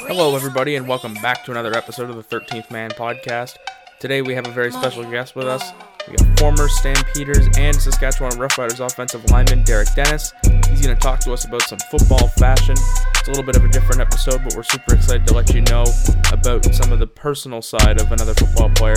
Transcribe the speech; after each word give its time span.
Hello, 0.00 0.36
everybody, 0.36 0.76
and 0.76 0.86
welcome 0.86 1.14
back 1.14 1.42
to 1.46 1.50
another 1.50 1.74
episode 1.74 2.10
of 2.10 2.16
the 2.16 2.22
13th 2.22 2.70
Man 2.70 2.90
podcast. 2.90 3.56
Today 3.98 4.20
we 4.20 4.34
have 4.34 4.46
a 4.46 4.50
very 4.50 4.70
special 4.70 5.02
guest 5.10 5.34
with 5.34 5.46
us. 5.46 5.72
We 6.06 6.16
got 6.16 6.38
former 6.38 6.68
Stampeders 6.68 7.48
and 7.56 7.74
Saskatchewan 7.74 8.32
Roughriders 8.32 8.84
offensive 8.84 9.30
lineman 9.30 9.62
Derek 9.62 9.94
Dennis. 9.94 10.34
He's 10.68 10.82
going 10.82 10.94
to 10.94 11.00
talk 11.00 11.20
to 11.20 11.32
us 11.32 11.46
about 11.46 11.62
some 11.62 11.78
football 11.90 12.28
fashion. 12.28 12.76
It's 13.14 13.28
a 13.28 13.30
little 13.30 13.44
bit 13.44 13.56
of 13.56 13.64
a 13.64 13.68
different 13.68 14.02
episode, 14.02 14.44
but 14.44 14.54
we're 14.54 14.62
super 14.62 14.94
excited 14.94 15.26
to 15.28 15.32
let 15.32 15.54
you 15.54 15.62
know 15.62 15.86
about 16.32 16.66
some 16.74 16.92
of 16.92 16.98
the 16.98 17.06
personal 17.06 17.62
side 17.62 17.98
of 17.98 18.12
another 18.12 18.34
football 18.34 18.68
player. 18.74 18.96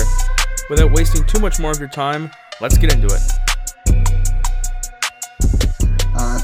Without 0.68 0.92
wasting 0.92 1.24
too 1.26 1.40
much 1.40 1.58
more 1.58 1.70
of 1.70 1.78
your 1.78 1.88
time, 1.88 2.30
let's 2.60 2.76
get 2.76 2.92
into 2.92 3.06
it. 3.06 3.51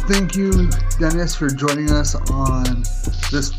Thank 0.08 0.34
you, 0.34 0.70
Dennis, 0.98 1.34
for 1.34 1.48
joining 1.48 1.90
us 1.90 2.14
on 2.30 2.82
this 3.30 3.50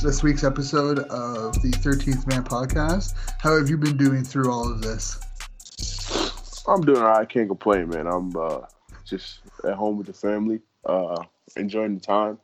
this 0.00 0.22
week's 0.22 0.44
episode 0.44 1.00
of 1.00 1.60
the 1.62 1.70
13th 1.70 2.28
Man 2.28 2.44
podcast. 2.44 3.14
How 3.40 3.58
have 3.58 3.68
you 3.68 3.76
been 3.76 3.96
doing 3.96 4.22
through 4.22 4.52
all 4.52 4.70
of 4.70 4.82
this? 4.82 5.18
I'm 6.68 6.82
doing 6.82 6.98
all 6.98 7.08
right. 7.08 7.22
I 7.22 7.24
can't 7.24 7.48
complain, 7.48 7.88
man. 7.88 8.06
I'm 8.06 8.36
uh, 8.36 8.60
just 9.04 9.40
at 9.64 9.74
home 9.74 9.98
with 9.98 10.06
the 10.06 10.12
family, 10.12 10.60
uh, 10.84 11.24
enjoying 11.56 11.96
the 11.96 12.00
time, 12.00 12.38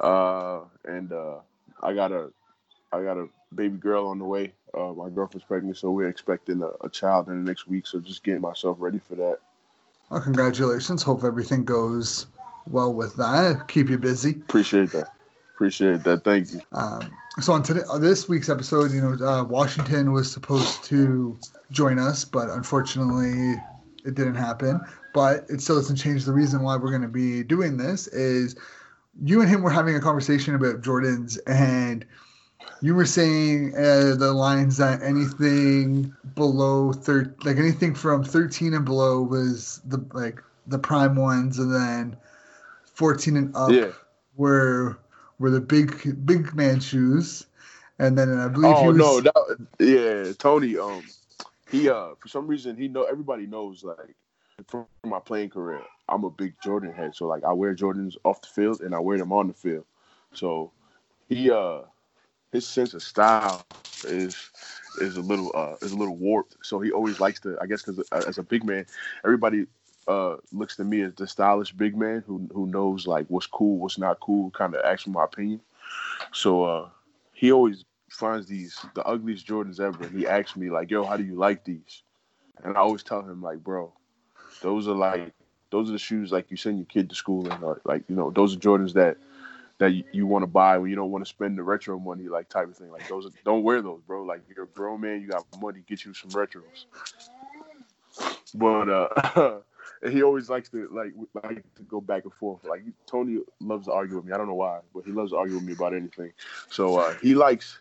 uh, 0.00 0.60
and 0.86 1.12
uh, 1.12 1.40
I 1.82 1.92
got 1.92 2.12
a 2.12 2.30
I 2.94 3.02
got 3.02 3.18
a 3.18 3.28
baby 3.54 3.76
girl 3.76 4.06
on 4.06 4.18
the 4.18 4.24
way. 4.24 4.54
Uh, 4.72 4.94
my 4.94 5.10
girlfriend's 5.10 5.44
pregnant, 5.44 5.76
so 5.76 5.90
we're 5.90 6.08
expecting 6.08 6.62
a, 6.62 6.70
a 6.82 6.88
child 6.88 7.28
in 7.28 7.44
the 7.44 7.46
next 7.46 7.68
week. 7.68 7.86
So 7.86 8.00
just 8.00 8.24
getting 8.24 8.40
myself 8.40 8.78
ready 8.80 9.00
for 9.00 9.16
that. 9.16 9.36
Well, 10.08 10.22
congratulations. 10.22 11.02
Hope 11.02 11.24
everything 11.24 11.64
goes 11.64 12.28
well 12.66 12.92
with 12.92 13.16
that. 13.16 13.68
Keep 13.68 13.90
you 13.90 13.98
busy. 13.98 14.30
Appreciate 14.30 14.90
that. 14.92 15.12
Appreciate 15.54 16.04
that. 16.04 16.24
Thank 16.24 16.52
you. 16.52 16.60
Um, 16.72 17.10
so 17.40 17.52
on 17.52 17.62
today, 17.62 17.80
on 17.90 18.00
this 18.00 18.28
week's 18.28 18.48
episode, 18.48 18.92
you 18.92 19.00
know, 19.00 19.26
uh, 19.26 19.44
Washington 19.44 20.12
was 20.12 20.30
supposed 20.30 20.84
to 20.84 21.38
join 21.70 21.98
us, 21.98 22.24
but 22.24 22.50
unfortunately, 22.50 23.54
it 24.04 24.14
didn't 24.14 24.34
happen. 24.34 24.80
But 25.14 25.46
it 25.48 25.60
still 25.62 25.76
doesn't 25.76 25.96
change 25.96 26.24
the 26.24 26.32
reason 26.32 26.62
why 26.62 26.76
we're 26.76 26.90
going 26.90 27.02
to 27.02 27.08
be 27.08 27.42
doing 27.42 27.78
this. 27.78 28.06
Is 28.08 28.56
you 29.22 29.40
and 29.40 29.48
him 29.48 29.62
were 29.62 29.70
having 29.70 29.96
a 29.96 30.00
conversation 30.00 30.54
about 30.54 30.82
Jordans, 30.82 31.38
and 31.46 32.04
you 32.82 32.94
were 32.94 33.06
saying 33.06 33.74
uh, 33.74 34.14
the 34.16 34.32
lines 34.34 34.76
that 34.76 35.02
anything 35.02 36.14
below 36.34 36.92
thir- 36.92 37.34
like 37.44 37.56
anything 37.56 37.94
from 37.94 38.24
thirteen 38.24 38.74
and 38.74 38.84
below 38.84 39.22
was 39.22 39.80
the 39.86 40.04
like 40.12 40.42
the 40.66 40.78
prime 40.78 41.16
ones, 41.16 41.58
and 41.58 41.74
then 41.74 42.16
fourteen 42.96 43.36
and 43.36 43.54
up 43.54 43.70
Yeah. 43.70 43.92
were 44.36 44.98
were 45.38 45.50
the 45.50 45.60
big 45.60 46.26
big 46.26 46.54
man 46.54 46.80
shoes, 46.80 47.46
and 47.98 48.16
then 48.18 48.36
I 48.38 48.48
believe 48.48 48.78
he 48.78 48.86
Oh 48.86 48.90
was 48.90 48.96
no, 48.98 49.20
that, 49.20 49.68
yeah, 49.78 50.32
Tony. 50.38 50.76
Um, 50.78 51.02
he 51.70 51.88
uh, 51.88 52.14
for 52.18 52.28
some 52.28 52.46
reason 52.46 52.76
he 52.76 52.88
know 52.88 53.04
everybody 53.04 53.46
knows 53.46 53.84
like 53.84 54.14
from 54.66 54.86
my 55.04 55.20
playing 55.20 55.50
career, 55.50 55.82
I'm 56.08 56.24
a 56.24 56.30
big 56.30 56.54
Jordan 56.62 56.92
head. 56.92 57.14
So 57.14 57.26
like 57.26 57.44
I 57.44 57.52
wear 57.52 57.74
Jordans 57.74 58.16
off 58.24 58.40
the 58.40 58.48
field 58.48 58.80
and 58.80 58.94
I 58.94 58.98
wear 58.98 59.18
them 59.18 59.32
on 59.32 59.48
the 59.48 59.54
field. 59.54 59.84
So 60.32 60.72
he 61.28 61.50
uh, 61.50 61.82
his 62.52 62.66
sense 62.66 62.94
of 62.94 63.02
style 63.02 63.66
is 64.04 64.50
is 65.00 65.16
a 65.16 65.20
little 65.20 65.52
uh 65.54 65.74
is 65.82 65.92
a 65.92 65.96
little 65.96 66.16
warped. 66.16 66.56
So 66.62 66.80
he 66.80 66.92
always 66.92 67.20
likes 67.20 67.40
to, 67.40 67.58
I 67.60 67.66
guess, 67.66 67.82
because 67.82 68.08
as 68.10 68.38
a 68.38 68.42
big 68.42 68.64
man, 68.64 68.86
everybody 69.24 69.66
uh 70.08 70.36
looks 70.52 70.76
to 70.76 70.84
me 70.84 71.02
as 71.02 71.14
the 71.14 71.26
stylish 71.26 71.72
big 71.72 71.96
man 71.96 72.22
who 72.26 72.48
who 72.52 72.66
knows 72.66 73.06
like 73.06 73.26
what's 73.28 73.46
cool, 73.46 73.78
what's 73.78 73.98
not 73.98 74.20
cool, 74.20 74.50
kind 74.50 74.74
of 74.74 74.84
asks 74.84 75.06
my 75.06 75.24
opinion. 75.24 75.60
So 76.32 76.64
uh, 76.64 76.88
he 77.32 77.52
always 77.52 77.84
finds 78.10 78.46
these 78.46 78.84
the 78.94 79.04
ugliest 79.04 79.46
Jordans 79.46 79.80
ever. 79.80 80.04
And 80.04 80.18
he 80.18 80.26
asks 80.26 80.56
me 80.56 80.70
like, 80.70 80.90
"Yo, 80.90 81.04
how 81.04 81.16
do 81.16 81.24
you 81.24 81.34
like 81.36 81.64
these?" 81.64 82.02
And 82.64 82.76
I 82.76 82.80
always 82.80 83.02
tell 83.02 83.20
him 83.22 83.42
like, 83.42 83.62
"Bro, 83.62 83.92
those 84.62 84.88
are 84.88 84.94
like 84.94 85.32
those 85.70 85.88
are 85.88 85.92
the 85.92 85.98
shoes 85.98 86.32
like 86.32 86.50
you 86.50 86.56
send 86.56 86.78
your 86.78 86.86
kid 86.86 87.10
to 87.10 87.16
school 87.16 87.50
in, 87.50 87.62
or 87.62 87.80
like 87.84 88.04
you 88.08 88.16
know 88.16 88.30
those 88.30 88.54
are 88.54 88.58
Jordans 88.58 88.92
that 88.94 89.18
that 89.78 89.92
you, 89.92 90.04
you 90.12 90.26
want 90.26 90.42
to 90.42 90.46
buy 90.46 90.78
when 90.78 90.88
you 90.90 90.96
don't 90.96 91.10
want 91.10 91.24
to 91.24 91.28
spend 91.28 91.58
the 91.58 91.62
retro 91.62 91.98
money, 91.98 92.28
like 92.28 92.48
type 92.48 92.68
of 92.68 92.76
thing. 92.76 92.90
Like 92.90 93.08
those, 93.08 93.26
are, 93.26 93.30
don't 93.44 93.62
wear 93.62 93.82
those, 93.82 94.00
bro. 94.06 94.22
Like 94.22 94.42
you're 94.54 94.64
a 94.64 94.68
grown 94.68 95.02
man, 95.02 95.20
you 95.20 95.28
got 95.28 95.44
money, 95.60 95.82
get 95.86 96.04
you 96.04 96.14
some 96.14 96.30
retros." 96.30 96.86
But 98.54 98.88
uh, 98.88 99.08
and 99.36 99.62
he 100.10 100.22
always 100.22 100.48
likes 100.48 100.68
to 100.70 100.88
like 100.92 101.12
like 101.44 101.62
to 101.74 101.82
go 101.82 102.00
back 102.00 102.24
and 102.24 102.32
forth. 102.34 102.64
Like 102.64 102.82
Tony 103.06 103.38
loves 103.60 103.86
to 103.86 103.92
argue 103.92 104.16
with 104.16 104.24
me. 104.24 104.32
I 104.32 104.36
don't 104.36 104.48
know 104.48 104.54
why, 104.54 104.80
but 104.94 105.04
he 105.04 105.12
loves 105.12 105.30
to 105.32 105.36
argue 105.36 105.56
with 105.56 105.64
me 105.64 105.72
about 105.72 105.94
anything. 105.94 106.32
So 106.70 106.98
uh, 106.98 107.14
he 107.22 107.34
likes 107.34 107.78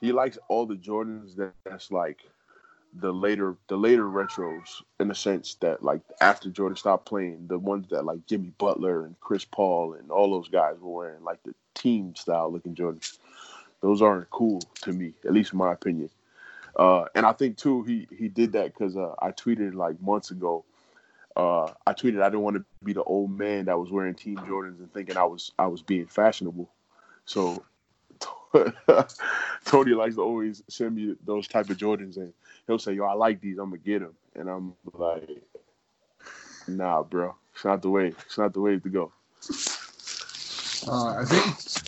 he 0.00 0.12
likes 0.12 0.38
all 0.48 0.66
the 0.66 0.76
Jordans 0.76 1.36
that, 1.36 1.52
that's 1.64 1.90
like 1.90 2.18
the 2.94 3.12
later 3.12 3.56
the 3.68 3.76
later 3.76 4.04
retros 4.04 4.82
in 4.98 5.10
a 5.10 5.14
sense 5.14 5.54
that 5.60 5.82
like 5.82 6.00
after 6.20 6.50
Jordan 6.50 6.76
stopped 6.76 7.06
playing, 7.06 7.46
the 7.46 7.58
ones 7.58 7.86
that 7.90 8.04
like 8.04 8.26
Jimmy 8.26 8.52
Butler 8.58 9.04
and 9.04 9.18
Chris 9.20 9.44
Paul 9.44 9.94
and 9.94 10.10
all 10.10 10.30
those 10.30 10.48
guys 10.48 10.76
were 10.80 10.90
wearing, 10.90 11.22
like 11.22 11.42
the 11.44 11.54
team 11.74 12.14
style 12.16 12.50
looking 12.52 12.74
Jordans. 12.74 13.18
Those 13.80 14.02
aren't 14.02 14.28
cool 14.30 14.60
to 14.82 14.92
me, 14.92 15.14
at 15.24 15.32
least 15.32 15.52
in 15.52 15.58
my 15.58 15.72
opinion. 15.72 16.10
Uh, 16.76 17.04
and 17.14 17.26
I 17.26 17.32
think 17.32 17.56
too 17.56 17.82
he 17.82 18.08
he 18.16 18.28
did 18.28 18.52
that 18.52 18.72
because 18.72 18.96
uh, 18.96 19.14
I 19.20 19.30
tweeted 19.30 19.74
like 19.74 20.00
months 20.00 20.30
ago. 20.30 20.64
Uh, 21.36 21.72
I 21.86 21.92
tweeted 21.92 22.22
I 22.22 22.28
didn't 22.28 22.42
want 22.42 22.56
to 22.56 22.64
be 22.84 22.92
the 22.92 23.04
old 23.04 23.30
man 23.30 23.66
that 23.66 23.78
was 23.78 23.90
wearing 23.90 24.14
Team 24.14 24.36
Jordans 24.36 24.78
and 24.78 24.92
thinking 24.92 25.16
I 25.16 25.24
was 25.24 25.52
I 25.58 25.66
was 25.66 25.82
being 25.82 26.06
fashionable. 26.06 26.68
So 27.24 27.64
Tony 29.64 29.92
likes 29.92 30.16
to 30.16 30.22
always 30.22 30.62
send 30.68 30.96
me 30.96 31.14
those 31.24 31.46
type 31.46 31.70
of 31.70 31.76
Jordans, 31.76 32.16
and 32.16 32.32
he'll 32.66 32.78
say, 32.78 32.94
"Yo, 32.94 33.04
I 33.04 33.12
like 33.12 33.40
these. 33.40 33.58
I'm 33.58 33.70
gonna 33.70 33.78
get 33.78 34.00
them." 34.00 34.14
And 34.34 34.48
I'm 34.48 34.74
like, 34.92 35.42
"Nah, 36.66 37.02
bro, 37.02 37.36
it's 37.54 37.64
not 37.64 37.82
the 37.82 37.90
way. 37.90 38.08
It's 38.08 38.38
not 38.38 38.52
the 38.52 38.60
way 38.60 38.78
to 38.78 38.88
go." 38.88 39.12
Uh, 40.88 41.16
I 41.18 41.24
think 41.24 41.44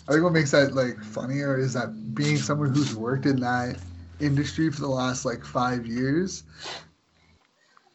I 0.07 0.11
think 0.13 0.23
what 0.23 0.33
makes 0.33 0.51
that 0.51 0.73
like 0.73 1.03
funnier 1.03 1.57
is 1.57 1.73
that 1.73 2.15
being 2.15 2.37
someone 2.37 2.73
who's 2.73 2.95
worked 2.95 3.25
in 3.25 3.39
that 3.41 3.77
industry 4.19 4.71
for 4.71 4.81
the 4.81 4.87
last 4.87 5.25
like 5.25 5.43
five 5.43 5.85
years, 5.85 6.43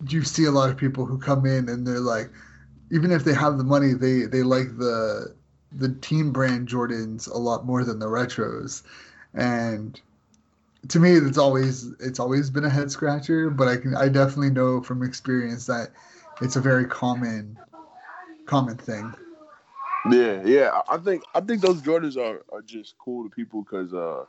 you 0.06 0.22
see 0.22 0.44
a 0.44 0.50
lot 0.50 0.70
of 0.70 0.76
people 0.76 1.06
who 1.06 1.18
come 1.18 1.46
in 1.46 1.68
and 1.68 1.86
they're 1.86 2.00
like, 2.00 2.30
even 2.90 3.10
if 3.10 3.24
they 3.24 3.34
have 3.34 3.58
the 3.58 3.64
money, 3.64 3.92
they 3.94 4.22
they 4.22 4.42
like 4.42 4.78
the 4.78 5.34
the 5.72 5.94
team 5.96 6.32
brand 6.32 6.68
Jordans 6.68 7.28
a 7.28 7.36
lot 7.36 7.66
more 7.66 7.84
than 7.84 7.98
the 7.98 8.06
retros, 8.06 8.82
and 9.34 10.00
to 10.88 10.98
me, 10.98 11.12
it's 11.12 11.38
always 11.38 11.92
it's 12.00 12.20
always 12.20 12.50
been 12.50 12.64
a 12.64 12.70
head 12.70 12.90
scratcher. 12.90 13.50
But 13.50 13.68
I 13.68 13.76
can 13.76 13.94
I 13.94 14.08
definitely 14.08 14.50
know 14.50 14.80
from 14.80 15.02
experience 15.02 15.66
that 15.66 15.90
it's 16.40 16.56
a 16.56 16.60
very 16.60 16.86
common 16.86 17.58
common 18.46 18.76
thing. 18.76 19.12
Yeah, 20.10 20.42
yeah. 20.44 20.80
I 20.88 20.96
think 20.98 21.24
I 21.34 21.40
think 21.40 21.60
those 21.60 21.82
Jordans 21.82 22.16
are, 22.16 22.44
are 22.50 22.62
just 22.62 22.96
cool 22.98 23.24
to 23.24 23.30
people 23.30 23.62
because 23.62 23.92
uh, 23.92 24.24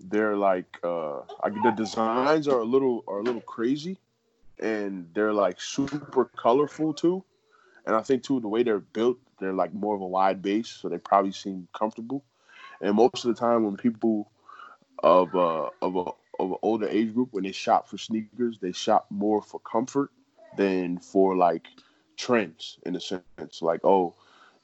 they're 0.00 0.36
like 0.36 0.78
uh, 0.82 1.20
I, 1.42 1.50
the 1.50 1.72
designs 1.76 2.48
are 2.48 2.60
a 2.60 2.64
little 2.64 3.04
are 3.06 3.20
a 3.20 3.22
little 3.22 3.40
crazy, 3.40 3.98
and 4.60 5.08
they're 5.14 5.32
like 5.32 5.60
super 5.60 6.24
colorful 6.36 6.94
too. 6.94 7.24
And 7.86 7.96
I 7.96 8.02
think 8.02 8.22
too 8.22 8.40
the 8.40 8.48
way 8.48 8.62
they're 8.62 8.80
built, 8.80 9.18
they're 9.40 9.52
like 9.52 9.72
more 9.72 9.94
of 9.94 10.02
a 10.02 10.06
wide 10.06 10.42
base, 10.42 10.68
so 10.68 10.88
they 10.88 10.98
probably 10.98 11.32
seem 11.32 11.68
comfortable. 11.76 12.24
And 12.80 12.94
most 12.94 13.24
of 13.24 13.34
the 13.34 13.40
time, 13.40 13.64
when 13.64 13.76
people 13.76 14.30
of 15.02 15.34
uh, 15.34 15.70
of 15.82 15.96
a 15.96 16.04
of 16.40 16.52
an 16.52 16.56
older 16.62 16.88
age 16.88 17.14
group, 17.14 17.28
when 17.32 17.44
they 17.44 17.52
shop 17.52 17.88
for 17.88 17.98
sneakers, 17.98 18.58
they 18.60 18.72
shop 18.72 19.06
more 19.10 19.42
for 19.42 19.60
comfort 19.60 20.10
than 20.56 20.98
for 20.98 21.36
like 21.36 21.66
trends 22.16 22.78
in 22.84 22.96
a 22.96 23.00
sense. 23.00 23.62
Like, 23.62 23.80
oh, 23.84 24.14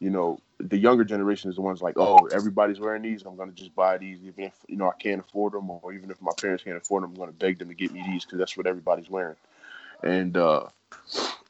you 0.01 0.11
know, 0.11 0.39
the 0.59 0.79
younger 0.79 1.05
generation 1.05 1.51
is 1.51 1.57
the 1.57 1.63
ones 1.63 1.83
like, 1.83 1.97
oh, 1.97 2.27
everybody's 2.27 2.81
wearing 2.81 3.03
these. 3.03 3.23
I'm 3.23 3.37
gonna 3.37 3.53
just 3.53 3.75
buy 3.75 3.99
these, 3.99 4.19
even 4.25 4.45
if 4.45 4.55
you 4.69 4.77
know 4.77 4.89
I 4.89 4.97
can't 4.99 5.21
afford 5.21 5.53
them, 5.53 5.71
or 5.71 5.93
even 5.93 6.11
if 6.11 6.21
my 6.21 6.33
parents 6.41 6.65
can't 6.65 6.77
afford 6.77 7.03
them, 7.03 7.11
I'm 7.11 7.17
gonna 7.17 7.33
beg 7.33 7.59
them 7.59 7.69
to 7.69 7.75
get 7.75 7.93
me 7.93 8.05
these 8.07 8.25
because 8.25 8.39
that's 8.39 8.57
what 8.57 8.67
everybody's 8.67 9.11
wearing. 9.11 9.37
And 10.05 10.37
uh, 10.37 10.67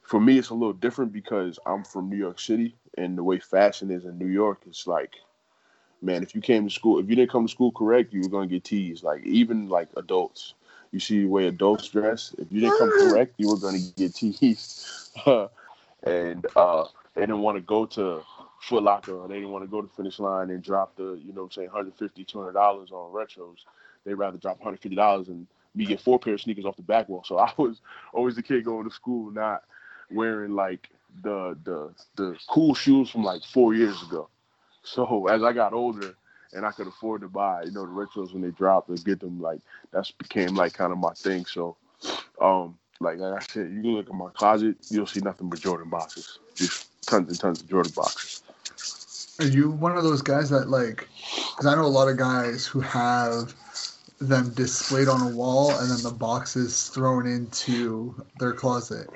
for 0.03 0.21
me, 0.21 0.39
it's 0.39 0.51
a 0.51 0.55
little 0.55 0.73
different 0.73 1.13
because 1.13 1.59
I'm 1.67 1.85
from 1.85 2.09
New 2.09 2.17
York 2.17 2.39
City, 2.39 2.77
and 2.97 3.19
the 3.19 3.25
way 3.25 3.41
fashion 3.41 3.91
is 3.91 4.05
in 4.05 4.17
New 4.17 4.29
York, 4.29 4.63
it's 4.67 4.87
like, 4.87 5.15
man, 6.01 6.23
if 6.23 6.37
you 6.37 6.41
came 6.41 6.69
to 6.69 6.73
school, 6.73 7.01
if 7.01 7.09
you 7.11 7.17
didn't 7.17 7.33
come 7.33 7.47
to 7.47 7.53
school 7.53 7.73
correct, 7.73 8.13
you 8.13 8.23
were 8.23 8.29
gonna 8.29 8.47
get 8.47 8.63
teased. 8.63 9.03
Like 9.03 9.25
even 9.25 9.69
like 9.69 9.89
adults, 9.97 10.55
you 10.93 11.01
see 11.01 11.23
the 11.23 11.29
way 11.29 11.49
adults 11.49 11.89
dress. 11.89 12.33
If 12.39 12.53
you 12.53 12.61
didn't 12.61 12.79
come 12.79 12.91
correct, 13.11 13.35
you 13.39 13.49
were 13.49 13.59
gonna 13.59 13.81
get 13.97 14.15
teased. 14.15 15.19
and 16.05 16.47
uh, 16.55 16.85
they 17.15 17.23
didn't 17.23 17.41
want 17.41 17.57
to 17.57 17.63
go 17.63 17.87
to 17.87 18.23
Foot 18.61 18.85
Locker 18.85 19.17
or 19.17 19.27
they 19.27 19.35
didn't 19.35 19.51
want 19.51 19.65
to 19.65 19.71
go 19.71 19.83
to 19.83 19.89
finish 19.89 20.21
line 20.21 20.51
and 20.51 20.63
drop 20.63 20.95
the, 20.97 21.21
you 21.25 21.33
know 21.33 21.49
saying, 21.51 21.69
150 21.69 22.25
$200 22.25 22.55
on 22.55 23.13
retros. 23.13 23.57
They'd 24.05 24.15
rather 24.15 24.39
drop 24.39 24.61
$150 24.61 25.29
and 25.29 25.47
me 25.75 25.87
get 25.87 26.01
four 26.01 26.19
pair 26.19 26.35
of 26.35 26.41
sneakers 26.41 26.65
off 26.65 26.77
the 26.77 26.83
back 26.83 27.09
wall. 27.09 27.25
So 27.25 27.39
I 27.39 27.53
was 27.57 27.81
always 28.13 28.37
the 28.37 28.43
kid 28.43 28.65
going 28.65 28.89
to 28.89 28.95
school 28.95 29.31
not 29.31 29.63
wearing 30.11 30.55
like 30.55 30.91
the 31.23 31.57
the 31.65 31.95
the 32.17 32.39
cool 32.49 32.75
shoes 32.75 33.11
from 33.11 33.25
like 33.25 33.43
four 33.45 33.75
years 33.75 34.03
ago. 34.03 34.29
So 34.83 35.27
as 35.31 35.43
I 35.43 35.53
got 35.53 35.73
older 35.73 36.15
and 36.53 36.65
I 36.65 36.71
could 36.71 36.87
afford 36.87 37.23
to 37.23 37.29
buy, 37.29 37.65
you 37.65 37.73
know, 37.73 37.85
the 37.85 37.93
retros 37.93 38.33
when 38.33 38.43
they 38.43 38.51
drop 38.51 38.89
and 38.89 39.05
get 39.05 39.21
them, 39.21 39.41
like 39.41 39.61
that's 39.93 40.11
became 40.13 40.55
like 40.55 40.73
kind 40.73 40.93
of 40.93 40.99
my 40.99 41.13
thing. 41.15 41.45
So, 41.47 41.77
um, 42.41 42.79
like, 43.01 43.19
like 43.19 43.35
I 43.35 43.45
said, 43.45 43.73
you 43.73 43.83
can 43.83 43.95
look 43.97 44.09
at 44.09 44.15
my 44.15 44.31
closet, 44.31 44.77
you'll 44.89 45.07
see 45.07 45.21
nothing 45.21 45.49
but 45.49 45.61
Jordan 45.61 45.91
boxes, 45.91 46.39
just 46.55 46.89
tons 47.07 47.29
and 47.29 47.41
tons 47.41 47.61
of 47.61 47.69
Jordan 47.69 47.93
boxes. 47.95 48.43
Are 49.41 49.47
you 49.47 49.71
one 49.71 49.97
of 49.97 50.05
those 50.05 50.23
guys 50.23 50.49
that 50.51 50.69
like? 50.69 51.09
Because 51.51 51.67
I 51.67 51.75
know 51.75 51.85
a 51.85 51.87
lot 51.87 52.09
of 52.09 52.17
guys 52.17 52.67
who 52.67 52.81
have 52.81 53.53
them 54.21 54.51
displayed 54.51 55.09
on 55.09 55.21
a 55.21 55.37
wall 55.37 55.71
and 55.79 55.91
then 55.91 56.03
the 56.03 56.11
boxes 56.11 56.89
thrown 56.89 57.27
into 57.27 58.15
their 58.39 58.53
closet. 58.53 59.09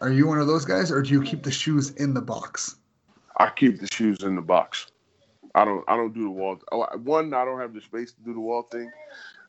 Are 0.00 0.10
you 0.10 0.26
one 0.26 0.40
of 0.40 0.46
those 0.46 0.64
guys, 0.64 0.90
or 0.90 1.00
do 1.02 1.10
you 1.10 1.22
keep 1.22 1.42
the 1.42 1.50
shoes 1.50 1.90
in 1.92 2.12
the 2.12 2.20
box? 2.20 2.76
I 3.38 3.50
keep 3.50 3.80
the 3.80 3.88
shoes 3.92 4.22
in 4.22 4.34
the 4.34 4.42
box. 4.42 4.88
I 5.54 5.64
don't. 5.64 5.84
I 5.86 5.96
don't 5.96 6.12
do 6.12 6.24
the 6.24 6.30
wall. 6.30 6.60
Oh, 6.72 6.86
one, 6.98 7.32
I 7.34 7.44
don't 7.44 7.60
have 7.60 7.74
the 7.74 7.80
space 7.80 8.12
to 8.12 8.20
do 8.22 8.34
the 8.34 8.40
wall 8.40 8.62
thing. 8.62 8.90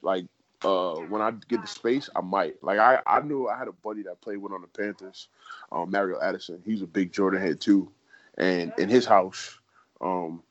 Like 0.02 0.26
uh, 0.64 0.96
when 0.96 1.22
I 1.22 1.32
get 1.48 1.62
the 1.62 1.68
space, 1.68 2.10
I 2.16 2.22
might. 2.22 2.62
Like 2.64 2.80
I, 2.80 3.00
I 3.06 3.22
knew 3.22 3.48
I 3.48 3.58
had 3.58 3.68
a 3.68 3.72
buddy 3.72 4.04
that 4.04 4.22
played 4.22 4.38
with 4.38 4.52
on 4.52 4.62
the 4.62 4.68
Panthers, 4.68 5.28
um, 5.72 5.92
Mario 5.92 6.20
Addison. 6.22 6.62
He's 6.66 6.82
a 6.82 6.88
big 6.88 7.12
Jordan 7.12 7.42
head 7.42 7.60
too, 7.60 7.92
and 8.38 8.74
in 8.78 8.90
his 8.90 9.06
house, 9.06 9.58
um, 10.02 10.44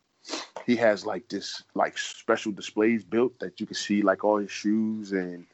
he 0.66 0.76
has 0.76 1.04
like 1.04 1.28
this 1.28 1.62
like 1.74 1.98
special 1.98 2.52
displays 2.52 3.04
built 3.04 3.38
that 3.40 3.60
you 3.60 3.66
can 3.66 3.74
see 3.74 4.02
like 4.02 4.24
all 4.24 4.38
his 4.38 4.50
shoes 4.50 5.12
and 5.12 5.46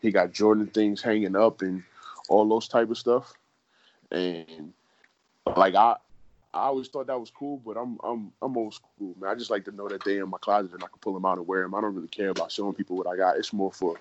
he 0.00 0.10
got 0.10 0.32
Jordan 0.32 0.66
things 0.66 1.02
hanging 1.02 1.36
up 1.36 1.62
and 1.62 1.82
all 2.28 2.48
those 2.48 2.68
type 2.68 2.90
of 2.90 2.98
stuff. 2.98 3.34
And 4.10 4.72
like 5.56 5.74
I 5.74 5.96
I 6.54 6.68
always 6.68 6.88
thought 6.88 7.06
that 7.08 7.20
was 7.20 7.30
cool, 7.30 7.60
but 7.64 7.76
I'm 7.76 7.98
I'm 8.02 8.32
I'm 8.40 8.56
old 8.56 8.74
school, 8.74 9.14
man. 9.20 9.30
I 9.30 9.34
just 9.34 9.50
like 9.50 9.64
to 9.66 9.72
know 9.72 9.88
that 9.88 10.04
they 10.04 10.18
in 10.18 10.28
my 10.28 10.38
closet 10.38 10.72
and 10.72 10.82
I 10.82 10.86
can 10.86 10.98
pull 11.00 11.14
them 11.14 11.24
out 11.24 11.38
and 11.38 11.46
wear 11.46 11.62
them. 11.62 11.74
I 11.74 11.80
don't 11.80 11.94
really 11.94 12.08
care 12.08 12.30
about 12.30 12.50
showing 12.50 12.74
people 12.74 12.96
what 12.96 13.06
I 13.06 13.16
got. 13.16 13.36
It's 13.36 13.52
more 13.52 13.72
for 13.72 13.96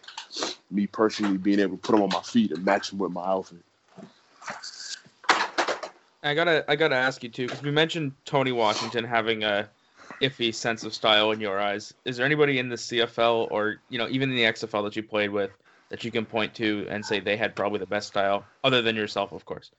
me 0.72 0.88
personally 0.88 1.38
being 1.38 1.60
able 1.60 1.78
to 1.78 1.82
put 1.82 1.92
them 1.92 2.02
on 2.02 2.10
my 2.10 2.22
feet 2.22 2.52
and 2.52 2.64
match 2.64 2.90
them 2.90 3.00
with 3.00 3.12
my 3.12 3.26
outfit. 3.26 3.60
I 6.24 6.34
gotta 6.34 6.66
I 6.68 6.76
gotta 6.76 6.96
ask 6.96 7.22
you 7.24 7.30
too 7.30 7.48
because 7.48 7.62
we 7.62 7.72
mentioned 7.72 8.14
Tony 8.26 8.52
Washington 8.52 9.04
having 9.04 9.44
a 9.44 9.70
iffy 10.22 10.54
sense 10.54 10.84
of 10.84 10.94
style 10.94 11.32
in 11.32 11.40
your 11.40 11.60
eyes. 11.60 11.94
Is 12.06 12.18
there 12.18 12.26
anybody 12.26 12.60
in 12.60 12.70
the 12.70 12.76
CFL 12.76 13.48
or 13.52 13.78
you 13.90 13.98
know 13.98 14.08
even 14.10 14.30
in 14.30 14.36
the 14.36 14.44
XFL 14.44 14.84
that 14.84 14.96
you 14.96 15.04
played 15.04 15.30
with 15.30 15.52
that 15.90 16.04
you 16.04 16.12
can 16.12 16.26
point 16.26 16.54
to 16.56 16.88
and 16.90 17.06
say 17.06 17.20
they 17.20 17.38
had 17.38 17.56
probably 17.56 17.80
the 17.80 17.86
best 17.86 18.08
style, 18.08 18.46
other 18.64 18.82
than 18.82 18.96
yourself, 18.96 19.32
of 19.32 19.46
course? 19.46 19.72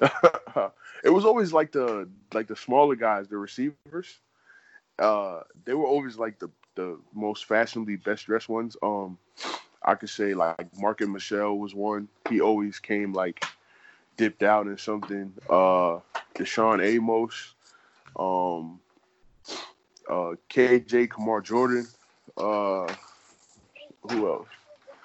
it 0.00 1.10
was 1.10 1.24
always 1.24 1.52
like 1.52 1.72
the 1.72 2.08
like 2.32 2.46
the 2.46 2.56
smaller 2.56 2.96
guys, 2.96 3.28
the 3.28 3.36
receivers. 3.36 4.18
Uh, 4.98 5.40
they 5.64 5.74
were 5.74 5.86
always 5.86 6.16
like 6.16 6.38
the 6.38 6.50
the 6.74 6.98
most 7.12 7.44
fashionably 7.46 7.96
best 7.96 8.26
dressed 8.26 8.48
ones. 8.48 8.76
Um, 8.82 9.18
I 9.82 9.94
could 9.94 10.08
say 10.08 10.34
like 10.34 10.66
Marken 10.78 11.12
Michel 11.12 11.58
was 11.58 11.74
one. 11.74 12.08
He 12.28 12.40
always 12.40 12.78
came 12.78 13.12
like 13.12 13.44
dipped 14.16 14.42
out 14.42 14.66
in 14.66 14.78
something. 14.78 15.32
Uh, 15.48 16.00
DaShaun 16.34 16.84
Amos, 16.84 17.54
um, 18.18 18.80
uh, 20.08 20.34
KJ 20.50 21.10
Kamar 21.10 21.42
Jorden. 21.42 21.86
Uh, 22.36 22.92
who 24.10 24.28
else? 24.28 24.48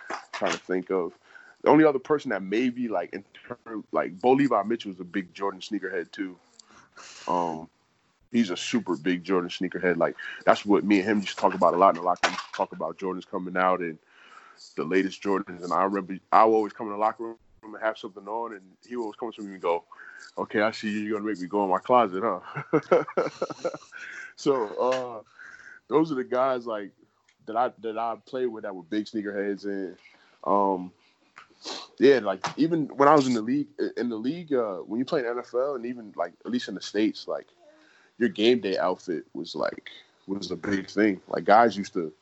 I'm 0.10 0.18
trying 0.34 0.52
to 0.54 0.58
think 0.60 0.90
of. 0.90 1.14
The 1.64 1.70
only 1.70 1.84
other 1.84 2.00
person 2.00 2.30
that 2.30 2.42
maybe 2.42 2.88
like 2.88 3.14
in 3.14 3.24
term 3.48 3.84
like 3.92 4.20
Bo 4.20 4.32
Levi 4.32 4.64
Mitchell 4.64 4.92
is 4.92 5.00
a 5.00 5.04
big 5.04 5.34
Jordan 5.34 5.60
sneakerhead 5.60 6.12
too. 6.12 6.38
Um, 7.28 7.70
he's 8.32 8.50
a 8.50 8.58
super 8.58 8.96
big 8.96 9.24
Jordan 9.24 9.50
sneakerhead. 9.50 9.98
Like 9.98 10.16
that's 10.46 10.66
what 10.66 10.84
me 10.84 11.00
and 11.00 11.08
him 11.08 11.22
to 11.22 11.36
talk 11.36 11.54
about 11.54 11.74
a 11.74 11.78
lot 11.78 11.90
in 11.90 11.96
the 11.96 12.02
locker 12.02 12.30
room. 12.30 12.38
Talk 12.56 12.72
about 12.72 12.98
Jordans 12.98 13.28
coming 13.28 13.58
out 13.58 13.82
and 13.82 13.98
the 14.76 14.84
latest 14.84 15.22
Jordans. 15.22 15.64
And 15.64 15.74
I 15.74 15.84
remember 15.84 16.18
I 16.32 16.46
would 16.46 16.56
always 16.56 16.74
come 16.74 16.88
in 16.88 16.94
the 16.94 17.00
locker 17.00 17.24
room 17.24 17.38
and 17.64 17.76
have 17.82 17.98
something 17.98 18.28
on, 18.28 18.54
and 18.54 18.62
he 18.88 18.96
would 18.96 19.04
always 19.04 19.18
come 19.18 19.32
to 19.34 19.42
me 19.42 19.54
and 19.54 19.62
go, 19.62 19.84
"Okay, 20.38 20.62
I 20.62 20.72
see 20.72 20.90
you. 20.90 21.00
You're 21.02 21.20
gonna 21.20 21.30
make 21.30 21.40
me 21.42 21.48
go 21.48 21.64
in 21.64 21.70
my 21.70 21.80
closet, 21.80 22.24
huh?" 22.24 23.04
so 24.40 24.68
uh, 24.80 25.22
those 25.90 26.14
are 26.14 26.16
the 26.16 26.24
guys 26.24 26.66
like 26.66 26.92
that 27.46 27.58
I 27.58 27.72
that 27.82 27.98
I 27.98 28.16
played 28.26 28.48
with 28.48 28.64
that 28.64 28.74
were 28.74 28.84
big 28.84 29.06
sneakerheads 29.06 29.66
and 29.66 29.98
um 30.46 30.94
yeah, 31.98 32.20
like 32.20 32.46
even 32.56 32.88
when 32.88 33.10
I 33.10 33.16
was 33.16 33.28
in 33.28 33.34
the 33.34 33.42
league, 33.42 33.68
in 33.98 34.08
the 34.08 34.16
league, 34.16 34.54
uh, 34.54 34.78
when 34.78 34.98
you 34.98 35.04
play 35.04 35.20
in 35.20 35.26
NFL 35.26 35.76
and 35.76 35.86
even 35.86 36.14
like 36.16 36.32
at 36.46 36.52
least 36.52 36.70
in 36.70 36.76
the 36.76 36.82
states, 36.82 37.28
like 37.28 37.48
your 38.18 38.30
game 38.30 38.62
day 38.62 38.78
outfit 38.78 39.26
was 39.34 39.56
like 39.56 39.90
was 40.26 40.52
a 40.52 40.56
big 40.56 40.88
thing. 40.90 41.20
Like 41.28 41.44
guys 41.44 41.76
used 41.76 41.92
to 41.94 42.14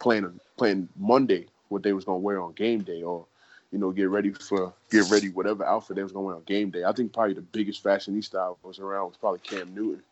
playing 0.00 0.38
playing 0.58 0.90
Monday 0.98 1.46
what 1.70 1.82
they 1.82 1.94
was 1.94 2.04
gonna 2.04 2.18
wear 2.18 2.42
on 2.42 2.52
game 2.52 2.82
day, 2.82 3.02
or 3.02 3.24
you 3.72 3.78
know 3.78 3.90
get 3.90 4.10
ready 4.10 4.34
for 4.34 4.74
get 4.90 5.10
ready 5.10 5.30
whatever 5.30 5.64
outfit 5.64 5.96
they 5.96 6.02
was 6.02 6.12
gonna 6.12 6.26
wear 6.26 6.36
on 6.36 6.42
game 6.42 6.68
day. 6.68 6.84
I 6.84 6.92
think 6.92 7.14
probably 7.14 7.32
the 7.32 7.40
biggest 7.40 7.82
fashionista 7.82 8.54
was 8.62 8.78
around 8.78 9.06
was 9.06 9.16
probably 9.16 9.40
Cam 9.40 9.74
Newton. 9.74 10.02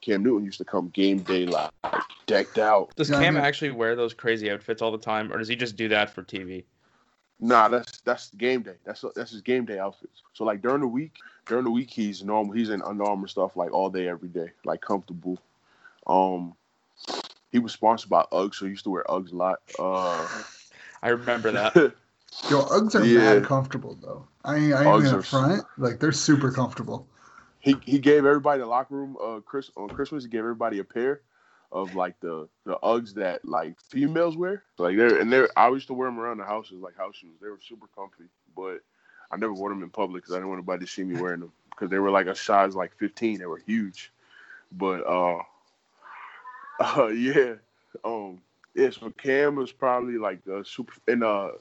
Cam 0.00 0.22
Newton 0.22 0.44
used 0.44 0.58
to 0.58 0.64
come 0.64 0.88
game 0.90 1.18
day 1.20 1.46
like 1.46 1.70
decked 2.26 2.58
out. 2.58 2.94
Does 2.96 3.10
Yeah, 3.10 3.18
I 3.18 3.24
Cam 3.24 3.36
actually 3.36 3.70
wear 3.70 3.96
those 3.96 4.14
crazy 4.14 4.50
outfits 4.50 4.82
all 4.82 4.92
the 4.92 4.98
time, 4.98 5.32
or 5.32 5.38
does 5.38 5.48
he 5.48 5.56
just 5.56 5.76
do 5.76 5.88
that 5.88 6.10
for 6.10 6.22
TV? 6.22 6.64
Nah, 7.40 7.68
that's 7.68 8.00
that's 8.02 8.30
game 8.30 8.62
day. 8.62 8.76
That's 8.84 9.04
that's 9.16 9.32
his 9.32 9.40
game 9.40 9.64
day 9.64 9.78
outfits. 9.78 10.22
So 10.32 10.44
like 10.44 10.62
during 10.62 10.80
the 10.80 10.86
week, 10.86 11.12
during 11.46 11.64
the 11.64 11.70
week 11.70 11.90
he's 11.90 12.22
normal. 12.22 12.52
He's 12.54 12.70
in 12.70 12.82
Under 12.82 13.04
Armour 13.04 13.26
stuff 13.26 13.56
like 13.56 13.72
all 13.72 13.90
day, 13.90 14.08
every 14.08 14.28
day, 14.28 14.50
like 14.64 14.80
comfortable. 14.80 15.38
Um, 16.06 16.54
he 17.50 17.58
was 17.58 17.72
sponsored 17.72 18.10
by 18.10 18.24
UGG, 18.32 18.54
so 18.54 18.64
he 18.64 18.70
used 18.70 18.84
to 18.84 18.90
wear 18.90 19.04
UGGs 19.08 19.32
a 19.32 19.36
lot. 19.36 19.60
Uh, 19.78 20.28
I 21.02 21.08
remember 21.08 21.50
that. 21.52 21.74
Yo, 22.50 22.62
Uggs 22.62 22.94
are 22.94 23.04
Yeah. 23.04 23.34
mad 23.34 23.44
comfortable 23.44 23.98
though. 24.00 24.26
I 24.44 24.54
I 24.54 24.58
ain't 24.58 24.72
Uggs 24.72 25.00
even 25.00 25.14
are 25.14 25.18
up 25.18 25.24
front. 25.24 25.64
Like 25.78 26.00
they're 26.00 26.12
super 26.12 26.50
comfortable. 26.50 27.06
He 27.62 27.80
he 27.84 27.98
gave 27.98 28.26
everybody 28.26 28.56
in 28.56 28.62
the 28.62 28.66
locker 28.70 28.94
room 28.94 29.16
uh 29.22 29.40
Chris 29.40 29.70
on 29.76 29.88
Christmas. 29.88 30.24
He 30.24 30.30
gave 30.30 30.40
everybody 30.40 30.80
a 30.80 30.84
pair 30.84 31.22
of 31.70 31.94
like 31.94 32.20
the 32.20 32.48
the 32.66 32.76
Uggs 32.82 33.14
that 33.14 33.44
like 33.44 33.80
females 33.80 34.36
wear. 34.36 34.64
Like 34.78 34.96
they're 34.96 35.18
and 35.18 35.32
they're 35.32 35.48
I 35.56 35.68
used 35.70 35.86
to 35.86 35.94
wear 35.94 36.08
them 36.08 36.18
around 36.20 36.38
the 36.38 36.44
houses 36.44 36.82
like 36.82 36.96
house 36.96 37.16
shoes. 37.16 37.38
They 37.40 37.48
were 37.48 37.60
super 37.66 37.86
comfy, 37.96 38.24
but 38.54 38.80
I 39.30 39.36
never 39.36 39.54
wore 39.54 39.70
them 39.70 39.82
in 39.82 39.90
public 39.90 40.22
because 40.22 40.34
I 40.34 40.38
didn't 40.38 40.50
want 40.50 40.58
anybody 40.58 40.84
to 40.84 40.92
see 40.92 41.04
me 41.04 41.14
wearing 41.20 41.40
them 41.40 41.52
because 41.70 41.88
they 41.88 41.98
were 41.98 42.10
like 42.10 42.26
a 42.26 42.34
size 42.34 42.74
like 42.74 42.94
15. 42.98 43.38
They 43.38 43.46
were 43.46 43.62
huge, 43.64 44.12
but 44.72 45.06
uh, 45.06 45.38
uh 46.80 47.06
yeah, 47.08 47.54
um 48.04 48.42
yeah. 48.74 48.90
So 48.90 49.10
Cam 49.10 49.54
was 49.54 49.72
probably 49.72 50.18
like 50.18 50.44
a 50.46 50.64
super 50.64 50.94
and 51.06 51.22
uh 51.22 51.52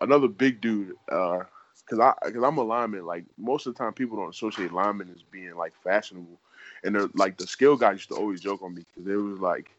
another 0.00 0.28
big 0.28 0.60
dude 0.60 0.94
uh 1.10 1.44
because 1.86 2.00
I 2.00 2.12
because 2.26 2.42
I'm 2.42 2.58
a 2.58 2.62
lineman. 2.62 3.06
Like 3.06 3.24
most 3.38 3.66
of 3.66 3.74
the 3.74 3.78
time, 3.78 3.92
people 3.92 4.16
don't 4.16 4.30
associate 4.30 4.72
linemen 4.72 5.10
as 5.14 5.22
being 5.22 5.54
like 5.54 5.72
fashionable, 5.82 6.38
and 6.84 6.94
they're 6.94 7.08
like 7.14 7.36
the 7.36 7.46
skill 7.46 7.76
guy 7.76 7.92
used 7.92 8.08
to 8.08 8.16
always 8.16 8.40
joke 8.40 8.62
on 8.62 8.74
me 8.74 8.84
because 8.94 9.10
it 9.10 9.16
was 9.16 9.38
like, 9.40 9.70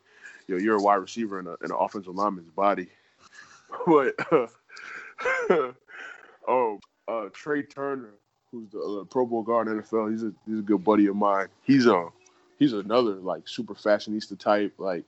yo, 0.48 0.58
you're 0.58 0.78
a 0.78 0.82
wide 0.82 0.96
receiver 0.96 1.40
in, 1.40 1.48
a, 1.48 1.52
in 1.64 1.72
an 1.72 1.78
offensive 1.78 2.16
lineman's 2.16 2.52
body. 2.52 2.88
But 3.86 4.16
oh, 6.48 6.80
uh, 7.10 7.28
Trai 7.34 7.70
Turner, 7.70 8.14
who's 8.50 8.70
the 8.70 8.80
uh, 8.80 9.04
Pro 9.04 9.26
Bowl 9.26 9.44
guard 9.44 9.68
in 9.68 9.82
NFL, 9.82 10.10
he's 10.10 10.24
a 10.24 10.32
he's 10.46 10.60
a 10.60 10.62
good 10.62 10.86
buddy 10.86 11.08
of 11.08 11.18
mine. 11.18 11.48
He's 11.64 11.86
a 11.86 12.08
he's 12.60 12.72
another 12.72 13.16
like 13.16 13.46
super 13.46 13.74
fashionista 13.74 14.40
type, 14.40 14.74
like 14.78 15.04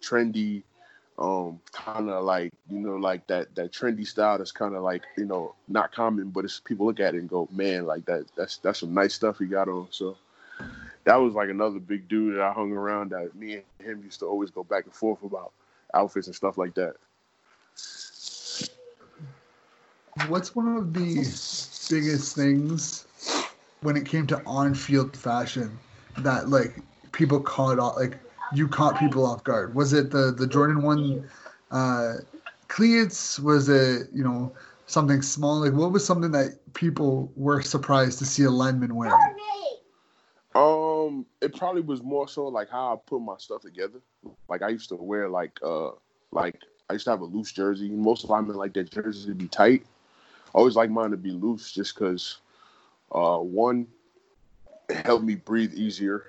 trendy 0.00 0.64
um 1.18 1.60
kind 1.72 2.08
of 2.08 2.24
like 2.24 2.52
you 2.70 2.78
know 2.78 2.96
like 2.96 3.26
that 3.26 3.54
that 3.54 3.70
trendy 3.70 4.06
style 4.06 4.38
that's 4.38 4.52
kind 4.52 4.74
of 4.74 4.82
like 4.82 5.02
you 5.18 5.26
know 5.26 5.54
not 5.68 5.92
common 5.92 6.30
but 6.30 6.44
it's 6.44 6.60
people 6.60 6.86
look 6.86 7.00
at 7.00 7.14
it 7.14 7.18
and 7.18 7.28
go 7.28 7.46
man 7.52 7.84
like 7.84 8.04
that 8.06 8.24
that's 8.34 8.56
that's 8.58 8.80
some 8.80 8.94
nice 8.94 9.14
stuff 9.14 9.38
he 9.38 9.46
got 9.46 9.68
on. 9.68 9.86
So 9.90 10.16
that 11.04 11.16
was 11.16 11.34
like 11.34 11.50
another 11.50 11.78
big 11.78 12.08
dude 12.08 12.36
that 12.36 12.42
I 12.42 12.52
hung 12.52 12.72
around 12.72 13.10
that 13.10 13.34
me 13.34 13.54
and 13.54 13.86
him 13.86 14.02
used 14.04 14.20
to 14.20 14.26
always 14.26 14.50
go 14.50 14.64
back 14.64 14.84
and 14.84 14.94
forth 14.94 15.22
about 15.22 15.52
outfits 15.94 16.28
and 16.28 16.36
stuff 16.36 16.56
like 16.56 16.74
that. 16.74 16.94
What's 20.28 20.54
one 20.54 20.76
of 20.76 20.92
the 20.92 21.00
biggest 21.00 22.36
things 22.36 23.06
when 23.80 23.96
it 23.96 24.06
came 24.06 24.26
to 24.28 24.40
on-field 24.46 25.16
fashion 25.16 25.78
that 26.18 26.48
like 26.48 26.76
people 27.12 27.40
caught 27.40 27.78
on 27.78 27.96
like 27.96 28.18
you 28.54 28.68
caught 28.68 28.98
people 28.98 29.26
off 29.26 29.44
guard? 29.44 29.74
Was 29.74 29.92
it 29.92 30.10
the 30.10 30.32
the 30.32 30.46
Jordan 30.46 30.82
one 30.82 31.28
uh 31.70 32.14
cleats? 32.68 33.38
Was 33.38 33.68
it, 33.68 34.08
you 34.12 34.24
know, 34.24 34.52
something 34.86 35.22
small? 35.22 35.60
Like 35.60 35.72
what 35.72 35.92
was 35.92 36.04
something 36.04 36.32
that 36.32 36.58
people 36.74 37.32
were 37.36 37.62
surprised 37.62 38.18
to 38.20 38.26
see 38.26 38.44
a 38.44 38.50
lineman 38.50 38.94
wearing? 38.94 39.36
Um, 40.54 41.24
it 41.40 41.56
probably 41.56 41.80
was 41.80 42.02
more 42.02 42.28
so 42.28 42.46
like 42.48 42.68
how 42.68 42.94
I 42.94 42.96
put 43.06 43.20
my 43.20 43.36
stuff 43.38 43.62
together. 43.62 44.00
Like 44.48 44.62
I 44.62 44.68
used 44.68 44.90
to 44.90 44.96
wear 44.96 45.28
like 45.28 45.58
uh 45.62 45.90
like 46.30 46.56
I 46.90 46.94
used 46.94 47.04
to 47.06 47.10
have 47.10 47.20
a 47.22 47.26
loose 47.26 47.52
jersey. 47.52 47.88
Most 47.88 48.24
linemen 48.24 48.56
like 48.56 48.74
their 48.74 48.84
jerseys 48.84 49.26
to 49.26 49.34
be 49.34 49.48
tight. 49.48 49.84
I 50.54 50.58
always 50.58 50.76
like 50.76 50.90
mine 50.90 51.10
to 51.12 51.16
be 51.16 51.30
loose 51.30 51.72
just 51.72 51.94
because 51.94 52.38
uh 53.12 53.38
one 53.38 53.86
it 54.88 55.06
helped 55.06 55.24
me 55.24 55.36
breathe 55.36 55.72
easier 55.74 56.24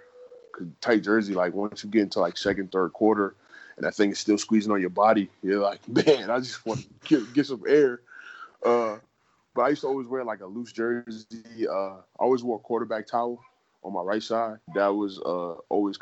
tight 0.81 1.03
jersey. 1.03 1.33
Like 1.33 1.53
once 1.53 1.83
you 1.83 1.89
get 1.89 2.03
into 2.03 2.19
like 2.19 2.37
second, 2.37 2.71
third 2.71 2.93
quarter, 2.93 3.35
and 3.77 3.85
that 3.85 3.95
thing 3.95 4.11
is 4.11 4.19
still 4.19 4.37
squeezing 4.37 4.71
on 4.71 4.81
your 4.81 4.89
body, 4.89 5.29
you're 5.41 5.61
like, 5.61 5.87
man, 5.87 6.29
I 6.29 6.39
just 6.39 6.65
want 6.65 6.81
to 6.81 6.87
get, 7.07 7.33
get 7.33 7.45
some 7.45 7.63
air. 7.67 8.01
Uh, 8.65 8.97
but 9.55 9.63
I 9.63 9.69
used 9.69 9.81
to 9.81 9.87
always 9.87 10.07
wear 10.07 10.23
like 10.23 10.41
a 10.41 10.45
loose 10.45 10.71
jersey. 10.71 11.67
Uh, 11.67 11.95
I 11.95 12.19
always 12.19 12.43
wore 12.43 12.57
a 12.57 12.59
quarterback 12.59 13.07
towel 13.07 13.43
on 13.83 13.93
my 13.93 14.01
right 14.01 14.23
side. 14.23 14.57
That 14.73 14.87
was 14.87 15.19
uh, 15.19 15.55
always 15.69 15.97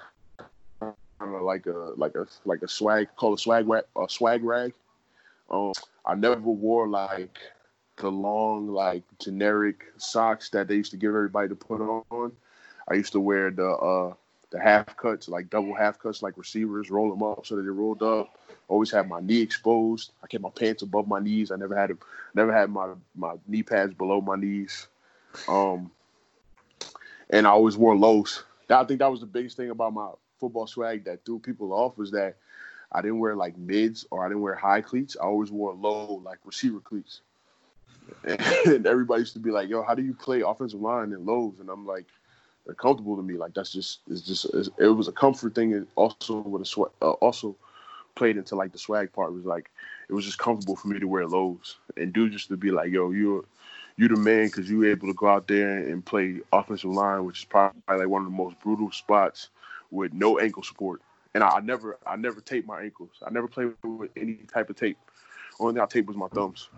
kind 0.80 0.94
of 1.20 1.42
like 1.42 1.66
a 1.66 1.94
like 1.98 2.16
a 2.16 2.28
like 2.46 2.62
a 2.62 2.68
swag, 2.68 3.10
call 3.16 3.34
a 3.34 3.38
swag 3.38 3.68
rag, 3.68 3.84
a 3.98 4.08
swag 4.08 4.44
rag. 4.44 4.74
Um, 5.50 5.74
I 6.06 6.16
never 6.16 6.40
wore 6.40 6.88
like 6.88 7.38
the 7.98 8.10
long 8.10 8.68
like 8.68 9.04
generic 9.20 9.84
socks 9.98 10.50
that 10.50 10.68
they 10.68 10.76
used 10.76 10.92
to 10.92 10.98
give 10.98 11.10
everybody 11.10 11.50
to 11.50 11.56
put 11.56 11.82
on. 11.82 12.32
I 12.88 12.96
used 12.96 13.12
to 13.14 13.20
wear 13.20 13.52
the 13.52 13.70
uh, 13.70 14.14
the 14.52 14.60
half 14.60 14.96
cuts, 14.98 15.28
like 15.28 15.50
double 15.50 15.74
half 15.74 15.98
cuts, 15.98 16.22
like 16.22 16.38
receivers, 16.38 16.92
roll 16.92 17.10
them 17.10 17.24
up 17.24 17.46
so 17.46 17.56
that 17.56 17.64
they 17.64 17.70
rolled 17.70 18.04
up. 18.04 18.38
Always 18.68 18.92
had 18.92 19.10
my 19.10 19.20
knee 19.20 19.42
exposed. 19.42 20.12
I 20.24 20.28
kept 20.28 20.44
my 20.44 20.50
pants 20.50 20.84
above 20.84 21.08
my 21.08 21.20
knees. 21.20 21.52
I 21.52 21.56
never 21.56 21.76
had 21.76 21.98
never 22.36 22.54
had 22.54 22.70
my 22.70 22.90
my 23.16 23.36
knee 23.48 23.64
pads 23.64 23.94
below 23.94 24.22
my 24.22 24.36
knees. 24.36 24.88
Um, 25.48 25.92
and 27.30 27.48
I 27.48 27.50
always 27.50 27.78
wore 27.78 27.96
lows. 27.96 28.44
I 28.70 28.84
think 28.84 29.00
that 29.00 29.12
was 29.12 29.22
the 29.22 29.26
biggest 29.26 29.58
thing 29.58 29.70
about 29.70 29.94
my 29.94 30.10
football 30.40 30.68
swag 30.68 31.06
that 31.06 31.26
threw 31.26 31.40
people 31.40 31.74
off 31.74 31.98
was 31.98 32.12
that 32.12 32.38
I 32.92 33.02
didn't 33.02 33.20
wear 33.20 33.36
like 33.36 33.58
mids 33.58 34.06
or 34.12 34.26
I 34.26 34.28
didn't 34.28 34.42
wear 34.42 34.56
high 34.56 34.82
cleats. 34.82 35.16
I 35.20 35.26
always 35.26 35.52
wore 35.52 35.74
low 35.74 36.22
like 36.24 36.40
receiver 36.46 36.80
cleats. 36.80 37.22
And 38.66 38.86
everybody 38.86 39.22
used 39.22 39.34
to 39.34 39.40
be 39.40 39.52
like, 39.52 39.70
"Yo, 39.70 39.84
how 39.84 39.96
do 39.96 40.02
you 40.02 40.14
play 40.14 40.42
offensive 40.42 40.82
line 40.82 41.14
in 41.14 41.26
lows?" 41.26 41.60
And 41.60 41.70
I'm 41.70 41.86
like, 41.86 42.06
"They're 42.66 42.76
comfortable 42.76 43.16
to 43.16 43.24
me. 43.24 43.36
Like 43.36 43.54
that's 43.54 43.72
just 43.72 44.02
it's 44.10 44.22
just 44.22 44.46
it's, 44.54 44.70
it 44.78 44.88
was 44.88 45.08
a 45.08 45.12
comfort 45.14 45.56
thing. 45.56 45.74
And 45.74 45.88
also 45.96 46.40
with 46.40 46.62
a 46.62 46.66
swag, 46.66 46.92
uh, 47.02 47.12
also 47.12 47.56
played 48.16 48.38
into 48.38 48.56
like 48.56 48.72
the 48.72 48.78
swag 48.78 49.14
part 49.14 49.30
it 49.32 49.36
was 49.36 49.46
like 49.46 49.72
it 50.10 50.14
was 50.14 50.26
just 50.26 50.38
comfortable 50.38 50.76
for 50.76 50.90
me 50.90 51.00
to 51.00 51.08
wear 51.08 51.28
lows 51.28 51.78
and 51.98 52.14
do 52.14 52.30
just 52.30 52.50
to 52.50 52.58
be 52.58 52.72
like, 52.72 52.92
"Yo, 52.92 53.12
you're." 53.12 53.46
you 53.98 54.08
the 54.08 54.16
man 54.16 54.48
because 54.48 54.70
you 54.70 54.80
were 54.80 54.90
able 54.90 55.08
to 55.08 55.14
go 55.14 55.28
out 55.28 55.48
there 55.48 55.78
and 55.78 56.04
play 56.04 56.40
offensive 56.52 56.90
line, 56.90 57.24
which 57.24 57.40
is 57.40 57.46
probably 57.46 57.82
like 57.88 58.08
one 58.08 58.22
of 58.22 58.32
the 58.32 58.36
most 58.36 58.60
brutal 58.60 58.92
spots 58.92 59.50
with 59.92 60.14
no 60.14 60.40
ankle 60.40 60.64
support. 60.64 61.02
And 61.34 61.44
I, 61.44 61.58
I 61.58 61.60
never, 61.60 61.98
I 62.06 62.16
never 62.16 62.42
taped 62.42 62.68
my 62.68 62.82
ankles. 62.82 63.12
I 63.26 63.30
never 63.30 63.48
played 63.48 63.74
with 63.84 64.12
any 64.18 64.36
type 64.52 64.70
of 64.70 64.76
tape. 64.76 64.98
Only 65.60 65.76
thing 65.76 65.84
I 65.84 65.86
taped 65.86 66.08
was 66.08 66.18
my 66.18 66.28
thumbs. 66.30 66.70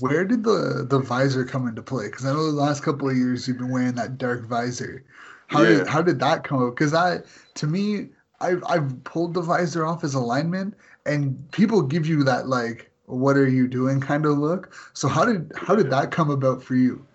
Where 0.00 0.24
did 0.24 0.44
the 0.44 0.86
the 0.88 0.98
visor 0.98 1.44
come 1.44 1.68
into 1.68 1.82
play? 1.82 2.06
Because 2.06 2.24
I 2.24 2.32
know 2.32 2.46
the 2.46 2.52
last 2.52 2.82
couple 2.82 3.08
of 3.08 3.16
years 3.16 3.46
you've 3.46 3.58
been 3.58 3.70
wearing 3.70 3.94
that 3.94 4.18
dark 4.18 4.46
visor. 4.46 5.04
How 5.48 5.62
Yeah. 5.62 5.78
did 5.78 5.86
how 5.86 6.02
did 6.02 6.20
that 6.20 6.44
come 6.44 6.66
up? 6.66 6.74
Because 6.74 6.94
I, 6.94 7.20
to 7.54 7.66
me, 7.66 8.08
I've 8.40 8.62
I've 8.68 9.04
pulled 9.04 9.34
the 9.34 9.42
visor 9.42 9.84
off 9.84 10.04
as 10.04 10.14
a 10.14 10.20
lineman, 10.20 10.74
and 11.04 11.50
people 11.52 11.82
give 11.82 12.06
you 12.06 12.24
that 12.24 12.48
like, 12.48 12.90
"What 13.06 13.36
are 13.36 13.48
you 13.48 13.68
doing?" 13.68 14.00
kind 14.00 14.26
of 14.26 14.38
look. 14.38 14.74
So 14.92 15.08
how 15.08 15.24
did 15.24 15.52
how 15.56 15.76
did 15.76 15.90
that 15.90 16.10
come 16.10 16.30
about 16.30 16.62
for 16.62 16.74
you? 16.74 17.06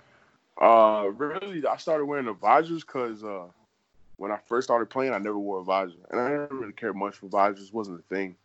Uh, 0.62 1.10
really, 1.16 1.66
I 1.66 1.78
started 1.78 2.06
wearing 2.06 2.26
the 2.26 2.34
visors 2.34 2.84
because 2.84 3.24
uh, 3.24 3.48
when 4.18 4.32
I 4.32 4.38
first 4.48 4.68
started 4.68 4.90
playing, 4.90 5.14
I 5.14 5.18
never 5.18 5.40
wore 5.40 5.60
a 5.60 5.64
visor, 5.64 5.98
and 6.12 6.20
I 6.20 6.30
didn't 6.30 6.52
really 6.52 6.74
care 6.74 6.94
much 6.94 7.16
for 7.16 7.28
visors. 7.28 7.74
wasn't 7.74 8.00
a 8.00 8.04
thing. 8.04 8.36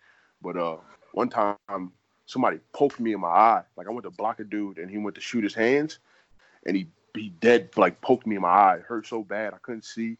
But 0.40 0.56
uh, 0.56 0.78
one 1.12 1.28
time, 1.28 1.92
somebody 2.26 2.58
poked 2.72 3.00
me 3.00 3.12
in 3.12 3.20
my 3.20 3.28
eye. 3.28 3.62
Like 3.76 3.86
I 3.86 3.90
went 3.90 4.04
to 4.04 4.10
block 4.10 4.40
a 4.40 4.44
dude, 4.44 4.78
and 4.78 4.90
he 4.90 4.98
went 4.98 5.14
to 5.14 5.20
shoot 5.20 5.44
his 5.44 5.54
hands, 5.54 5.98
and 6.66 6.76
he 6.76 6.88
he 7.14 7.30
dead 7.40 7.70
like 7.76 8.00
poked 8.00 8.26
me 8.26 8.36
in 8.36 8.42
my 8.42 8.48
eye. 8.48 8.76
It 8.76 8.82
hurt 8.82 9.06
so 9.06 9.22
bad 9.22 9.54
I 9.54 9.58
couldn't 9.58 9.84
see. 9.84 10.18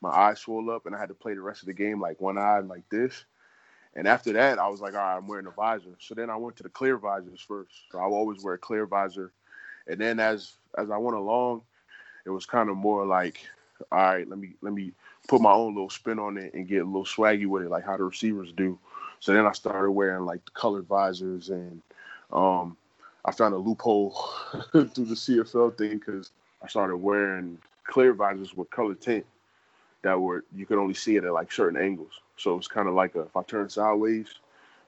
My 0.00 0.10
eyes 0.10 0.38
swelled 0.38 0.70
up, 0.70 0.86
and 0.86 0.94
I 0.94 0.98
had 0.98 1.08
to 1.08 1.14
play 1.14 1.34
the 1.34 1.40
rest 1.40 1.62
of 1.62 1.66
the 1.66 1.74
game 1.74 2.00
like 2.00 2.20
one 2.20 2.38
eye 2.38 2.60
like 2.60 2.88
this. 2.88 3.24
And 3.94 4.06
after 4.06 4.32
that, 4.34 4.58
I 4.58 4.68
was 4.68 4.80
like, 4.80 4.94
all 4.94 5.00
right, 5.00 5.16
I'm 5.16 5.26
wearing 5.26 5.46
a 5.46 5.50
visor. 5.50 5.96
So 5.98 6.14
then 6.14 6.30
I 6.30 6.36
went 6.36 6.56
to 6.58 6.62
the 6.62 6.68
clear 6.68 6.96
visors 6.98 7.40
first. 7.40 7.72
So 7.90 7.98
I 7.98 8.02
always 8.02 8.42
wear 8.42 8.54
a 8.54 8.58
clear 8.58 8.86
visor. 8.86 9.32
And 9.88 10.00
then 10.00 10.20
as 10.20 10.52
as 10.76 10.90
I 10.90 10.98
went 10.98 11.16
along, 11.16 11.62
it 12.24 12.30
was 12.30 12.46
kind 12.46 12.68
of 12.70 12.76
more 12.76 13.04
like, 13.04 13.40
all 13.90 13.98
right, 13.98 14.28
let 14.28 14.38
me 14.38 14.52
let 14.60 14.72
me 14.72 14.92
put 15.26 15.40
my 15.40 15.52
own 15.52 15.74
little 15.74 15.90
spin 15.90 16.18
on 16.18 16.38
it 16.38 16.54
and 16.54 16.68
get 16.68 16.82
a 16.82 16.84
little 16.84 17.04
swaggy 17.04 17.46
with 17.46 17.62
it, 17.62 17.70
like 17.70 17.84
how 17.84 17.96
the 17.96 18.04
receivers 18.04 18.52
do. 18.52 18.78
So 19.20 19.32
then 19.32 19.46
I 19.46 19.52
started 19.52 19.90
wearing 19.90 20.24
like 20.24 20.44
the 20.44 20.50
colored 20.52 20.86
visors, 20.86 21.50
and 21.50 21.82
um, 22.32 22.76
I 23.24 23.32
found 23.32 23.54
a 23.54 23.58
loophole 23.58 24.10
through 24.72 24.84
the 24.84 25.14
CFL 25.14 25.76
thing 25.76 25.98
because 25.98 26.30
I 26.62 26.68
started 26.68 26.96
wearing 26.96 27.58
clear 27.84 28.12
visors 28.12 28.54
with 28.54 28.70
colored 28.70 29.00
tint 29.00 29.26
that 30.02 30.18
were 30.20 30.44
you 30.54 30.66
could 30.66 30.78
only 30.78 30.94
see 30.94 31.16
it 31.16 31.24
at 31.24 31.32
like 31.32 31.52
certain 31.52 31.80
angles. 31.80 32.20
So 32.36 32.56
it's 32.56 32.68
kind 32.68 32.88
of 32.88 32.94
like 32.94 33.14
a, 33.14 33.22
if 33.22 33.36
I 33.36 33.42
turn 33.42 33.68
sideways, 33.68 34.28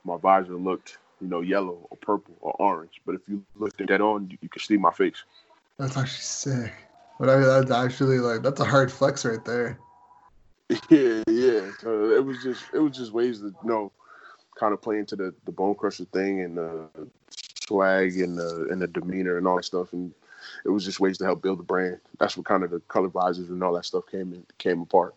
my 0.05 0.17
visor 0.17 0.55
looked 0.55 0.99
you 1.21 1.29
know 1.29 1.41
yellow 1.41 1.87
or 1.91 1.97
purple 1.97 2.35
or 2.41 2.55
orange. 2.59 3.01
But 3.05 3.17
if 3.17 3.23
you 3.29 3.45
looked 3.57 3.85
dead 3.85 4.01
on, 4.01 4.29
you, 4.31 4.39
you 4.41 4.49
could 4.49 4.63
see 4.63 4.77
my 4.77 4.93
face. 4.93 5.25
That's 5.79 5.97
actually 5.97 6.23
sick. 6.23 6.73
But 7.19 7.29
I, 7.29 7.37
that's 7.39 7.71
actually 7.71 8.19
like 8.19 8.43
that's 8.43 8.61
a 8.61 8.65
hard 8.65 8.91
flex 8.93 9.25
right 9.25 9.45
there. 9.45 9.79
Yeah, 10.89 11.25
yeah. 11.27 11.73
So 11.81 12.13
it 12.13 12.25
was 12.25 12.45
just 12.45 12.63
it 12.73 12.79
was 12.79 12.97
just 12.97 13.13
ways 13.13 13.41
to 13.41 13.47
you 13.47 13.57
know 13.65 13.91
kind 14.61 14.75
of 14.75 14.83
play 14.83 14.99
into 14.99 15.17
the 15.17 15.35
the 15.47 15.53
bone 15.53 15.75
crusher 15.75 16.05
thing 16.05 16.43
and 16.43 16.59
the 16.59 16.87
swag 17.67 18.21
and 18.21 18.39
the 18.39 18.69
and 18.71 18.81
the 18.81 18.87
demeanor 18.87 19.39
and 19.39 19.49
all 19.49 19.57
that 19.57 19.65
stuff 19.65 19.93
and 19.93 20.13
it 20.65 20.69
was 20.69 20.85
just 20.85 21.01
ways 21.01 21.19
to 21.19 21.25
help 21.25 21.43
build 21.43 21.59
the 21.59 21.65
brand. 21.65 21.99
That's 22.19 22.37
what 22.37 22.47
kind 22.47 22.63
of 22.63 22.71
the 22.71 22.81
color 22.81 23.09
visors 23.09 23.49
and 23.49 23.63
all 23.63 23.75
that 23.75 23.85
stuff 23.85 24.05
came 24.11 24.33
in, 24.33 24.45
came 24.59 24.83
apart. 24.83 25.15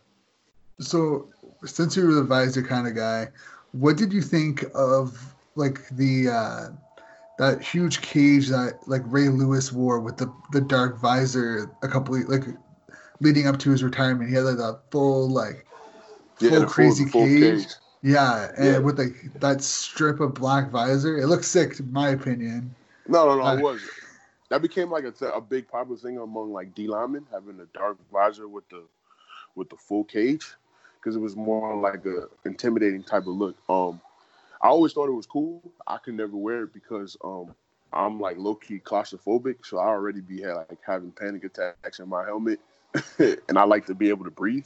So, 0.79 1.29
since 1.65 1.95
you 1.95 2.07
were 2.07 2.13
the 2.13 2.23
visor 2.23 2.61
kind 2.61 2.87
of 2.87 2.95
guy, 2.95 3.29
what 3.71 3.97
did 3.97 4.11
you 4.11 4.21
think 4.21 4.65
of 4.73 5.33
like 5.55 5.87
the 5.89 6.29
uh, 6.29 6.69
that 7.37 7.61
huge 7.61 8.01
cage 8.01 8.47
that 8.49 8.79
like 8.87 9.01
Ray 9.05 9.29
Lewis 9.29 9.71
wore 9.71 9.99
with 9.99 10.17
the 10.17 10.33
the 10.51 10.61
dark 10.61 10.99
visor 10.99 11.71
a 11.83 11.87
couple 11.87 12.15
of, 12.15 12.27
like 12.27 12.43
leading 13.19 13.47
up 13.47 13.59
to 13.59 13.69
his 13.69 13.83
retirement? 13.83 14.29
He 14.29 14.35
had 14.35 14.45
like 14.45 14.57
that 14.57 14.79
full 14.89 15.29
like 15.29 15.65
full 16.35 16.59
the 16.59 16.65
crazy 16.65 17.05
the 17.05 17.11
full 17.11 17.27
cage. 17.27 17.67
Yeah, 18.03 18.51
and 18.57 18.83
Yeah. 18.83 18.83
with 18.83 18.99
like 18.99 19.39
that 19.39 19.61
strip 19.63 20.19
of 20.19 20.35
black 20.35 20.71
visor, 20.71 21.17
it 21.17 21.27
looks 21.27 21.47
sick, 21.47 21.79
in 21.79 21.91
my 21.91 22.09
opinion. 22.09 22.75
No, 23.07 23.25
no, 23.25 23.35
no, 23.37 23.47
Uh, 23.47 23.55
it 23.55 23.59
wasn't. 23.59 23.91
That 24.49 24.61
became 24.61 24.91
like 24.91 25.05
a, 25.05 25.25
a 25.27 25.41
big 25.41 25.67
popular 25.67 25.97
thing 25.97 26.17
among 26.17 26.53
like 26.53 26.75
D 26.75 26.87
linemen 26.87 27.27
having 27.31 27.57
the 27.57 27.67
dark 27.73 27.97
visor 28.11 28.47
with 28.47 28.67
the 28.69 28.83
with 29.55 29.69
the 29.69 29.77
full 29.77 30.03
cage 30.03 30.45
because 30.99 31.15
it 31.15 31.19
was 31.19 31.35
more 31.35 31.75
like 31.75 32.05
a 32.05 32.27
intimidating 32.45 33.03
type 33.03 33.23
of 33.27 33.35
look. 33.35 33.55
Um, 33.69 34.01
I 34.61 34.67
always 34.67 34.93
thought 34.93 35.09
it 35.09 35.13
was 35.13 35.25
cool. 35.27 35.61
I 35.87 35.97
could 35.97 36.15
never 36.15 36.35
wear 36.37 36.63
it 36.63 36.73
because 36.73 37.17
um 37.23 37.55
I'm 37.93 38.19
like 38.19 38.37
low 38.37 38.55
key 38.55 38.79
claustrophobic, 38.79 39.65
so 39.65 39.77
I 39.77 39.87
already 39.87 40.21
be 40.21 40.41
had, 40.41 40.53
like 40.53 40.79
having 40.85 41.11
panic 41.11 41.43
attacks 41.43 41.99
in 41.99 42.09
my 42.09 42.23
helmet, 42.25 42.59
and 43.19 43.57
I 43.57 43.63
like 43.63 43.85
to 43.87 43.95
be 43.95 44.09
able 44.09 44.25
to 44.25 44.31
breathe. 44.31 44.65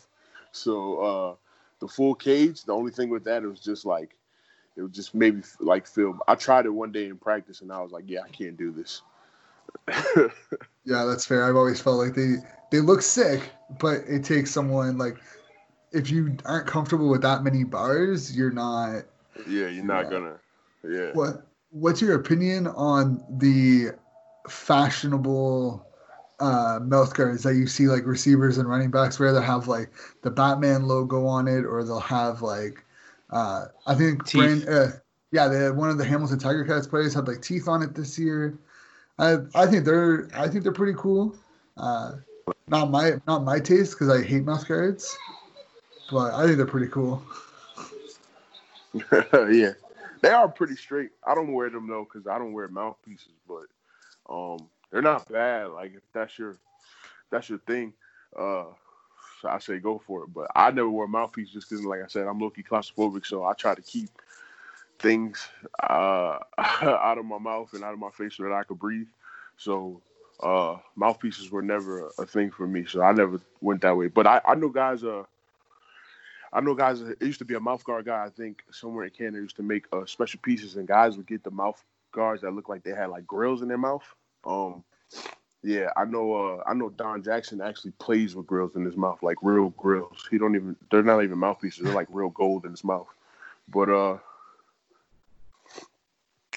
So 0.51 0.99
uh, 1.01 1.35
the 1.79 1.87
full 1.87 2.15
cage, 2.15 2.63
the 2.63 2.73
only 2.73 2.91
thing 2.91 3.09
with 3.09 3.23
that 3.25 3.43
it 3.43 3.47
was 3.47 3.59
just 3.59 3.85
like 3.85 4.15
it 4.75 4.81
was 4.81 4.91
just 4.91 5.13
maybe 5.15 5.41
like 5.59 5.87
feel. 5.87 6.19
I 6.27 6.35
tried 6.35 6.65
it 6.65 6.69
one 6.69 6.91
day 6.91 7.05
in 7.07 7.17
practice, 7.17 7.61
and 7.61 7.71
I 7.71 7.81
was 7.81 7.91
like, 7.91 8.05
yeah, 8.07 8.21
I 8.25 8.29
can't 8.29 8.57
do 8.57 8.71
this. 8.71 9.01
Yeah, 10.85 11.03
that's 11.03 11.25
fair. 11.25 11.43
I've 11.43 11.57
always 11.57 11.81
felt 11.81 11.97
like 11.97 12.15
they 12.15 12.35
they 12.71 12.79
look 12.79 13.01
sick, 13.01 13.51
but 13.79 14.03
it 14.07 14.23
takes 14.23 14.51
someone 14.51 14.97
like 14.97 15.17
if 15.91 16.09
you 16.09 16.37
aren't 16.45 16.65
comfortable 16.65 17.09
with 17.09 17.21
that 17.23 17.43
many 17.43 17.65
bars, 17.65 18.35
you're 18.35 18.51
not. 18.51 19.03
Yeah, 19.47 19.67
you're 19.67 19.83
not 19.83 20.05
Yeah. 20.05 20.09
gonna. 20.09 20.39
Yeah. 20.87 21.11
What 21.13 21.45
What's 21.71 22.01
your 22.01 22.15
opinion 22.15 22.67
on 22.67 23.21
the 23.29 23.89
fashionable 24.47 25.85
uh, 26.39 26.79
mouth 26.83 27.13
guards 27.15 27.43
that 27.43 27.55
you 27.55 27.67
see 27.67 27.87
like 27.87 28.05
receivers 28.05 28.57
and 28.57 28.69
running 28.69 28.91
backs 28.91 29.19
wear 29.19 29.33
that 29.33 29.41
have 29.41 29.67
like 29.67 29.91
the 30.21 30.31
Batman 30.31 30.83
logo 30.83 31.25
on 31.25 31.47
it, 31.47 31.65
or 31.65 31.83
they'll 31.83 31.99
have 31.99 32.41
like 32.41 32.83
uh, 33.29 33.65
I 33.85 33.95
think 33.95 34.31
Brand, 34.31 34.67
uh, 34.69 34.87
yeah, 35.31 35.47
they, 35.47 35.71
one 35.71 35.89
of 35.89 35.97
the 35.97 36.05
Hamilton 36.05 36.39
Tiger 36.39 36.63
Cats 36.63 36.87
players 36.87 37.13
had 37.13 37.27
like 37.27 37.41
teeth 37.41 37.67
on 37.67 37.81
it 37.81 37.93
this 37.93 38.17
year. 38.17 38.57
I 39.19 39.37
I 39.55 39.65
think 39.65 39.85
they're 39.85 40.29
I 40.35 40.47
think 40.47 40.63
they're 40.63 40.71
pretty 40.71 40.97
cool. 40.97 41.35
Uh, 41.75 42.13
not 42.67 42.91
my 42.91 43.13
not 43.27 43.43
my 43.43 43.59
taste 43.59 43.93
because 43.93 44.09
I 44.09 44.23
hate 44.23 44.43
mouth 44.43 44.67
guards, 44.67 45.17
but 46.11 46.33
I 46.33 46.45
think 46.45 46.57
they're 46.57 46.65
pretty 46.65 46.91
cool. 46.91 47.23
yeah, 49.51 49.71
they 50.21 50.29
are 50.29 50.47
pretty 50.47 50.75
straight. 50.75 51.09
I 51.25 51.35
don't 51.35 51.51
wear 51.51 51.69
them 51.69 51.87
though 51.87 52.07
because 52.11 52.27
I 52.27 52.37
don't 52.37 52.53
wear 52.53 52.67
mouthpieces, 52.67 53.33
but 53.47 53.65
um, 54.29 54.69
they're 54.91 55.01
not 55.01 55.27
bad. 55.31 55.69
Like 55.69 55.95
if 55.95 56.03
that's 56.13 56.37
your 56.37 56.57
that's 57.29 57.49
your 57.49 57.59
thing, 57.59 57.93
uh, 58.37 58.65
I 59.43 59.59
say 59.59 59.79
go 59.79 59.99
for 60.05 60.23
it. 60.23 60.33
But 60.33 60.47
I 60.55 60.71
never 60.71 60.89
wear 60.89 61.07
mouthpieces 61.07 61.53
just 61.53 61.69
because, 61.69 61.85
like 61.85 62.01
I 62.03 62.07
said, 62.07 62.27
I'm 62.27 62.39
low 62.39 62.49
key 62.49 62.63
claustrophobic, 62.63 63.25
so 63.25 63.43
I 63.43 63.53
try 63.53 63.75
to 63.75 63.81
keep 63.81 64.09
things 64.99 65.47
uh, 65.83 66.39
out 66.57 67.17
of 67.17 67.25
my 67.25 67.37
mouth 67.37 67.73
and 67.73 67.83
out 67.83 67.93
of 67.93 67.99
my 67.99 68.09
face 68.11 68.35
so 68.35 68.43
that 68.43 68.53
I 68.53 68.63
could 68.63 68.79
breathe. 68.79 69.07
So 69.57 70.01
uh, 70.41 70.77
mouthpieces 70.95 71.51
were 71.51 71.61
never 71.61 72.11
a 72.17 72.25
thing 72.25 72.51
for 72.51 72.67
me, 72.67 72.85
so 72.85 73.01
I 73.01 73.11
never 73.11 73.39
went 73.61 73.81
that 73.81 73.97
way. 73.97 74.07
But 74.07 74.27
I, 74.27 74.41
I 74.45 74.55
know 74.55 74.69
guys. 74.69 75.03
Uh, 75.03 75.23
I 76.53 76.61
know 76.61 76.75
guys. 76.75 77.01
It 77.01 77.21
used 77.21 77.39
to 77.39 77.45
be 77.45 77.55
a 77.55 77.59
mouth 77.59 77.83
guard 77.83 78.05
guy. 78.05 78.25
I 78.25 78.29
think 78.29 78.63
somewhere 78.71 79.05
in 79.05 79.11
Canada 79.11 79.39
used 79.39 79.57
to 79.57 79.63
make 79.63 79.85
uh, 79.91 80.05
special 80.05 80.39
pieces, 80.41 80.75
and 80.77 80.87
guys 80.87 81.17
would 81.17 81.27
get 81.27 81.43
the 81.43 81.51
mouth 81.51 81.83
guards 82.11 82.41
that 82.41 82.51
look 82.51 82.69
like 82.69 82.83
they 82.83 82.91
had 82.91 83.09
like 83.09 83.27
grills 83.27 83.61
in 83.61 83.67
their 83.67 83.77
mouth. 83.77 84.03
Um, 84.47 84.83
yeah, 85.63 85.89
I 85.97 86.05
know. 86.05 86.33
Uh, 86.33 86.63
I 86.65 86.73
know 86.73 86.89
Don 86.89 87.23
Jackson 87.23 87.61
actually 87.61 87.91
plays 87.91 88.35
with 88.35 88.47
grills 88.47 88.75
in 88.75 88.85
his 88.85 88.95
mouth, 88.95 89.21
like 89.21 89.37
real 89.41 89.69
grills. 89.71 90.27
He 90.31 90.37
don't 90.37 90.55
even. 90.55 90.75
They're 90.89 91.03
not 91.03 91.23
even 91.23 91.37
mouthpieces. 91.39 91.83
They're 91.83 91.93
like 91.93 92.07
real 92.09 92.29
gold 92.29 92.65
in 92.65 92.71
his 92.71 92.83
mouth. 92.83 93.07
But 93.67 93.89
uh, 93.89 94.17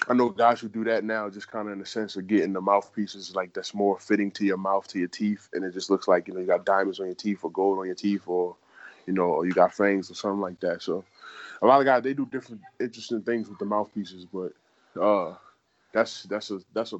I 0.07 0.13
know 0.13 0.29
guys 0.29 0.61
who 0.61 0.69
do 0.69 0.83
that 0.85 1.03
now, 1.03 1.29
just 1.29 1.51
kind 1.51 1.67
of 1.67 1.73
in 1.73 1.79
the 1.79 1.85
sense 1.85 2.15
of 2.15 2.27
getting 2.27 2.53
the 2.53 2.61
mouthpieces 2.61 3.35
like 3.35 3.53
that's 3.53 3.73
more 3.73 3.99
fitting 3.99 4.31
to 4.31 4.45
your 4.45 4.57
mouth, 4.57 4.87
to 4.89 4.99
your 4.99 5.07
teeth, 5.07 5.49
and 5.53 5.65
it 5.65 5.73
just 5.73 5.89
looks 5.89 6.07
like 6.07 6.27
you 6.27 6.33
know 6.33 6.39
you 6.39 6.47
got 6.47 6.65
diamonds 6.65 6.99
on 6.99 7.07
your 7.07 7.15
teeth 7.15 7.43
or 7.43 7.51
gold 7.51 7.79
on 7.79 7.85
your 7.87 7.95
teeth, 7.95 8.27
or 8.27 8.55
you 9.05 9.13
know, 9.13 9.23
or 9.23 9.45
you 9.45 9.51
got 9.51 9.73
fangs 9.73 10.09
or 10.09 10.15
something 10.15 10.41
like 10.41 10.59
that. 10.61 10.81
So 10.81 11.03
a 11.61 11.65
lot 11.65 11.79
of 11.79 11.85
guys 11.85 12.03
they 12.03 12.13
do 12.13 12.25
different 12.25 12.61
interesting 12.79 13.21
things 13.23 13.49
with 13.49 13.59
the 13.59 13.65
mouthpieces, 13.65 14.25
but 14.25 14.53
uh, 15.01 15.35
that's 15.91 16.23
that's 16.23 16.51
a 16.51 16.59
that's 16.73 16.93
a 16.93 16.99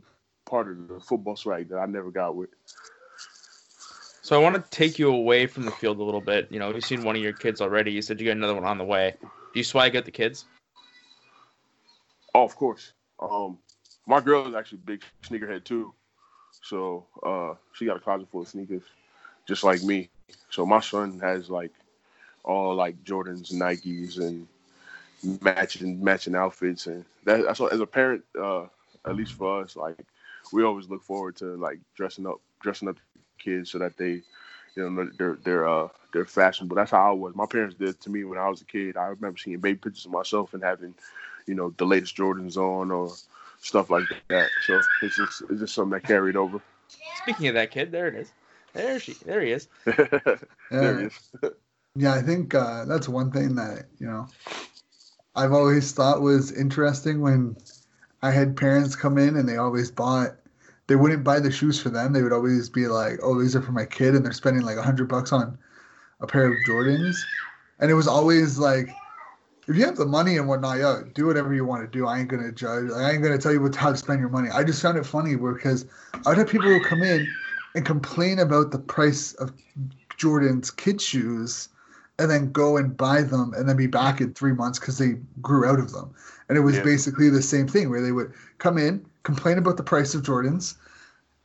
part 0.52 0.68
of 0.68 0.90
the 0.90 1.00
football 1.00 1.38
swag 1.38 1.70
that 1.70 1.78
I 1.78 1.86
never 1.86 2.12
got 2.12 2.36
with. 2.36 2.50
So 4.22 4.40
I 4.40 4.44
want 4.44 4.56
to 4.56 4.70
take 4.70 5.00
you 5.00 5.10
away 5.10 5.48
from 5.48 5.64
the 5.64 5.72
field 5.72 5.98
a 5.98 6.04
little 6.04 6.22
bit. 6.22 6.48
You 6.52 6.60
know, 6.60 6.70
we've 6.72 6.84
seen 6.84 7.04
one 7.06 7.16
of 7.16 7.22
your 7.22 7.34
kids 7.34 7.62
already. 7.62 7.92
You 7.94 8.02
said 8.02 8.20
you 8.20 8.28
got 8.28 8.36
another 8.36 8.54
one 8.54 8.66
on 8.66 8.78
the 8.78 8.84
way. 8.84 9.16
Do 9.22 9.60
you 9.60 9.64
swag 9.64 9.96
at 9.96 10.04
the 10.04 10.12
kids? 10.12 10.46
Oh, 12.36 12.44
of 12.44 12.56
course. 12.56 12.92
Um, 13.20 13.58
my 14.06 14.20
girl 14.20 14.46
is 14.46 14.54
actually 14.54 14.80
a 14.80 14.88
big 14.88 15.04
sneakerhead 15.24 15.64
too, 15.64 15.94
so 16.62 17.06
uh, 17.24 17.54
she 17.74 17.86
got 17.86 17.98
a 17.98 18.00
closet 18.00 18.28
full 18.30 18.42
of 18.42 18.48
sneakers, 18.48 18.84
just 19.48 19.64
like 19.64 19.82
me. 19.84 20.10
So 20.50 20.66
my 20.66 20.82
son 20.82 21.20
has 21.20 21.50
like 21.50 21.72
all 22.44 22.76
like 22.76 23.02
Jordans, 23.04 23.54
Nikes, 23.54 24.20
and 24.20 24.48
matching 25.42 26.04
matching 26.04 26.36
outfits, 26.36 26.88
and 26.88 27.06
that, 27.26 27.44
that's 27.46 27.60
what 27.60 27.74
as 27.74 27.80
a 27.80 27.86
parent, 27.86 28.24
uh, 28.40 28.66
at 29.06 29.16
least 29.16 29.34
for 29.34 29.62
us, 29.62 29.76
like 29.76 29.98
we 30.52 30.64
always 30.64 30.90
look 30.90 31.04
forward 31.04 31.36
to 31.38 31.56
like 31.58 31.80
dressing 31.96 32.28
up 32.28 32.42
dressing 32.62 32.88
up 32.88 32.98
kids 33.38 33.72
so 33.72 33.80
that 33.80 33.98
they 33.98 34.22
you 34.76 34.90
know 34.90 35.10
they're 35.18 35.38
they're 35.44 35.68
uh 35.68 35.88
they're 36.14 36.26
fashionable. 36.26 36.76
That's 36.76 36.92
how 36.92 37.10
I 37.10 37.14
was. 37.14 37.36
My 37.36 37.46
parents 37.46 37.76
did 37.76 38.00
to 38.02 38.10
me 38.10 38.24
when 38.24 38.38
I 38.38 38.50
was 38.50 38.62
a 38.62 38.66
kid. 38.66 38.98
I 38.98 39.08
remember 39.08 39.38
seeing 39.38 39.60
baby 39.60 39.78
pictures 39.78 40.06
of 40.06 40.12
myself 40.12 40.54
and 40.54 40.64
having 40.64 40.94
you 41.48 41.56
know 41.56 41.74
the 41.78 41.86
latest 41.86 42.16
Jordans 42.16 42.58
on 42.58 42.92
or 42.92 43.14
stuff 43.62 43.90
like 43.90 44.08
that. 44.30 44.52
So 44.62 44.82
it's 45.02 45.16
just 45.16 45.44
it's 45.50 45.60
just 45.60 45.74
something 45.74 45.92
that 45.92 46.08
carried 46.08 46.36
over. 46.36 46.60
Speaking 47.24 47.48
of 47.48 47.56
that 47.56 47.72
kid, 47.72 47.92
there 47.92 48.08
it 48.08 48.16
is. 48.16 48.32
There 48.74 49.00
she, 49.00 49.14
there 49.26 49.42
he 49.42 49.52
is. 49.52 49.68
there 49.86 50.46
he 50.72 51.06
is. 51.06 51.32
Yeah, 51.96 52.14
I 52.14 52.22
think 52.22 52.56
uh, 52.56 52.86
that's 52.86 53.10
one 53.10 53.32
thing 53.32 53.56
that 53.56 53.86
you 54.00 54.08
know 54.08 54.28
I've 55.36 55.54
always 55.54 55.92
thought 55.92 56.22
was 56.22 56.52
interesting 56.52 57.22
when 57.22 57.56
I 58.22 58.32
had 58.32 58.58
parents 58.58 58.96
come 58.96 59.18
in 59.18 59.36
and 59.36 59.48
they 59.48 59.58
always 59.58 59.92
bought. 59.92 60.38
They 60.88 60.96
wouldn't 60.96 61.24
buy 61.24 61.40
the 61.40 61.52
shoes 61.52 61.80
for 61.80 61.90
them. 61.90 62.14
They 62.14 62.22
would 62.22 62.34
always 62.34 62.70
be 62.70 62.88
like, 62.88 63.20
"Oh, 63.24 63.40
these 63.40 63.56
are 63.56 63.62
for 63.62 63.72
my 63.72 63.86
kid," 63.86 64.16
and 64.16 64.26
they're 64.26 64.34
spending 64.34 64.64
like 64.64 64.78
a 64.78 64.84
hundred 64.84 65.08
bucks 65.08 65.32
on 65.32 65.58
a 66.20 66.28
pair 66.28 66.48
of 66.48 66.64
Jordans. 66.64 67.28
And 67.80 67.90
it 67.90 67.96
was 67.96 68.08
always 68.08 68.58
like, 68.60 68.90
if 69.68 69.76
you 69.76 69.86
have 69.86 69.96
the 69.96 70.06
money 70.06 70.38
and 70.38 70.48
whatnot, 70.48 70.80
yeah, 70.80 71.02
do 71.14 71.26
whatever 71.26 71.54
you 71.54 71.66
want 71.66 71.82
to 71.84 71.88
do. 71.88 72.08
I 72.08 72.20
ain't 72.20 72.30
gonna 72.30 72.52
judge. 72.52 72.90
Like, 72.90 73.02
I 73.02 73.12
ain't 73.12 73.24
gonna 73.24 73.38
tell 73.38 73.54
you 73.54 73.62
what 73.62 73.76
how 73.76 73.92
to 73.92 73.98
spend 73.98 74.20
your 74.20 74.30
money. 74.30 74.50
I 74.50 74.64
just 74.64 74.82
found 74.82 74.98
it 74.98 75.06
funny 75.06 75.36
because 75.36 75.86
I'd 76.26 76.38
have 76.38 76.50
people 76.50 76.70
who 76.70 76.82
come 76.82 77.04
in 77.04 77.36
and 77.76 77.86
complain 77.86 78.40
about 78.40 78.72
the 78.72 78.80
price 78.80 79.34
of 79.36 79.54
Jordan's 80.18 80.72
kid 80.72 81.02
shoes 81.02 81.70
and 82.22 82.32
then 82.32 82.52
go 82.52 82.78
and 82.78 82.96
buy 82.98 83.24
them 83.24 83.54
and 83.56 83.68
then 83.70 83.78
be 83.78 83.88
back 83.88 84.22
in 84.22 84.34
three 84.34 84.54
months 84.54 84.80
because 84.80 84.98
they 84.98 85.16
grew 85.42 85.66
out 85.66 85.80
of 85.80 85.92
them. 85.94 86.14
And 86.50 86.58
it 86.58 86.62
was 86.62 86.76
Yeah. 86.76 86.84
basically 86.84 87.30
the 87.30 87.42
same 87.42 87.68
thing 87.68 87.90
where 87.90 88.02
they 88.02 88.12
would 88.14 88.34
come 88.60 88.78
in, 88.78 89.06
complain 89.24 89.58
about 89.58 89.78
the 89.78 89.84
price 89.84 90.16
of 90.16 90.24
Jordans, 90.24 90.76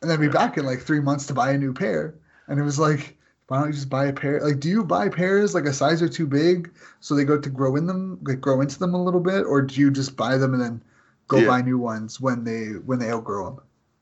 and 0.03 0.11
then 0.11 0.20
be 0.20 0.29
back 0.29 0.57
in 0.59 0.64
like 0.66 0.81
three 0.81 1.01
months 1.01 1.27
to 1.27 1.35
buy 1.35 1.53
a 1.53 1.59
new 1.59 1.72
pair. 1.72 2.14
And 2.48 2.61
it 2.61 2.64
was 2.64 2.79
like, 2.79 3.16
why 3.48 3.59
don't 3.59 3.68
you 3.68 3.74
just 3.74 3.90
buy 3.90 4.07
a 4.07 4.12
pair? 4.12 4.40
Like, 4.40 4.61
do 4.61 4.68
you 4.68 4.85
buy 4.85 5.09
pairs 5.09 5.55
like 5.55 5.64
a 5.66 5.72
size 5.72 6.03
or 6.03 6.09
too 6.09 6.27
big 6.27 6.72
so 7.01 7.14
they 7.14 7.24
go 7.24 7.38
to 7.40 7.51
grow 7.51 7.77
in 7.77 7.87
them, 7.87 8.18
like 8.22 8.40
grow 8.40 8.61
into 8.61 8.79
them 8.79 8.94
a 8.94 9.03
little 9.03 9.20
bit, 9.20 9.44
or 9.46 9.62
do 9.62 9.81
you 9.81 9.90
just 9.90 10.16
buy 10.16 10.37
them 10.38 10.55
and 10.55 10.62
then 10.62 10.83
go 11.29 11.40
Yeah. 11.40 11.48
buy 11.48 11.62
new 11.62 11.79
ones 11.79 12.20
when 12.20 12.44
they 12.44 12.66
when 12.87 12.98
they 12.98 13.11
outgrow 13.11 13.46
them? 13.46 13.61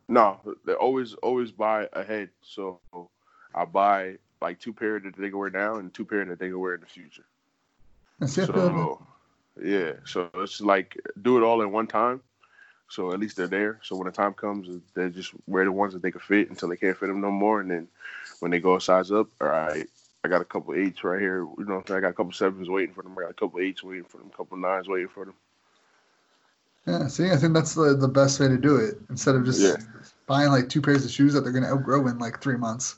No, 0.09 0.41
they 0.65 0.75
always 0.75 1.15
always 1.15 1.51
buy 1.53 1.89
ahead. 1.93 2.31
So 2.43 2.81
I 3.55 3.65
buy 3.65 4.19
like 4.45 4.61
two 4.61 4.73
pair 4.73 5.01
that 5.01 5.17
they 5.17 5.31
can 5.31 5.39
wear 5.39 5.51
now 5.51 5.77
and 5.77 5.93
two 5.93 6.05
pair 6.05 6.25
that 6.25 6.39
they 6.39 6.49
can 6.49 6.61
wear 6.61 6.75
in 6.75 6.81
the 6.81 6.87
future. 6.87 7.25
I 8.21 8.27
see, 8.27 8.43
I 8.43 8.47
feel. 8.47 8.55
So 8.55 9.07
yeah, 9.63 9.93
so 10.05 10.31
it's 10.37 10.61
like 10.61 10.97
do 11.23 11.39
it 11.39 11.43
all 11.43 11.63
in 11.63 11.73
one 11.73 11.87
time. 11.87 12.21
So 12.89 13.13
at 13.13 13.19
least 13.19 13.37
they're 13.37 13.47
there. 13.49 13.81
So 13.83 13.97
when 13.97 14.07
the 14.07 14.13
time 14.13 14.35
comes, 14.35 14.69
they 14.95 15.09
just 15.09 15.33
wear 15.47 15.65
the 15.65 15.73
ones 15.73 15.95
that 15.95 16.03
they 16.03 16.11
can 16.11 16.21
fit 16.21 16.51
until 16.51 16.69
they 16.69 16.77
can't 16.77 16.97
fit 16.97 17.07
them 17.07 17.21
no 17.21 17.31
more. 17.31 17.61
And 17.61 17.71
then 17.71 17.89
when 18.41 18.51
they 18.51 18.61
go 18.61 18.77
a 18.77 18.81
size 18.81 19.11
up, 19.11 19.29
all 19.41 19.49
right, 19.49 19.87
I 20.23 20.29
got 20.29 20.43
a 20.43 20.45
couple 20.45 20.75
eights 20.75 21.03
right 21.03 21.21
here. 21.21 21.39
You 21.59 21.65
know? 21.65 21.83
I 21.89 22.01
got 22.01 22.09
a 22.09 22.13
couple 22.13 22.33
sevens 22.33 22.69
waiting 22.69 22.95
for 22.95 23.03
them. 23.03 23.17
I 23.19 23.23
got 23.23 23.31
a 23.31 23.35
couple 23.35 23.61
eights 23.61 23.83
waiting 23.83 24.05
for 24.05 24.19
them. 24.19 24.31
A 24.33 24.37
couple 24.37 24.59
nines 24.59 24.87
waiting 24.87 25.09
for 25.09 25.25
them. 25.25 25.35
Yeah, 26.87 27.09
see, 27.09 27.31
I 27.31 27.37
think 27.37 27.55
that's 27.55 27.75
the, 27.75 27.95
the 27.95 28.09
best 28.09 28.39
way 28.39 28.49
to 28.49 28.59
do 28.59 28.77
it 28.77 28.99
instead 29.09 29.35
of 29.35 29.45
just 29.47 29.61
Yeah. 29.61 29.77
buying 30.27 30.51
like 30.51 30.69
two 30.69 30.83
pairs 30.83 31.05
of 31.05 31.11
shoes 31.11 31.33
that 31.33 31.41
they're 31.41 31.53
going 31.53 31.65
to 31.65 31.71
outgrow 31.71 32.07
in 32.09 32.19
like 32.19 32.43
three 32.43 32.59
months. 32.59 32.97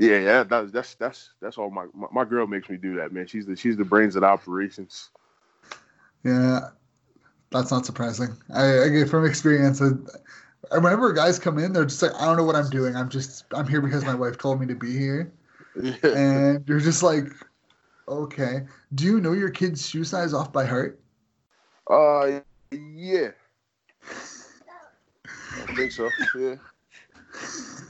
Yeah, 0.00 0.18
yeah, 0.18 0.42
that's 0.44 0.72
that's 0.72 0.94
that's 0.94 1.30
that's 1.42 1.58
all 1.58 1.70
my, 1.70 1.84
my 1.92 2.06
my 2.10 2.24
girl 2.24 2.46
makes 2.46 2.70
me 2.70 2.78
do 2.78 2.96
that, 2.96 3.12
man. 3.12 3.26
She's 3.26 3.44
the 3.44 3.54
she's 3.54 3.76
the 3.76 3.84
brains 3.84 4.16
of 4.16 4.22
the 4.22 4.28
operations. 4.28 5.10
Yeah, 6.24 6.70
that's 7.50 7.70
not 7.70 7.84
surprising. 7.84 8.34
I, 8.54 8.84
I 8.84 8.88
get 8.88 9.10
from 9.10 9.26
experience. 9.26 9.82
uh, 9.82 9.90
Whenever 10.72 11.12
guys 11.12 11.38
come 11.38 11.58
in, 11.58 11.74
they're 11.74 11.84
just 11.84 12.00
like, 12.00 12.14
I 12.14 12.24
don't 12.24 12.38
know 12.38 12.44
what 12.44 12.56
I'm 12.56 12.70
doing. 12.70 12.96
I'm 12.96 13.10
just, 13.10 13.44
I'm 13.52 13.66
here 13.66 13.82
because 13.82 14.04
my 14.06 14.14
wife 14.14 14.38
told 14.38 14.58
me 14.58 14.66
to 14.68 14.74
be 14.74 14.96
here. 14.96 15.32
Yeah. 15.80 15.96
And 16.02 16.68
you're 16.68 16.80
just 16.80 17.02
like, 17.02 17.26
okay. 18.08 18.62
Do 18.94 19.04
you 19.04 19.20
know 19.20 19.32
your 19.32 19.50
kid's 19.50 19.86
shoe 19.86 20.04
size 20.04 20.32
off 20.32 20.50
by 20.50 20.64
heart? 20.64 20.98
Uh, 21.90 22.40
yeah. 22.72 23.32
I 25.52 25.74
think 25.74 25.92
so. 25.92 26.08
Yeah. 26.38 26.54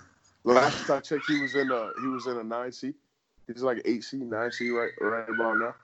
Last 0.51 0.91
I 0.91 1.01
checked, 1.01 1.27
he 1.27 1.41
was 1.41 1.55
in 1.55 1.71
a 1.71 1.91
he 2.01 2.09
was 2.09 2.27
in 2.27 2.37
a 2.37 2.43
nine 2.43 2.73
C. 2.73 2.93
He's 3.47 3.63
like 3.63 3.83
eight 3.85 4.03
C, 4.03 4.17
nine 4.19 4.51
C, 4.51 4.71
right 4.71 4.91
right 5.01 5.29
about 5.29 5.59
now. 5.59 5.75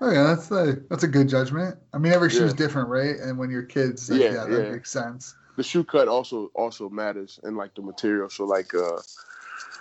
Oh 0.00 0.10
yeah, 0.10 0.24
that's 0.24 0.50
a 0.50 0.78
that's 0.88 1.04
a 1.04 1.08
good 1.08 1.28
judgment. 1.28 1.76
I 1.92 1.98
mean, 1.98 2.12
every 2.12 2.30
shoe's 2.30 2.50
Yeah. 2.50 2.56
different, 2.56 2.88
right? 2.88 3.16
And 3.16 3.38
when 3.38 3.50
you're 3.50 3.62
kids, 3.62 4.10
like, 4.10 4.20
Yeah, 4.20 4.34
yeah, 4.34 4.44
that 4.46 4.50
yeah. 4.50 4.72
makes 4.72 4.90
sense. 4.90 5.34
The 5.56 5.62
shoe 5.62 5.84
cut 5.84 6.08
also 6.08 6.50
also 6.54 6.88
matters 6.88 7.38
and 7.42 7.56
like 7.56 7.74
the 7.74 7.82
material. 7.82 8.30
So 8.30 8.44
like 8.44 8.74
uh, 8.74 8.98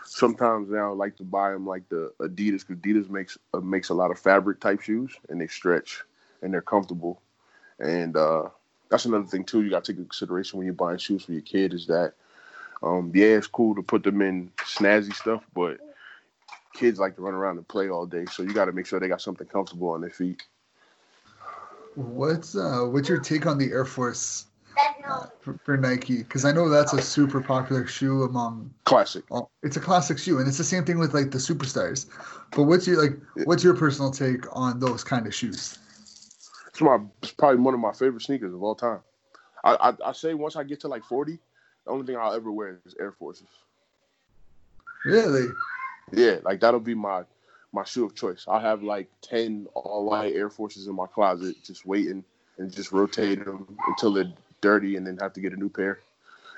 sometimes 0.06 0.70
now 0.70 0.92
I 0.92 0.94
like 0.94 1.16
to 1.18 1.24
buy 1.24 1.52
them 1.52 1.66
like 1.66 1.88
the 1.90 2.12
Adidas 2.20 2.68
because 2.68 2.78
Adidas 2.78 3.10
makes 3.10 3.38
uh, 3.54 3.62
makes 3.62 3.90
a 3.90 3.94
lot 3.94 4.12
of 4.12 4.20
fabric 4.20 4.60
type 4.60 4.82
shoes 4.82 5.16
and 5.30 5.40
they 5.40 5.48
stretch 5.48 6.04
and 6.42 6.54
they're 6.54 6.62
comfortable. 6.62 7.22
And 7.80 8.16
uh, 8.18 8.50
that's 8.90 9.06
another 9.06 9.26
thing 9.26 9.46
too. 9.46 9.64
You 9.64 9.70
got 9.70 9.86
to 9.86 9.94
take 9.94 9.98
into 9.98 10.10
consideration 10.10 10.58
when 10.58 10.66
you're 10.66 10.74
buying 10.74 10.98
shoes 10.98 11.24
for 11.24 11.32
your 11.32 11.42
kid 11.42 11.74
is 11.74 11.88
that 11.88 12.14
um, 12.84 13.12
yeah, 13.14 13.38
it's 13.38 13.48
cool 13.48 13.76
to 13.76 13.84
put 13.84 14.04
them 14.04 14.22
in 14.22 14.52
snazzy 14.58 15.14
stuff, 15.14 15.44
but 15.54 15.78
kids 16.74 17.00
like 17.00 17.16
to 17.16 17.22
run 17.22 17.34
around 17.34 17.58
and 17.58 17.68
play 17.68 17.90
all 17.90 18.06
day. 18.06 18.26
So 18.32 18.44
you 18.44 18.54
got 18.54 18.66
to 18.66 18.72
make 18.72 18.86
sure 18.86 19.00
they 19.00 19.08
got 19.08 19.22
something 19.22 19.48
comfortable 19.48 19.90
on 19.90 20.02
their 20.02 20.10
feet. 20.10 20.44
What's 21.96 22.56
uh, 22.56 22.88
what's 22.90 23.10
your 23.10 23.20
take 23.20 23.46
on 23.46 23.58
the 23.58 23.72
Air 23.72 23.86
Force 23.86 24.46
uh, 25.06 25.26
for, 25.42 25.60
for 25.64 25.76
Nike? 25.76 26.20
Because 26.20 26.46
I 26.46 26.54
know 26.54 26.70
that's 26.70 26.94
a 26.94 27.02
super 27.02 27.42
popular 27.42 27.86
shoe 27.86 28.24
among 28.24 28.74
Classic. 28.86 29.24
Well, 29.30 29.52
it's 29.62 29.76
a 29.76 29.82
classic 29.82 30.18
shoe, 30.18 30.40
and 30.40 30.48
it's 30.48 30.58
the 30.58 30.64
same 30.64 30.86
thing 30.86 31.00
with 31.00 31.14
like 31.14 31.32
the 31.32 31.38
superstars. 31.38 32.08
But 32.56 32.64
what's 32.64 32.88
your 32.88 33.02
like? 33.02 33.20
What's 33.46 33.64
your 33.64 33.76
personal 33.76 34.10
take 34.10 34.46
on 34.56 34.80
those 34.80 35.04
kind 35.04 35.28
of 35.28 35.36
shoes? 35.36 35.78
It's 36.68 36.82
my 36.82 37.00
it's 37.22 37.34
probably 37.34 37.60
one 37.60 37.74
of 37.74 37.80
my 37.80 37.92
favorite 37.92 38.22
sneakers 38.22 38.54
of 38.54 38.64
all 38.64 38.76
time. 38.76 39.02
I, 39.64 39.76
I 39.90 40.10
I 40.10 40.12
say 40.14 40.34
once 40.34 40.56
I 40.56 40.64
get 40.64 40.80
to 40.82 40.88
like 40.88 41.04
forty, 41.04 41.40
the 41.86 41.92
only 41.92 42.06
thing 42.06 42.18
I'll 42.18 42.34
ever 42.34 42.52
wear 42.52 42.80
is 42.86 42.96
Air 43.00 43.12
Forces. 43.12 43.48
Really? 45.06 45.48
Yeah, 46.12 46.38
like 46.44 46.60
that'll 46.60 46.80
be 46.80 46.96
my 46.96 47.24
my 47.74 47.84
shoe 47.84 48.06
of 48.06 48.16
choice. 48.16 48.46
I 48.48 48.60
have 48.60 48.84
like 48.84 49.10
ten 49.22 49.68
all 49.74 50.06
white 50.06 50.36
Air 50.36 50.50
Forces 50.50 50.88
in 50.88 50.96
my 50.96 51.08
closet, 51.08 51.56
just 51.64 51.86
waiting 51.86 52.24
and 52.58 52.72
just 52.72 52.92
rotate 52.92 53.44
them 53.44 53.78
until 53.88 54.14
they're 54.14 54.34
dirty, 54.60 54.96
and 54.96 55.08
then 55.08 55.18
have 55.18 55.34
to 55.34 55.42
get 55.42 55.54
a 55.54 55.58
new 55.58 55.70
pair. 55.70 56.00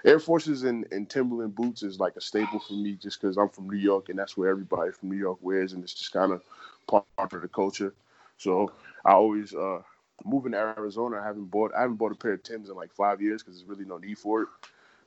Air 0.05 0.19
Forces 0.19 0.63
and, 0.63 0.85
and 0.91 1.09
Timberland 1.09 1.55
boots 1.55 1.81
is 1.81 1.99
like 1.99 2.17
a 2.17 2.21
staple 2.21 2.59
for 2.59 2.73
me, 2.73 2.93
just 2.93 3.21
because 3.21 3.37
I'm 3.37 3.47
from 3.47 3.69
New 3.69 3.77
York, 3.77 4.09
and 4.09 4.19
that's 4.19 4.35
where 4.35 4.49
everybody 4.49 4.91
from 4.91 5.09
New 5.09 5.17
York 5.17 5.37
wears, 5.41 5.71
and 5.71 5.81
it's 5.81 5.93
just 5.93 6.11
kind 6.11 6.33
of 6.33 6.41
part 6.87 7.05
of 7.31 7.41
the 7.41 7.47
culture. 7.47 7.93
So 8.37 8.73
I 9.05 9.13
always 9.13 9.53
uh, 9.53 9.81
moving 10.25 10.51
to 10.51 10.57
Arizona. 10.57 11.21
I 11.21 11.25
haven't 11.25 11.45
bought 11.45 11.73
I 11.77 11.81
haven't 11.81 11.97
bought 11.97 12.11
a 12.11 12.15
pair 12.15 12.33
of 12.33 12.43
Tims 12.43 12.69
in 12.69 12.75
like 12.75 12.93
five 12.93 13.21
years 13.21 13.41
because 13.41 13.57
there's 13.57 13.69
really 13.69 13.85
no 13.85 13.97
need 13.97 14.17
for 14.17 14.41
it. 14.41 14.47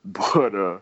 But 0.34 0.54
uh, 0.54 0.78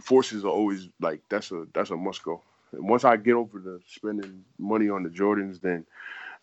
forces 0.00 0.44
are 0.44 0.48
always 0.50 0.88
like 1.00 1.20
that's 1.28 1.50
a 1.52 1.66
that's 1.72 1.90
a 1.90 1.96
must 1.96 2.22
go. 2.22 2.42
And 2.72 2.88
once 2.88 3.04
I 3.04 3.16
get 3.16 3.34
over 3.34 3.58
the 3.58 3.80
spending 3.86 4.44
money 4.58 4.88
on 4.88 5.02
the 5.02 5.08
Jordans, 5.08 5.60
then 5.60 5.86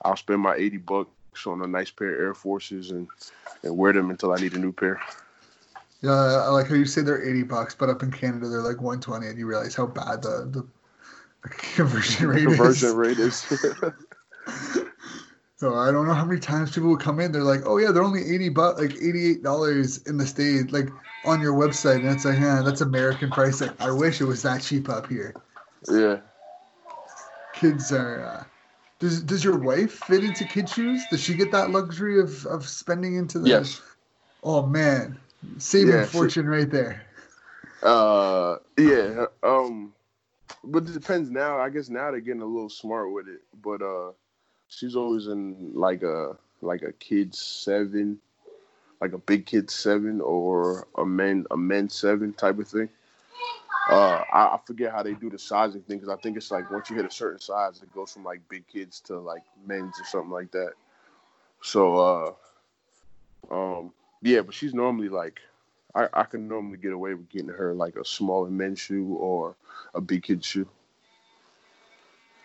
I'll 0.04 0.16
spend 0.16 0.42
my 0.42 0.56
eighty 0.56 0.78
bucks 0.78 1.10
on 1.46 1.62
a 1.62 1.68
nice 1.68 1.92
pair 1.92 2.14
of 2.16 2.20
Air 2.22 2.34
Forces 2.34 2.92
and 2.92 3.08
and 3.64 3.78
wear 3.78 3.94
them 3.94 4.10
until 4.10 4.32
I 4.32 4.38
need 4.38 4.54
a 4.54 4.60
new 4.60 4.72
pair. 4.72 5.02
Yeah, 6.02 6.12
I 6.12 6.50
like 6.50 6.68
how 6.68 6.76
you 6.76 6.86
say 6.86 7.02
they're 7.02 7.24
eighty 7.28 7.44
bucks, 7.44 7.76
but 7.76 7.90
up 7.90 8.04
in 8.04 8.12
Canada 8.12 8.48
they're 8.48 8.62
like 8.62 8.82
one 8.82 9.00
twenty, 9.02 9.28
and 9.28 9.38
you 9.38 9.48
realize 9.48 9.76
how 9.76 9.88
bad 9.88 10.22
the, 10.22 10.48
the, 10.52 10.66
the 11.44 11.50
conversion 11.76 12.28
rate 12.28 12.44
Conversion 12.44 12.90
is. 12.90 12.96
rate 12.96 13.20
is. 13.20 13.46
So 15.66 15.74
I 15.74 15.90
don't 15.90 16.06
know 16.06 16.14
how 16.14 16.26
many 16.26 16.40
times 16.40 16.70
people 16.76 16.90
will 16.90 16.96
come 16.98 17.20
in. 17.20 17.32
They're 17.32 17.42
like, 17.42 17.62
"Oh 17.66 17.78
yeah, 17.78 17.92
they're 17.92 18.04
only 18.04 18.22
eighty 18.22 18.50
bucks, 18.50 18.80
like 18.80 18.94
eighty-eight 19.02 19.42
dollars 19.42 19.98
in 20.04 20.16
the 20.18 20.26
state, 20.28 20.72
like 20.72 20.90
on 21.26 21.42
your 21.42 21.54
website." 21.56 22.02
And 22.02 22.10
it's 22.10 22.24
like, 22.24 22.38
yeah, 22.38 22.62
that's 22.64 22.82
American 22.82 23.32
pricing. 23.32 23.72
I 23.80 23.90
wish 23.90 24.22
it 24.22 24.26
was 24.26 24.44
that 24.44 24.62
cheap 24.62 24.90
up 24.90 25.08
here. 25.08 25.34
yeah. 25.90 26.18
Kids 27.56 27.92
are. 27.92 28.24
Uh, 28.24 28.44
does 29.00 29.24
Does 29.24 29.44
your 29.44 29.58
wife 29.58 29.94
fit 30.06 30.24
into 30.24 30.46
kid 30.46 30.70
shoes? 30.70 31.04
Does 31.10 31.20
she 31.20 31.34
get 31.34 31.52
that 31.52 31.72
luxury 31.72 32.20
of 32.20 32.46
of 32.46 32.68
spending 32.68 33.16
into 33.16 33.40
the? 33.40 33.50
Yes. 33.50 33.82
Oh 34.44 34.68
man, 34.68 35.18
saving 35.58 35.96
Yeah, 35.96 36.02
a 36.02 36.06
she- 36.06 36.12
fortune 36.12 36.46
right 36.46 36.70
there. 36.70 37.02
Uh, 37.82 38.58
yeah. 38.78 39.26
Um, 39.42 39.94
but 40.64 40.84
it 40.84 40.94
depends 40.94 41.32
now. 41.32 41.58
I 41.58 41.70
guess 41.70 41.90
now 41.90 42.12
they're 42.12 42.20
getting 42.20 42.44
a 42.44 42.46
little 42.46 42.70
smart 42.70 43.12
with 43.12 43.28
it. 43.28 43.42
But 43.64 43.82
uh, 43.82 44.12
she's 44.68 44.96
always 44.96 45.28
in 45.28 45.72
like 45.74 46.04
a 46.04 46.38
like 46.62 46.82
a 46.82 46.92
kid 46.94 47.34
seven, 47.36 48.20
like 49.02 49.14
a 49.14 49.18
big 49.18 49.46
kid 49.46 49.70
seven 49.70 50.22
or 50.22 50.88
a 50.98 51.06
men 51.06 51.46
a 51.52 51.58
men 51.58 51.90
seven 51.90 52.34
type 52.34 52.60
of 52.60 52.68
thing. 52.68 52.90
Uh, 53.90 54.24
I, 54.34 54.56
I 54.56 54.60
forget 54.66 54.92
how 54.92 55.04
they 55.04 55.14
do 55.14 55.30
the 55.30 55.38
sizing 55.38 55.82
thing 55.82 56.00
because 56.00 56.10
I 56.10 56.20
think 56.20 56.38
it's 56.38 56.50
like 56.50 56.72
once 56.72 56.90
you 56.90 56.96
hit 56.96 57.06
a 57.06 57.12
certain 57.12 57.40
size, 57.40 57.82
it 57.84 57.94
goes 57.94 58.14
from 58.14 58.24
like 58.24 58.42
big 58.50 58.68
kids 58.68 59.00
to 59.02 59.20
like 59.20 59.44
men's 59.66 60.00
or 60.00 60.06
something 60.06 60.32
like 60.32 60.52
that. 60.52 60.72
So, 61.62 62.36
uh, 63.52 63.54
um, 63.54 63.92
yeah, 64.24 64.42
but 64.42 64.56
she's 64.56 64.74
normally 64.74 65.10
like 65.10 65.40
I, 65.94 66.08
I 66.14 66.24
can 66.24 66.48
normally 66.48 66.78
get 66.78 66.94
away 66.94 67.14
with 67.14 67.30
getting 67.30 67.50
her 67.50 67.74
like 67.74 67.96
a 67.96 68.04
smaller 68.04 68.50
men's 68.50 68.80
shoe 68.80 69.14
or 69.14 69.56
a 69.94 70.02
big 70.02 70.24
kid 70.24 70.44
shoe. 70.44 70.68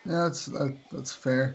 Yeah, 0.05 0.25
that's 0.25 0.47
that, 0.47 0.77
that's 0.93 1.13
fair. 1.13 1.55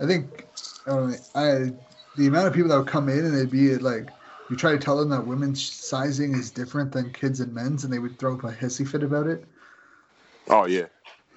I 0.00 0.06
think 0.06 0.46
uh, 0.86 1.12
I 1.34 1.72
the 2.16 2.26
amount 2.26 2.46
of 2.46 2.54
people 2.54 2.70
that 2.70 2.78
would 2.78 2.86
come 2.86 3.08
in 3.08 3.24
and 3.24 3.36
they'd 3.36 3.50
be 3.50 3.76
like, 3.76 4.08
you 4.48 4.56
try 4.56 4.72
to 4.72 4.78
tell 4.78 4.96
them 4.96 5.10
that 5.10 5.26
women's 5.26 5.62
sizing 5.62 6.34
is 6.34 6.50
different 6.50 6.92
than 6.92 7.12
kids 7.12 7.40
and 7.40 7.52
men's, 7.52 7.84
and 7.84 7.92
they 7.92 7.98
would 7.98 8.18
throw 8.18 8.34
up 8.34 8.44
a 8.44 8.52
hissy 8.52 8.86
fit 8.86 9.02
about 9.02 9.26
it. 9.26 9.44
Oh 10.48 10.66
yeah, 10.66 10.86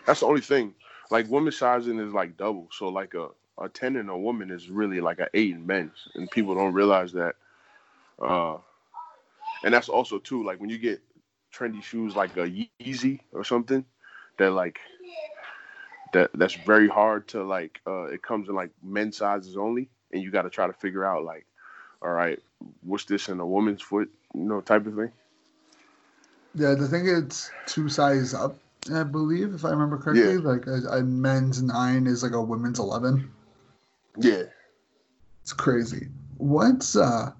that's 0.05 0.21
the 0.21 0.27
only 0.27 0.41
thing. 0.41 0.73
Like 1.09 1.29
women's 1.29 1.57
sizing 1.57 1.99
is 1.99 2.13
like 2.13 2.37
double, 2.37 2.69
so 2.71 2.89
like 2.89 3.13
a 3.13 3.29
a 3.57 3.67
ten 3.69 3.95
in 3.95 4.09
a 4.09 4.17
woman 4.17 4.51
is 4.51 4.69
really 4.69 5.01
like 5.01 5.19
an 5.19 5.27
eight 5.33 5.51
in 5.55 5.65
men's, 5.65 6.07
and 6.15 6.29
people 6.31 6.55
don't 6.55 6.73
realize 6.73 7.11
that. 7.13 7.35
Uh, 8.21 8.57
and 9.63 9.73
that's 9.73 9.89
also 9.89 10.19
too 10.19 10.43
like 10.43 10.59
when 10.59 10.69
you 10.69 10.77
get 10.77 11.01
trendy 11.53 11.81
shoes 11.81 12.15
like 12.15 12.35
a 12.37 12.67
Yeezy 12.81 13.19
or 13.33 13.43
something, 13.43 13.83
that 14.37 14.51
like 14.51 14.79
that 16.13 16.31
that's 16.33 16.55
very 16.55 16.87
hard 16.87 17.27
to 17.29 17.43
like. 17.43 17.81
Uh, 17.85 18.05
it 18.05 18.21
comes 18.21 18.49
in 18.49 18.55
like 18.55 18.71
men's 18.83 19.17
sizes 19.17 19.57
only, 19.57 19.89
and 20.11 20.21
you 20.21 20.31
got 20.31 20.43
to 20.43 20.49
try 20.49 20.67
to 20.67 20.73
figure 20.73 21.05
out 21.05 21.23
like, 21.23 21.45
all 22.01 22.11
right, 22.11 22.39
what's 22.83 23.05
this 23.05 23.29
in 23.29 23.39
a 23.39 23.45
woman's 23.45 23.81
foot, 23.81 24.09
you 24.33 24.45
know, 24.45 24.61
type 24.61 24.85
of 24.85 24.95
thing. 24.95 25.11
Yeah, 26.55 26.73
the 26.73 26.87
thing 26.87 27.07
it's 27.07 27.51
two 27.67 27.89
sizes 27.89 28.33
up, 28.33 28.57
I 28.93 29.03
believe, 29.03 29.53
if 29.53 29.65
I 29.65 29.69
remember 29.69 29.97
correctly. 29.97 30.33
Yeah. 30.33 30.39
Like 30.39 30.65
a, 30.67 30.97
a 30.97 31.03
men's 31.03 31.61
nine 31.61 32.07
is 32.07 32.23
like 32.23 32.33
a 32.33 32.41
women's 32.41 32.79
eleven. 32.79 33.31
Yeah. 34.17 34.43
It's 35.43 35.53
crazy. 35.53 36.07
What's 36.37 36.95
uh, 36.95 37.31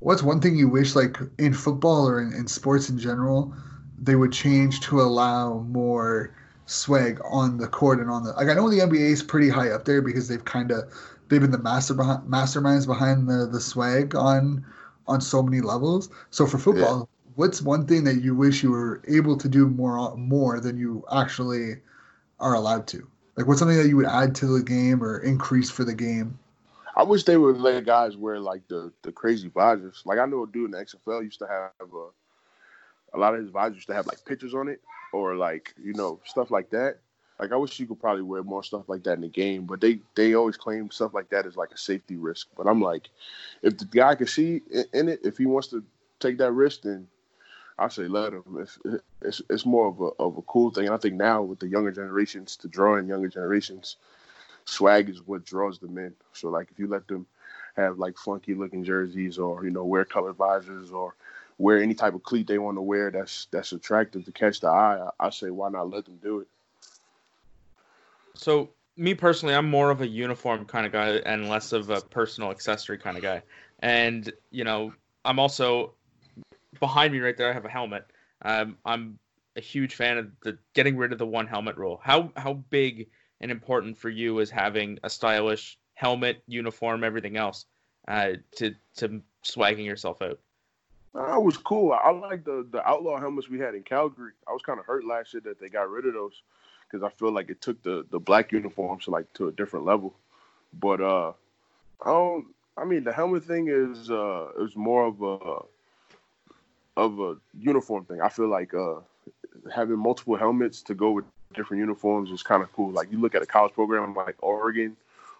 what's 0.00 0.22
one 0.22 0.40
thing 0.40 0.56
you 0.56 0.68
wish 0.68 0.96
like 0.96 1.18
in 1.38 1.54
football 1.54 2.08
or 2.08 2.20
in, 2.20 2.32
in 2.32 2.46
sports 2.46 2.88
in 2.88 2.98
general, 2.98 3.54
they 3.98 4.16
would 4.16 4.32
change 4.32 4.80
to 4.80 5.00
allow 5.00 5.60
more 5.60 6.34
swag 6.66 7.20
on 7.24 7.58
the 7.58 7.66
court 7.66 8.00
and 8.00 8.10
on 8.10 8.24
the 8.24 8.32
like 8.32 8.48
I 8.48 8.54
know 8.54 8.70
the 8.70 8.80
NBA 8.80 9.10
is 9.10 9.22
pretty 9.22 9.48
high 9.48 9.70
up 9.70 9.84
there 9.84 10.02
because 10.02 10.28
they've 10.28 10.44
kind 10.44 10.70
of 10.70 10.92
they've 11.28 11.40
been 11.40 11.50
the 11.50 11.58
master 11.58 11.94
behind, 11.94 12.22
masterminds 12.28 12.86
behind 12.86 13.28
the 13.28 13.46
the 13.46 13.60
swag 13.60 14.14
on 14.14 14.64
on 15.06 15.20
so 15.20 15.42
many 15.42 15.60
levels. 15.60 16.08
So 16.30 16.46
for 16.46 16.58
football, 16.58 17.08
what's 17.34 17.60
one 17.60 17.86
thing 17.86 18.04
that 18.04 18.22
you 18.22 18.34
wish 18.34 18.62
you 18.62 18.70
were 18.70 19.02
able 19.08 19.36
to 19.36 19.48
do 19.48 19.68
more 19.68 20.16
more 20.16 20.60
than 20.60 20.78
you 20.78 21.04
actually 21.12 21.76
are 22.38 22.54
allowed 22.54 22.86
to? 22.88 23.06
Like 23.36 23.46
what's 23.46 23.58
something 23.58 23.76
that 23.76 23.88
you 23.88 23.96
would 23.96 24.06
add 24.06 24.34
to 24.36 24.46
the 24.46 24.62
game 24.62 25.02
or 25.02 25.18
increase 25.18 25.70
for 25.70 25.84
the 25.84 25.94
game? 25.94 26.38
I 26.94 27.02
wish 27.02 27.24
they 27.24 27.38
would 27.38 27.56
let 27.56 27.86
guys 27.86 28.16
wear 28.16 28.38
like 28.38 28.68
the 28.68 28.92
the 29.02 29.12
crazy 29.12 29.48
visors. 29.48 30.02
Like 30.04 30.18
I 30.18 30.26
know 30.26 30.44
a 30.44 30.46
dude 30.46 30.66
in 30.66 30.70
the 30.72 30.78
XFL 30.78 31.24
used 31.24 31.40
to 31.40 31.48
have 31.48 31.88
a 31.92 32.06
a 33.14 33.18
lot 33.18 33.34
of 33.34 33.40
his 33.40 33.50
visors 33.50 33.76
used 33.76 33.88
to 33.88 33.94
have 33.94 34.06
like 34.06 34.24
pictures 34.24 34.54
on 34.54 34.68
it 34.68 34.80
or 35.12 35.34
like 35.34 35.74
you 35.82 35.94
know 35.94 36.20
stuff 36.24 36.50
like 36.50 36.70
that. 36.70 36.98
Like 37.38 37.52
I 37.52 37.56
wish 37.56 37.78
you 37.80 37.86
could 37.86 38.00
probably 38.00 38.22
wear 38.22 38.42
more 38.42 38.62
stuff 38.62 38.88
like 38.88 39.02
that 39.04 39.14
in 39.14 39.22
the 39.22 39.28
game, 39.28 39.66
but 39.66 39.80
they 39.80 40.00
they 40.14 40.34
always 40.34 40.56
claim 40.56 40.90
stuff 40.90 41.14
like 41.14 41.30
that 41.30 41.46
is 41.46 41.56
like 41.56 41.72
a 41.72 41.78
safety 41.78 42.16
risk. 42.16 42.48
But 42.56 42.66
I'm 42.66 42.80
like, 42.80 43.08
if 43.62 43.78
the 43.78 43.84
guy 43.84 44.14
can 44.14 44.26
see 44.26 44.62
in 44.92 45.08
it, 45.08 45.20
if 45.24 45.38
he 45.38 45.46
wants 45.46 45.68
to 45.68 45.82
take 46.20 46.38
that 46.38 46.52
risk, 46.52 46.82
then 46.82 47.08
I 47.78 47.88
say 47.88 48.06
let 48.06 48.32
him. 48.32 48.44
It's, 48.58 48.78
it's 49.22 49.42
it's 49.50 49.66
more 49.66 49.88
of 49.88 50.00
a 50.00 50.22
of 50.22 50.38
a 50.38 50.42
cool 50.42 50.70
thing. 50.70 50.88
I 50.88 50.96
think 50.98 51.14
now 51.14 51.42
with 51.42 51.58
the 51.58 51.68
younger 51.68 51.90
generations 51.90 52.56
to 52.58 52.68
draw 52.68 52.96
in 52.96 53.08
younger 53.08 53.28
generations, 53.28 53.96
swag 54.64 55.08
is 55.08 55.26
what 55.26 55.44
draws 55.44 55.78
them 55.78 55.98
in. 55.98 56.14
So 56.32 56.48
like 56.48 56.68
if 56.70 56.78
you 56.78 56.86
let 56.86 57.08
them 57.08 57.26
have 57.76 57.98
like 57.98 58.18
funky 58.18 58.54
looking 58.54 58.84
jerseys 58.84 59.38
or 59.38 59.64
you 59.64 59.70
know 59.70 59.84
wear 59.84 60.04
colored 60.04 60.36
visors 60.36 60.92
or 60.92 61.14
wear 61.58 61.82
any 61.82 61.94
type 61.94 62.14
of 62.14 62.22
cleat 62.22 62.46
they 62.46 62.58
want 62.58 62.76
to 62.76 62.82
wear 62.82 63.10
that's 63.10 63.46
that's 63.50 63.72
attractive 63.72 64.24
to 64.24 64.32
catch 64.32 64.60
the 64.60 64.68
eye, 64.68 65.08
I, 65.20 65.26
I 65.26 65.30
say 65.30 65.50
why 65.50 65.68
not 65.70 65.90
let 65.90 66.04
them 66.04 66.18
do 66.22 66.40
it. 66.40 66.48
So 68.34 68.70
me 68.96 69.14
personally, 69.14 69.54
I'm 69.54 69.68
more 69.68 69.90
of 69.90 70.00
a 70.00 70.06
uniform 70.06 70.64
kind 70.64 70.86
of 70.86 70.92
guy 70.92 71.10
and 71.26 71.48
less 71.48 71.72
of 71.72 71.90
a 71.90 72.00
personal 72.00 72.50
accessory 72.50 72.98
kind 72.98 73.16
of 73.16 73.22
guy. 73.22 73.42
And 73.80 74.32
you 74.50 74.64
know, 74.64 74.92
I'm 75.24 75.38
also 75.38 75.94
behind 76.80 77.12
me 77.12 77.20
right 77.20 77.36
there. 77.36 77.50
I 77.50 77.52
have 77.52 77.64
a 77.64 77.70
helmet. 77.70 78.06
Um, 78.42 78.76
I'm 78.84 79.18
a 79.56 79.60
huge 79.60 79.94
fan 79.94 80.18
of 80.18 80.30
the 80.42 80.58
getting 80.74 80.96
rid 80.96 81.12
of 81.12 81.18
the 81.18 81.26
one 81.26 81.46
helmet 81.46 81.76
rule. 81.76 82.00
How 82.02 82.32
how 82.36 82.54
big 82.54 83.08
and 83.40 83.50
important 83.50 83.98
for 83.98 84.08
you 84.08 84.38
is 84.38 84.50
having 84.50 84.98
a 85.02 85.10
stylish 85.10 85.78
helmet, 85.94 86.42
uniform, 86.46 87.04
everything 87.04 87.36
else, 87.36 87.66
uh, 88.08 88.32
to 88.56 88.74
to 88.96 89.22
swagging 89.44 89.84
yourself 89.84 90.22
out? 90.22 90.38
That 91.14 91.42
was 91.42 91.58
cool. 91.58 91.92
I, 91.92 91.96
I 91.96 92.10
like 92.10 92.44
the 92.44 92.66
the 92.70 92.86
outlaw 92.88 93.20
helmets 93.20 93.48
we 93.48 93.58
had 93.58 93.74
in 93.74 93.82
Calgary. 93.82 94.32
I 94.48 94.52
was 94.52 94.62
kind 94.62 94.80
of 94.80 94.86
hurt 94.86 95.04
last 95.04 95.34
year 95.34 95.42
that 95.44 95.60
they 95.60 95.68
got 95.68 95.90
rid 95.90 96.06
of 96.06 96.14
those 96.14 96.42
because 96.90 97.04
I 97.04 97.10
feel 97.10 97.32
like 97.32 97.50
it 97.50 97.60
took 97.60 97.82
the 97.82 98.06
the 98.10 98.18
black 98.18 98.52
uniforms 98.52 99.04
to 99.04 99.10
like 99.10 99.32
to 99.34 99.48
a 99.48 99.52
different 99.52 99.84
level. 99.84 100.14
But 100.78 101.00
uh, 101.00 101.32
I 102.02 102.06
don't. 102.06 102.46
I 102.76 102.84
mean, 102.84 103.04
the 103.04 103.12
helmet 103.12 103.44
thing 103.44 103.68
is 103.68 104.10
uh 104.10 104.48
is 104.60 104.74
more 104.74 105.06
of 105.06 105.22
a 105.22 105.58
of 106.96 107.20
a 107.20 107.36
uniform 107.58 108.04
thing. 108.04 108.20
I 108.20 108.30
feel 108.30 108.48
like 108.48 108.72
uh 108.72 109.00
having 109.74 109.98
multiple 109.98 110.36
helmets 110.36 110.82
to 110.82 110.94
go 110.94 111.10
with 111.10 111.24
different 111.54 111.80
uniforms 111.80 112.30
is 112.30 112.42
kind 112.42 112.62
of 112.62 112.72
cool. 112.72 112.90
Like 112.90 113.12
you 113.12 113.18
look 113.20 113.34
at 113.34 113.42
a 113.42 113.46
college 113.46 113.74
program 113.74 114.14
like 114.14 114.36
Oregon, 114.40 114.96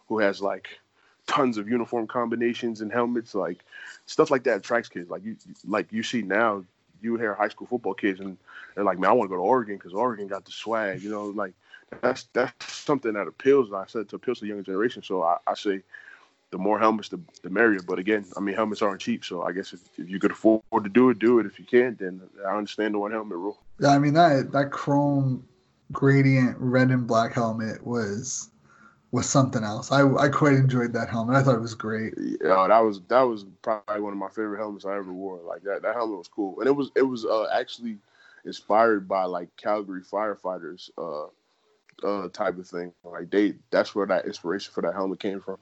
who 0.09 0.19
has 0.19 0.43
like 0.43 0.81
tons 1.27 1.59
of 1.59 1.69
uniform 1.69 2.07
combinations 2.07 2.81
and 2.81 2.93
helmets, 2.93 3.35
like 3.35 3.65
stuff 4.07 4.31
like 4.31 4.45
that 4.45 4.59
attracts 4.59 4.89
kids. 4.89 5.11
Like 5.11 5.25
you, 5.25 5.37
like 5.67 5.93
you 5.93 6.03
see 6.03 6.23
now, 6.23 6.65
you 7.01 7.17
hear 7.17 7.35
high 7.35 7.49
school 7.49 7.67
football 7.67 7.95
kids 7.95 8.21
and 8.21 8.37
they're 8.75 8.85
like, 8.85 8.99
"Man, 8.99 9.11
I 9.11 9.13
want 9.13 9.29
to 9.29 9.37
go 9.37 9.41
to 9.41 9.47
Oregon 9.47 9.77
because 9.77 9.93
Oregon 9.93 10.29
got 10.29 10.45
the 10.45 10.53
swag." 10.53 11.03
You 11.03 11.11
know, 11.11 11.27
like 11.27 11.53
that's 12.01 12.29
that's 12.33 12.73
something 12.73 13.13
that 13.15 13.27
appeals. 13.27 13.73
I 13.73 13.85
said 13.87 14.09
to 14.11 14.17
appeals 14.17 14.39
to 14.39 14.45
the 14.45 14.49
younger 14.49 14.65
generation. 14.65 15.03
So 15.03 15.23
I, 15.23 15.39
I 15.47 15.55
say, 15.55 15.83
the 16.53 16.59
more 16.59 16.79
helmets, 16.79 17.09
the, 17.09 17.19
the 17.43 17.51
merrier. 17.51 17.81
But 17.85 17.99
again, 17.99 18.25
I 18.37 18.41
mean, 18.41 18.55
helmets 18.55 18.83
aren't 18.83 19.01
cheap. 19.01 19.25
So 19.25 19.43
I 19.43 19.53
guess 19.53 19.73
if, 19.73 19.81
if 19.99 20.09
you 20.09 20.21
could 20.21 20.31
afford 20.31 20.63
to 20.85 20.89
do 20.89 21.11
it, 21.11 21.19
do 21.19 21.39
it. 21.41 21.47
If 21.47 21.59
you 21.59 21.65
can't, 21.65 21.99
then 21.99 22.21
I 22.47 22.57
understand 22.57 22.95
the 22.95 22.99
one 22.99 23.11
helmet 23.11 23.39
rule. 23.39 23.59
Yeah, 23.81 23.89
I 23.89 23.99
mean 23.99 24.15
that 24.15 24.53
that 24.53 24.71
chrome 24.71 25.45
gradient 25.91 26.57
red 26.59 26.91
and 26.91 27.07
black 27.07 27.33
helmet 27.33 27.85
was 27.87 28.51
was 29.12 29.29
something 29.29 29.64
else. 29.64 29.92
I 29.92 30.07
I 30.16 30.29
quite 30.29 30.55
enjoyed 30.55 30.92
that 30.94 31.11
helmet. 31.11 31.37
I 31.37 31.42
thought 31.42 31.57
it 31.57 31.61
was 31.61 31.75
great. 31.75 32.14
Yeah, 32.18 32.66
that 32.68 32.81
was 32.81 33.01
that 33.09 33.22
was 33.22 33.44
probably 33.62 34.01
one 34.03 34.12
of 34.12 34.18
my 34.18 34.29
favorite 34.29 34.59
helmets 34.59 34.85
I 34.87 34.96
ever 34.96 35.12
wore. 35.12 35.40
Like 35.42 35.62
that 35.64 35.83
that 35.83 35.94
helmet 35.94 36.18
was 36.18 36.29
cool, 36.29 36.59
and 36.61 36.68
it 36.68 36.72
was 36.72 36.90
it 36.96 37.03
was 37.03 37.25
uh, 37.25 37.46
actually 37.53 37.98
inspired 38.44 39.09
by 39.09 39.25
like 39.25 39.48
Calgary 39.57 40.03
firefighters 40.03 40.90
uh 40.98 41.27
uh 42.07 42.29
type 42.31 42.59
of 42.59 42.66
thing. 42.66 42.92
Like 43.05 43.31
they 43.31 43.55
that's 43.70 43.94
where 43.94 44.07
that 44.07 44.27
inspiration 44.27 44.72
for 44.72 44.83
that 44.83 44.94
helmet 44.94 45.20
came 45.20 45.40
from. 45.40 45.59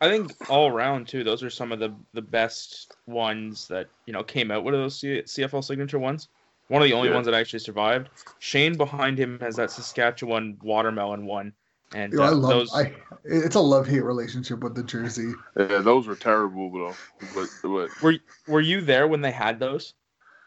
I 0.00 0.08
think 0.08 0.34
all 0.48 0.68
around 0.68 1.08
too, 1.08 1.24
those 1.24 1.42
are 1.42 1.50
some 1.50 1.72
of 1.72 1.78
the 1.80 1.94
the 2.12 2.22
best 2.22 2.96
ones 3.06 3.68
that 3.68 3.88
you 4.06 4.12
know 4.12 4.22
came 4.22 4.50
out. 4.50 4.64
What 4.64 4.74
are 4.74 4.78
those 4.78 4.98
C- 5.00 5.22
CFL 5.22 5.62
signature 5.62 5.98
ones? 5.98 6.28
One 6.68 6.82
of 6.82 6.88
the 6.88 6.94
only 6.94 7.08
Yeah. 7.08 7.14
ones 7.14 7.26
that 7.26 7.34
actually 7.34 7.60
survived. 7.60 8.10
Shane 8.38 8.76
behind 8.76 9.18
him 9.18 9.38
has 9.40 9.56
that 9.56 9.70
Saskatchewan 9.70 10.58
watermelon 10.62 11.26
one, 11.26 11.52
and 11.94 12.12
Yo, 12.12 12.22
I 12.22 12.28
uh, 12.28 12.34
love. 12.34 12.50
those. 12.50 12.74
I 12.74 12.92
it's 13.24 13.54
a 13.56 13.60
love 13.60 13.86
hate 13.86 14.04
relationship 14.04 14.60
with 14.60 14.74
the 14.74 14.82
jersey. 14.82 15.32
Yeah, 15.56 15.78
those 15.78 16.06
were 16.06 16.14
terrible 16.16 16.70
though. 16.72 16.94
But, 17.34 17.48
but 17.62 18.02
Were 18.02 18.14
Were 18.46 18.60
you 18.60 18.80
there 18.80 19.06
when 19.08 19.20
they 19.20 19.30
had 19.32 19.58
those? 19.60 19.94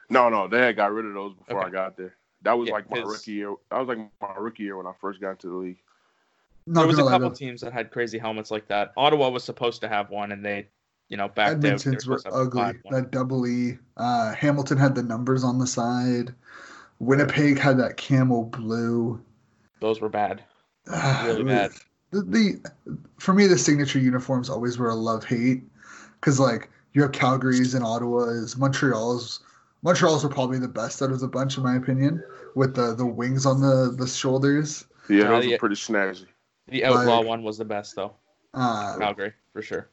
no, 0.10 0.30
no, 0.30 0.48
they 0.48 0.60
had 0.60 0.76
got 0.76 0.92
rid 0.92 1.06
of 1.06 1.14
those 1.14 1.34
before 1.36 1.60
Okay. 1.60 1.68
I 1.68 1.72
got 1.72 1.98
there. 1.98 2.16
That 2.44 2.58
was 2.58 2.68
Yeah, 2.68 2.74
like 2.76 2.90
my 2.90 3.02
'cause- 3.02 3.12
rookie 3.12 3.32
year. 3.34 3.56
That 3.70 3.80
was 3.80 3.88
like 3.88 3.98
my 4.22 4.34
rookie 4.38 4.64
year 4.64 4.78
when 4.78 4.88
I 4.88 4.94
first 5.00 5.22
got 5.22 5.32
into 5.32 5.48
the 5.48 5.56
league. 5.56 5.78
Not 6.68 6.82
there 6.82 6.88
was 6.88 6.96
a 6.98 7.02
gonna 7.02 7.12
lie, 7.12 7.20
couple 7.20 7.32
teams 7.32 7.62
that 7.62 7.74
had 7.74 7.92
crazy 7.92 8.18
helmets 8.20 8.52
like 8.52 8.68
that. 8.68 8.94
Ottawa 8.98 9.30
was 9.30 9.44
supposed 9.44 9.82
to 9.82 9.88
have 9.88 10.10
one, 10.12 10.32
and 10.32 10.44
they, 10.46 10.68
you 11.10 11.18
know, 11.18 11.28
backed 11.28 11.56
out. 11.56 11.62
They 11.62 11.70
Edmonton's 11.70 12.08
were 12.08 12.18
supposed 12.20 12.26
to 12.26 12.32
have 12.32 12.40
a 12.40 12.70
ugly. 12.70 12.82
That 12.92 13.12
double 13.12 13.48
E. 13.48 13.78
Uh, 13.98 14.34
Hamilton 14.34 14.78
had 14.78 14.94
the 14.96 15.02
numbers 15.04 15.44
on 15.44 15.58
the 15.60 15.66
side. 15.68 16.34
Winnipeg 17.00 17.58
had 17.58 17.78
that 17.80 17.98
camel 17.98 18.46
blue. 18.46 19.20
Those 19.80 20.02
were 20.02 20.10
bad. 20.10 20.44
Ah, 20.90 21.24
Really 21.28 21.44
bad. 21.44 21.72
The, 22.12 22.22
the 22.22 22.72
for 23.18 23.34
me 23.34 23.48
the 23.48 23.58
signature 23.58 24.00
uniforms 24.00 24.50
always 24.50 24.78
were 24.78 24.90
a 24.90 24.96
love 24.96 25.24
hate 25.24 25.64
because 26.20 26.40
like 26.40 26.70
you 26.94 27.02
have 27.02 27.14
Calgary's 27.14 27.74
and 27.74 27.86
Ottawa's, 27.86 28.58
Montreal's. 28.58 29.40
Montreal's 29.82 30.24
were 30.24 30.30
probably 30.30 30.60
the 30.60 30.68
best 30.68 31.02
out 31.02 31.12
of 31.12 31.20
the 31.22 31.28
bunch 31.28 31.58
in 31.58 31.64
my 31.64 31.76
opinion, 31.76 32.22
with 32.56 32.76
the 32.76 32.94
the 32.94 33.06
wings 33.06 33.46
on 33.46 33.62
the 33.62 33.96
the 33.98 34.08
shoulders. 34.08 34.86
Yeah, 35.10 35.26
those 35.26 35.46
yeah. 35.46 35.54
were 35.54 35.60
pretty 35.60 35.76
snazzy. 35.76 36.26
The 36.68 36.86
outlaw 36.86 37.20
Like- 37.20 37.28
one 37.28 37.44
was 37.44 37.58
the 37.58 37.66
best 37.66 37.96
though. 37.96 38.14
Uh, 38.54 38.98
Calgary 38.98 39.34
for 39.54 39.62
sure. 39.62 39.90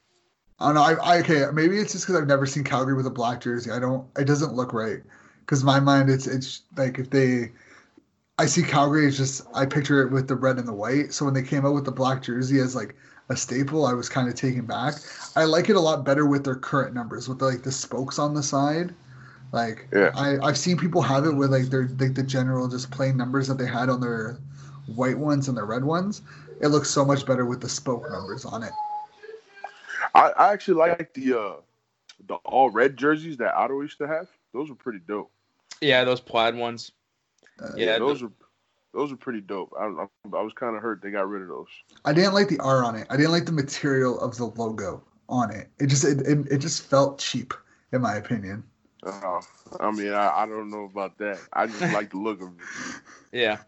I 0.61 0.66
don't 0.66 0.74
know. 0.74 0.83
I, 0.83 1.16
I 1.16 1.18
okay. 1.20 1.44
Maybe 1.53 1.79
it's 1.79 1.92
just 1.92 2.07
because 2.07 2.20
I've 2.20 2.27
never 2.27 2.46
seen 2.46 2.64
Calgary 2.64 2.94
with 2.94 3.07
a 3.07 3.11
black 3.11 3.40
jersey. 3.40 3.70
I 3.70 3.79
don't. 3.79 4.07
It 4.18 4.24
doesn't 4.24 4.55
look 4.55 4.72
right. 4.72 5.01
Because 5.40 5.62
my 5.62 5.79
mind, 5.79 6.11
it's 6.11 6.27
it's 6.27 6.62
like 6.77 6.98
if 6.98 7.11
they, 7.11 7.53
I 8.38 8.46
see 8.46 8.62
Calgary. 8.62 9.07
It's 9.07 9.16
just 9.16 9.46
I 9.53 9.66
picture 9.66 10.01
it 10.03 10.12
with 10.12 10.29
the 10.29 10.37
red 10.37 10.59
and 10.59 10.68
the 10.68 10.72
white. 10.72 11.12
So 11.12 11.24
when 11.24 11.35
they 11.35 11.42
came 11.42 11.66
out 11.66 11.74
with 11.74 11.85
the 11.85 11.92
black 11.92 12.22
jersey 12.22 12.61
as 12.61 12.77
like 12.77 12.94
a 13.29 13.37
staple, 13.37 13.85
I 13.85 13.92
was 13.92 14.09
kind 14.09 14.29
of 14.29 14.35
taken 14.35 14.64
back. 14.64 14.94
I 15.35 15.44
like 15.44 15.68
it 15.68 15.77
a 15.77 15.81
lot 15.81 16.05
better 16.05 16.24
with 16.24 16.44
their 16.44 16.55
current 16.55 16.94
numbers 16.94 17.29
with 17.29 17.42
like 17.42 17.62
the 17.62 17.72
spokes 17.72 18.18
on 18.18 18.35
the 18.35 18.42
side. 18.42 18.94
Like 19.51 19.88
Yeah. 19.92 20.12
I 20.14 20.38
I've 20.38 20.57
seen 20.57 20.77
people 20.77 21.03
have 21.03 21.24
it 21.24 21.33
with 21.33 21.51
like 21.51 21.64
their 21.64 21.88
like 21.98 22.14
the 22.14 22.22
general 22.22 22.68
just 22.68 22.90
plain 22.92 23.16
numbers 23.16 23.48
that 23.48 23.59
they 23.59 23.66
had 23.66 23.88
on 23.88 24.01
their 24.01 24.38
white 24.94 25.18
ones 25.18 25.48
and 25.48 25.57
the 25.57 25.64
red 25.64 25.85
ones. 25.85 26.22
It 26.61 26.68
looks 26.68 26.90
so 26.90 27.05
much 27.05 27.27
better 27.27 27.44
with 27.44 27.61
the 27.61 27.68
spoke 27.68 28.09
numbers 28.11 28.44
on 28.44 28.62
it. 28.62 28.72
I, 30.14 30.31
I 30.31 30.53
actually 30.53 30.74
like 30.74 31.12
the 31.14 31.38
uh 31.38 31.55
the 32.29 32.35
all 32.44 32.70
red 32.70 32.96
jerseys 32.96 33.37
that 33.38 33.55
Ottawa 33.55 33.81
used 33.81 33.98
to 33.98 34.07
have. 34.07 34.29
Those 34.53 34.70
were 34.70 34.77
pretty 34.77 35.01
dope. 35.07 35.31
Yeah, 35.81 36.05
those 36.05 36.20
plaid 36.20 36.55
ones. 36.55 36.92
Uh, 37.62 37.71
Yeah, 37.77 37.99
those 37.99 38.23
are 38.23 38.31
those 38.94 39.12
are 39.12 39.16
pretty 39.16 39.40
dope. 39.40 39.73
I, 39.79 39.85
I, 39.85 40.07
I 40.37 40.42
was 40.42 40.53
kind 40.55 40.77
of 40.77 40.83
hurt 40.83 41.03
they 41.03 41.11
got 41.11 41.29
rid 41.29 41.42
of 41.42 41.49
those. 41.49 41.68
I 42.05 42.12
didn't 42.12 42.35
like 42.35 42.49
the 42.49 42.59
R 42.61 42.85
on 42.85 42.97
it. 42.97 43.07
I 43.11 43.16
didn't 43.16 43.33
like 43.33 43.47
the 43.47 43.53
material 43.53 44.18
of 44.21 44.37
the 44.37 44.47
logo 44.47 45.03
on 45.29 45.51
it. 45.51 45.68
It 45.79 45.87
just 45.87 46.05
it, 46.05 46.21
it, 46.27 46.47
it 46.51 46.59
just 46.59 46.83
felt 46.83 47.18
cheap 47.18 47.55
in 47.92 48.01
my 48.01 48.16
opinion. 48.16 48.64
Uh, 49.03 49.40
I 49.79 49.90
mean, 49.92 50.12
I, 50.12 50.42
I 50.42 50.47
don't 50.47 50.71
know 50.71 50.85
about 50.85 51.18
that. 51.18 51.38
I 51.53 51.66
just 51.66 51.81
like 51.94 52.11
the 52.11 52.18
look 52.18 52.40
of 52.40 52.49
it. 52.49 53.01
Yeah. 53.33 53.59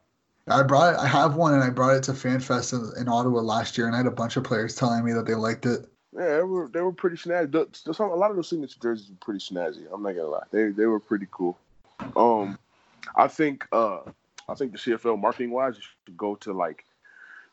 I 0.48 0.62
brought 0.62 0.94
it, 0.94 0.98
I 0.98 1.06
have 1.06 1.36
one 1.36 1.54
and 1.54 1.62
I 1.62 1.70
brought 1.70 1.94
it 1.94 2.02
to 2.04 2.12
FanFest 2.12 2.72
in, 2.72 3.02
in 3.02 3.08
Ottawa 3.08 3.40
last 3.40 3.78
year 3.78 3.86
and 3.86 3.94
I 3.94 3.98
had 3.98 4.06
a 4.06 4.10
bunch 4.10 4.36
of 4.36 4.42
players 4.42 4.74
telling 4.74 5.04
me 5.04 5.12
that 5.12 5.26
they 5.26 5.34
liked 5.34 5.66
it. 5.66 5.86
Yeah, 6.12 6.38
they 6.38 6.42
were 6.42 6.68
they 6.68 6.80
were 6.80 6.92
pretty 6.92 7.16
snazzy. 7.16 7.52
The, 7.52 7.68
the, 7.84 7.94
some, 7.94 8.10
a 8.10 8.16
lot 8.16 8.30
of 8.30 8.36
those 8.36 8.48
signature 8.48 8.78
jerseys 8.82 9.10
were 9.10 9.16
pretty 9.20 9.38
snazzy. 9.38 9.86
I'm 9.92 10.02
not 10.02 10.16
gonna 10.16 10.26
lie, 10.26 10.42
they 10.50 10.70
they 10.70 10.86
were 10.86 10.98
pretty 10.98 11.28
cool. 11.30 11.56
Um, 12.16 12.58
I 13.16 13.28
think 13.28 13.66
uh 13.72 14.00
I 14.48 14.54
think 14.54 14.72
the 14.72 14.78
CFL 14.78 15.20
marketing 15.20 15.50
wise 15.50 15.76
should 15.76 16.16
go 16.16 16.34
to 16.36 16.52
like 16.52 16.84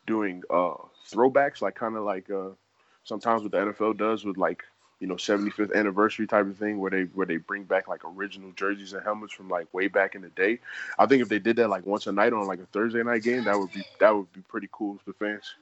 doing 0.06 0.44
uh 0.50 0.76
throwbacks, 1.10 1.62
like 1.62 1.76
kind 1.76 1.96
of 1.96 2.04
like 2.04 2.30
uh 2.30 2.50
sometimes 3.04 3.44
what 3.44 3.52
the 3.52 3.58
NFL 3.58 3.98
does 3.98 4.26
with 4.26 4.38
like 4.38 4.64
you 5.00 5.08
know 5.08 5.16
75th 5.16 5.74
anniversary 5.76 6.26
type 6.28 6.48
of 6.48 6.58
thing 6.58 6.80
where 6.80 6.92
they 6.92 7.04
where 7.04 7.26
they 7.26 7.38
bring 7.38 7.64
back 7.64 7.88
like 7.88 8.02
original 8.04 8.52
jerseys 8.52 8.94
and 8.94 9.04
helmets 9.04 9.34
from 9.34 9.50
like 9.50 9.72
way 9.74 9.88
back 9.88 10.16
in 10.16 10.22
the 10.22 10.30
day. 10.30 10.60
I 10.98 11.06
think 11.06 11.22
if 11.22 11.30
they 11.30 11.40
did 11.40 11.58
that 11.58 11.70
like 11.70 11.86
once 11.86 12.08
a 12.08 12.12
night 12.12 12.34
on 12.34 12.48
like 12.48 12.60
a 12.60 12.66
Thursday 12.68 13.04
night 13.04 13.24
game, 13.24 13.44
that 13.46 13.58
would 13.58 13.72
be 13.72 13.84
that 14.00 14.16
would 14.16 14.32
be 14.34 14.42
pretty 14.42 14.70
cool 14.72 15.00
for 15.06 15.14
fans. 15.14 15.56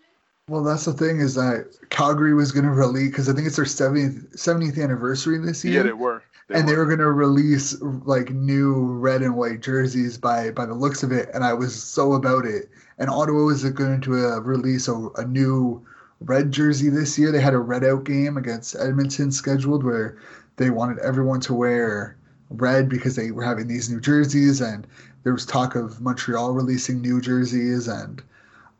Well, 0.47 0.63
that's 0.63 0.85
the 0.85 0.93
thing 0.93 1.21
is 1.21 1.33
that 1.35 1.75
Calgary 1.89 2.35
was 2.35 2.51
going 2.51 2.65
to 2.65 2.71
release 2.71 3.09
because 3.09 3.27
I 3.29 3.33
think 3.33 3.47
it's 3.47 3.55
their 3.55 3.65
70th, 3.65 4.35
70th 4.37 4.81
anniversary 4.81 5.39
this 5.39 5.65
year. 5.65 5.77
Yeah, 5.77 5.83
they 5.83 5.93
were. 5.93 6.21
and 6.49 6.69
they 6.69 6.75
were 6.75 6.85
going 6.85 6.99
to 6.99 7.11
release 7.11 7.81
like 7.81 8.29
new 8.29 8.75
red 8.75 9.23
and 9.23 9.35
white 9.35 9.61
jerseys 9.61 10.19
by 10.19 10.51
by 10.51 10.67
the 10.67 10.75
looks 10.75 11.01
of 11.01 11.11
it 11.11 11.27
and 11.33 11.43
i 11.43 11.51
was 11.51 11.73
so 11.81 12.13
about 12.13 12.45
it 12.45 12.69
and 12.99 13.09
ottawa 13.09 13.45
was 13.45 13.63
going 13.71 13.99
to 14.01 14.13
uh, 14.13 14.39
release 14.41 14.87
a, 14.87 15.09
a 15.17 15.25
new 15.25 15.83
red 16.21 16.51
jersey 16.51 16.89
this 16.89 17.17
year 17.17 17.31
they 17.31 17.41
had 17.41 17.55
a 17.55 17.57
red 17.57 17.83
out 17.83 18.03
game 18.03 18.37
against 18.37 18.75
edmonton 18.75 19.31
scheduled 19.31 19.83
where 19.83 20.19
they 20.57 20.69
wanted 20.69 20.99
everyone 20.99 21.39
to 21.39 21.55
wear 21.55 22.15
red 22.51 22.87
because 22.87 23.15
they 23.15 23.31
were 23.31 23.43
having 23.43 23.67
these 23.67 23.89
new 23.89 23.99
jerseys 23.99 24.61
and 24.61 24.85
there 25.23 25.33
was 25.33 25.47
talk 25.47 25.73
of 25.73 25.99
montreal 25.99 26.53
releasing 26.53 27.01
new 27.01 27.19
jerseys 27.19 27.87
and 27.87 28.21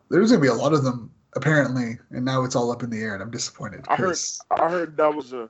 there 0.10 0.22
was 0.22 0.30
going 0.30 0.40
to 0.40 0.46
be 0.48 0.56
a 0.56 0.62
lot 0.62 0.72
of 0.74 0.84
them 0.84 1.10
apparently 1.36 1.98
and 2.12 2.24
now 2.24 2.44
it's 2.44 2.56
all 2.56 2.72
up 2.72 2.84
in 2.84 2.90
the 2.90 3.00
air 3.02 3.14
and 3.14 3.22
i'm 3.22 3.32
disappointed 3.32 3.84
I 3.88 3.96
heard- 3.96 4.18
I 4.52 4.70
heard 4.70 4.98
that 4.98 5.14
was 5.14 5.34
a 5.34 5.50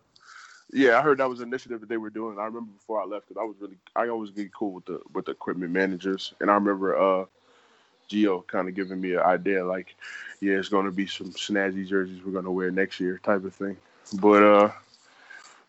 yeah, 0.74 0.98
I 0.98 1.02
heard 1.04 1.20
that 1.20 1.30
was 1.30 1.40
an 1.40 1.48
initiative 1.48 1.80
that 1.82 1.88
they 1.90 1.96
were 1.96 2.10
doing. 2.10 2.38
I 2.38 2.46
remember 2.46 2.72
before 2.72 3.00
I 3.00 3.06
left 3.06 3.28
because 3.30 3.40
I 3.40 3.46
was 3.46 3.56
really 3.62 3.78
I 3.96 4.10
always 4.10 4.32
get 4.32 4.54
cool 4.54 4.72
with 4.74 4.86
the 4.86 5.00
with 5.14 5.26
the 5.26 5.32
equipment 5.32 5.72
managers, 5.72 6.34
and 6.42 6.50
I 6.52 6.56
remember 6.56 6.98
uh 6.98 7.26
Geo 8.08 8.42
kind 8.42 8.68
of 8.68 8.76
giving 8.76 9.00
me 9.00 9.14
an 9.14 9.20
idea 9.22 9.64
like, 9.64 9.96
yeah, 10.42 10.56
it's 10.56 10.68
going 10.68 10.86
to 10.86 10.92
be 10.92 11.08
some 11.08 11.32
snazzy 11.32 11.88
jerseys 11.88 12.22
we're 12.26 12.34
going 12.34 12.46
to 12.46 12.52
wear 12.52 12.72
next 12.72 13.00
year 13.00 13.20
type 13.24 13.46
of 13.46 13.54
thing. 13.54 13.78
But 14.20 14.44
uh 14.44 14.72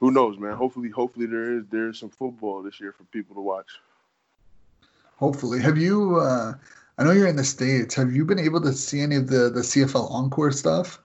who 0.01 0.11
knows, 0.11 0.39
man? 0.39 0.55
Hopefully, 0.57 0.89
hopefully 0.89 1.27
there 1.27 1.59
is 1.59 1.65
there 1.71 1.89
is 1.91 1.99
some 2.01 2.11
football 2.11 2.63
this 2.63 2.81
year 2.81 2.93
for 2.93 3.05
people 3.05 3.35
to 3.37 3.43
watch. 3.43 3.69
Hopefully, 5.19 5.61
have 5.61 5.79
you? 5.79 6.17
Uh, 6.17 6.55
I 6.99 7.05
know 7.05 7.13
you're 7.13 7.27
in 7.27 7.37
the 7.37 7.45
states. 7.45 7.95
Have 7.95 8.13
you 8.13 8.25
been 8.25 8.39
able 8.39 8.61
to 8.63 8.73
see 8.73 9.01
any 9.01 9.17
of 9.17 9.29
the 9.29 9.51
the 9.51 9.61
CFL 9.61 10.11
Encore 10.11 10.53
stuff? 10.53 10.99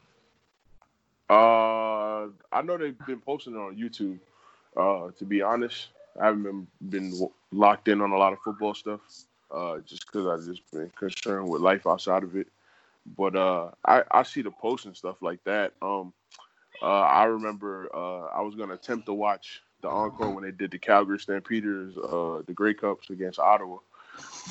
Uh, 1.29 2.27
I 2.51 2.61
know 2.63 2.77
they've 2.77 2.97
been 3.05 3.19
posting 3.19 3.53
it 3.53 3.57
on 3.57 3.77
YouTube. 3.77 4.19
Uh, 4.75 5.11
to 5.17 5.25
be 5.25 5.41
honest, 5.41 5.87
I 6.19 6.25
haven't 6.25 6.43
been, 6.43 6.67
been 6.89 7.29
locked 7.51 7.87
in 7.87 8.01
on 8.01 8.11
a 8.11 8.17
lot 8.17 8.31
of 8.33 8.39
football 8.39 8.73
stuff. 8.73 9.01
Uh, 9.51 9.79
just 9.79 10.05
because 10.05 10.27
I've 10.27 10.45
just 10.45 10.69
been 10.71 10.89
concerned 10.97 11.49
with 11.49 11.61
life 11.61 11.85
outside 11.85 12.23
of 12.23 12.37
it. 12.37 12.47
But 13.17 13.35
uh, 13.35 13.71
I 13.85 14.03
I 14.11 14.23
see 14.23 14.41
the 14.41 14.51
posts 14.51 14.85
and 14.85 14.95
stuff 14.95 15.21
like 15.21 15.43
that. 15.43 15.73
Um, 15.81 16.13
uh, 16.81 16.85
I 16.85 17.25
remember 17.25 17.89
uh, 17.93 18.27
I 18.27 18.41
was 18.41 18.55
gonna 18.55 18.75
attempt 18.75 19.07
to 19.07 19.13
watch 19.13 19.61
the 19.81 19.89
encore 19.89 20.29
when 20.29 20.43
they 20.43 20.51
did 20.51 20.71
the 20.71 20.77
Calgary 20.77 21.19
Stampeders, 21.19 21.97
uh, 21.97 22.43
the 22.45 22.53
Grey 22.53 22.73
Cups 22.73 23.09
against 23.09 23.39
Ottawa. 23.39 23.77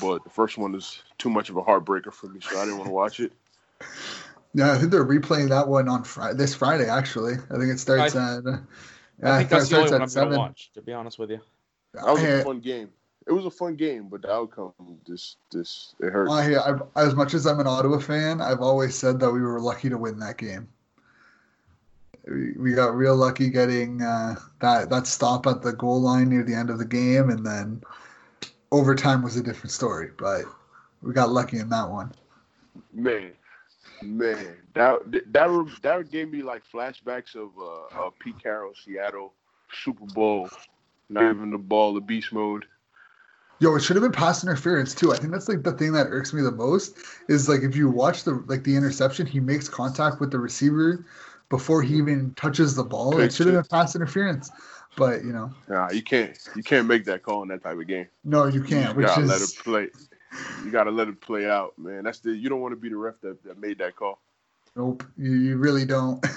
But 0.01 0.23
the 0.23 0.29
first 0.29 0.57
one 0.57 0.73
is 0.75 1.01
too 1.17 1.29
much 1.29 1.49
of 1.49 1.57
a 1.57 1.61
heartbreaker 1.61 2.11
for 2.13 2.27
me, 2.27 2.39
so 2.41 2.57
I 2.59 2.63
didn't 2.65 2.77
want 2.77 2.87
to 2.89 2.93
watch 2.93 3.19
it. 3.19 3.31
Yeah, 4.53 4.73
I 4.73 4.77
think 4.77 4.91
they're 4.91 5.05
replaying 5.05 5.47
that 5.47 5.69
one 5.69 5.87
on 5.87 6.03
Friday. 6.03 6.35
This 6.37 6.53
Friday, 6.53 6.89
actually. 6.89 7.35
I 7.35 7.53
think 7.57 7.71
it 7.71 7.79
starts 7.79 8.17
I- 8.17 8.35
at. 8.35 8.45
Uh, 8.45 8.57
I 9.23 9.37
think 9.37 9.49
that's 9.49 9.69
the 9.69 9.77
only 9.77 9.91
one 9.93 10.01
I'm 10.01 10.09
seven. 10.09 10.31
gonna 10.31 10.41
watch. 10.41 10.71
To 10.73 10.81
be 10.81 10.91
honest 10.91 11.17
with 11.19 11.29
you. 11.31 11.39
That 11.93 12.03
was 12.05 12.19
Hey, 12.19 12.41
a 12.41 12.43
fun 12.43 12.59
game. 12.59 12.89
It 13.27 13.31
was 13.31 13.45
a 13.45 13.49
fun 13.49 13.75
game, 13.77 14.09
but 14.09 14.23
the 14.23 14.29
outcome 14.33 14.73
just 15.07 15.37
just 15.53 15.95
it 16.01 16.11
hurts. 16.11 16.33
I, 16.33 16.55
I've, 16.69 16.81
as 16.97 17.15
much 17.15 17.33
as 17.33 17.47
I'm 17.47 17.61
an 17.61 17.67
Ottawa 17.67 17.99
fan, 17.99 18.41
I've 18.41 18.59
always 18.59 18.93
said 18.93 19.21
that 19.21 19.31
we 19.31 19.39
were 19.39 19.61
lucky 19.61 19.87
to 19.87 19.97
win 19.97 20.19
that 20.19 20.37
game. 20.37 20.67
We, 22.27 22.51
we 22.53 22.73
got 22.73 22.93
real 22.95 23.15
lucky 23.15 23.49
getting 23.49 24.01
uh, 24.01 24.35
that 24.59 24.89
that 24.89 25.07
stop 25.07 25.47
at 25.47 25.61
the 25.61 25.71
goal 25.71 26.01
line 26.01 26.27
near 26.27 26.43
the 26.43 26.55
end 26.55 26.69
of 26.69 26.77
the 26.77 26.85
game, 26.85 27.29
and 27.29 27.45
then 27.45 27.81
overtime 28.71 29.21
was 29.21 29.37
a 29.37 29.43
different 29.43 29.71
story. 29.71 30.11
But 30.17 30.45
we 31.01 31.13
got 31.13 31.31
lucky 31.31 31.59
in 31.59 31.69
that 31.69 31.89
one. 31.89 32.11
Man, 32.93 33.31
man, 34.01 34.55
that 34.73 34.99
that 35.33 35.67
that 35.81 36.11
gave 36.11 36.31
me 36.31 36.41
like 36.41 36.63
flashbacks 36.73 37.35
of 37.35 37.49
uh, 37.59 38.05
uh 38.05 38.09
Pete 38.19 38.41
Carroll, 38.41 38.73
Seattle 38.83 39.33
Super 39.83 40.05
Bowl. 40.05 40.49
Not 41.09 41.35
even 41.35 41.51
the 41.51 41.57
ball, 41.57 41.93
the 41.93 42.01
beast 42.01 42.31
mode. 42.31 42.65
Yo, 43.59 43.75
it 43.75 43.81
should 43.81 43.95
have 43.95 44.01
been 44.01 44.11
pass 44.11 44.43
interference 44.43 44.95
too. 44.95 45.13
I 45.13 45.17
think 45.17 45.31
that's 45.31 45.47
like 45.47 45.61
the 45.61 45.73
thing 45.73 45.91
that 45.91 46.07
irks 46.07 46.33
me 46.33 46.41
the 46.41 46.51
most 46.51 46.97
is 47.27 47.47
like 47.47 47.61
if 47.61 47.75
you 47.75 47.89
watch 47.89 48.23
the 48.23 48.43
like 48.47 48.63
the 48.63 48.75
interception, 48.75 49.27
he 49.27 49.39
makes 49.39 49.69
contact 49.69 50.19
with 50.19 50.31
the 50.31 50.39
receiver 50.39 51.05
before 51.51 51.83
he 51.83 51.95
even 51.97 52.33
touches 52.33 52.75
the 52.75 52.83
ball. 52.83 53.19
It 53.19 53.31
should 53.31 53.45
have 53.45 53.55
it. 53.55 53.69
been 53.69 53.69
pass 53.69 53.95
interference, 53.95 54.49
but 54.97 55.23
you 55.23 55.33
know, 55.33 55.51
Nah, 55.69 55.91
you 55.91 56.01
can't 56.01 56.35
you 56.55 56.63
can't 56.63 56.87
make 56.87 57.05
that 57.05 57.21
call 57.21 57.43
in 57.43 57.49
that 57.49 57.61
type 57.61 57.77
of 57.77 57.85
game. 57.85 58.07
no, 58.23 58.47
you 58.47 58.63
can't. 58.63 58.89
you 58.89 58.95
Which 58.95 59.07
gotta 59.07 59.21
is 59.21 59.29
let 59.29 59.41
it 59.41 59.63
play. 59.63 59.89
You 60.65 60.71
gotta 60.71 60.89
let 60.91 61.07
it 61.09 61.21
play 61.21 61.47
out, 61.47 61.77
man. 61.77 62.03
That's 62.03 62.19
the 62.19 62.31
you 62.31 62.49
don't 62.49 62.61
want 62.61 62.71
to 62.71 62.77
be 62.77 62.89
the 62.89 62.95
ref 62.97 63.19
that, 63.21 63.43
that 63.43 63.59
made 63.59 63.77
that 63.77 63.95
call. 63.95 64.19
nope. 64.75 65.03
You, 65.17 65.33
you 65.33 65.57
really 65.57 65.85
don't. 65.85 66.25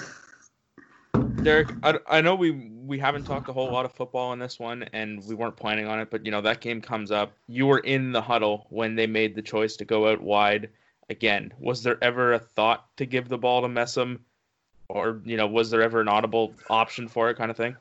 Derek, 1.43 1.69
I, 1.83 1.99
I 2.09 2.21
know 2.21 2.35
we 2.35 2.51
we 2.85 2.99
haven't 2.99 3.23
talked 3.23 3.49
a 3.49 3.53
whole 3.53 3.71
lot 3.71 3.85
of 3.85 3.93
football 3.93 4.33
in 4.33 4.39
this 4.39 4.59
one, 4.59 4.83
and 4.93 5.23
we 5.27 5.35
weren't 5.35 5.55
planning 5.55 5.87
on 5.87 5.99
it, 5.99 6.09
but 6.11 6.25
you 6.25 6.31
know 6.31 6.41
that 6.41 6.59
game 6.59 6.81
comes 6.81 7.09
up. 7.11 7.33
You 7.47 7.67
were 7.67 7.79
in 7.79 8.11
the 8.11 8.21
huddle 8.21 8.67
when 8.69 8.95
they 8.95 9.07
made 9.07 9.35
the 9.35 9.41
choice 9.41 9.75
to 9.77 9.85
go 9.85 10.11
out 10.11 10.21
wide 10.21 10.69
again. 11.09 11.53
Was 11.59 11.83
there 11.83 12.03
ever 12.03 12.33
a 12.33 12.39
thought 12.39 12.85
to 12.97 13.05
give 13.05 13.29
the 13.29 13.37
ball 13.37 13.61
to 13.61 13.67
Messam, 13.67 14.19
or 14.89 15.21
you 15.25 15.37
know, 15.37 15.47
was 15.47 15.69
there 15.69 15.81
ever 15.81 16.01
an 16.01 16.07
audible 16.07 16.53
option 16.69 17.07
for 17.07 17.29
it, 17.29 17.37
kind 17.37 17.51
of 17.51 17.57
thing? 17.57 17.75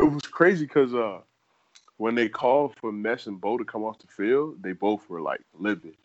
It 0.00 0.04
was 0.04 0.22
crazy 0.22 0.66
because 0.66 0.94
uh, 0.94 1.20
when 1.98 2.14
they 2.14 2.28
called 2.28 2.74
for 2.76 2.92
Mess 2.92 3.26
and 3.26 3.40
Bo 3.40 3.58
to 3.58 3.64
come 3.64 3.84
off 3.84 3.98
the 3.98 4.06
field, 4.06 4.62
they 4.62 4.72
both 4.72 5.08
were 5.08 5.20
like 5.20 5.40
livid. 5.58 5.96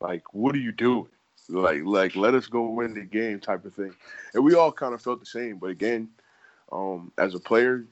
Like, 0.00 0.22
what 0.34 0.54
are 0.54 0.58
you 0.58 0.72
doing? 0.72 1.08
Like, 1.48 1.82
like 1.84 2.16
let 2.16 2.34
us 2.34 2.46
go 2.46 2.70
win 2.70 2.94
the 2.94 3.02
game, 3.02 3.40
type 3.40 3.64
of 3.64 3.74
thing. 3.74 3.94
And 4.34 4.44
we 4.44 4.54
all 4.54 4.72
kind 4.72 4.94
of 4.94 5.02
felt 5.02 5.20
the 5.20 5.26
same. 5.26 5.58
But 5.58 5.70
again, 5.70 6.08
um, 6.72 7.12
as 7.18 7.34
a 7.34 7.40
player, 7.40 7.84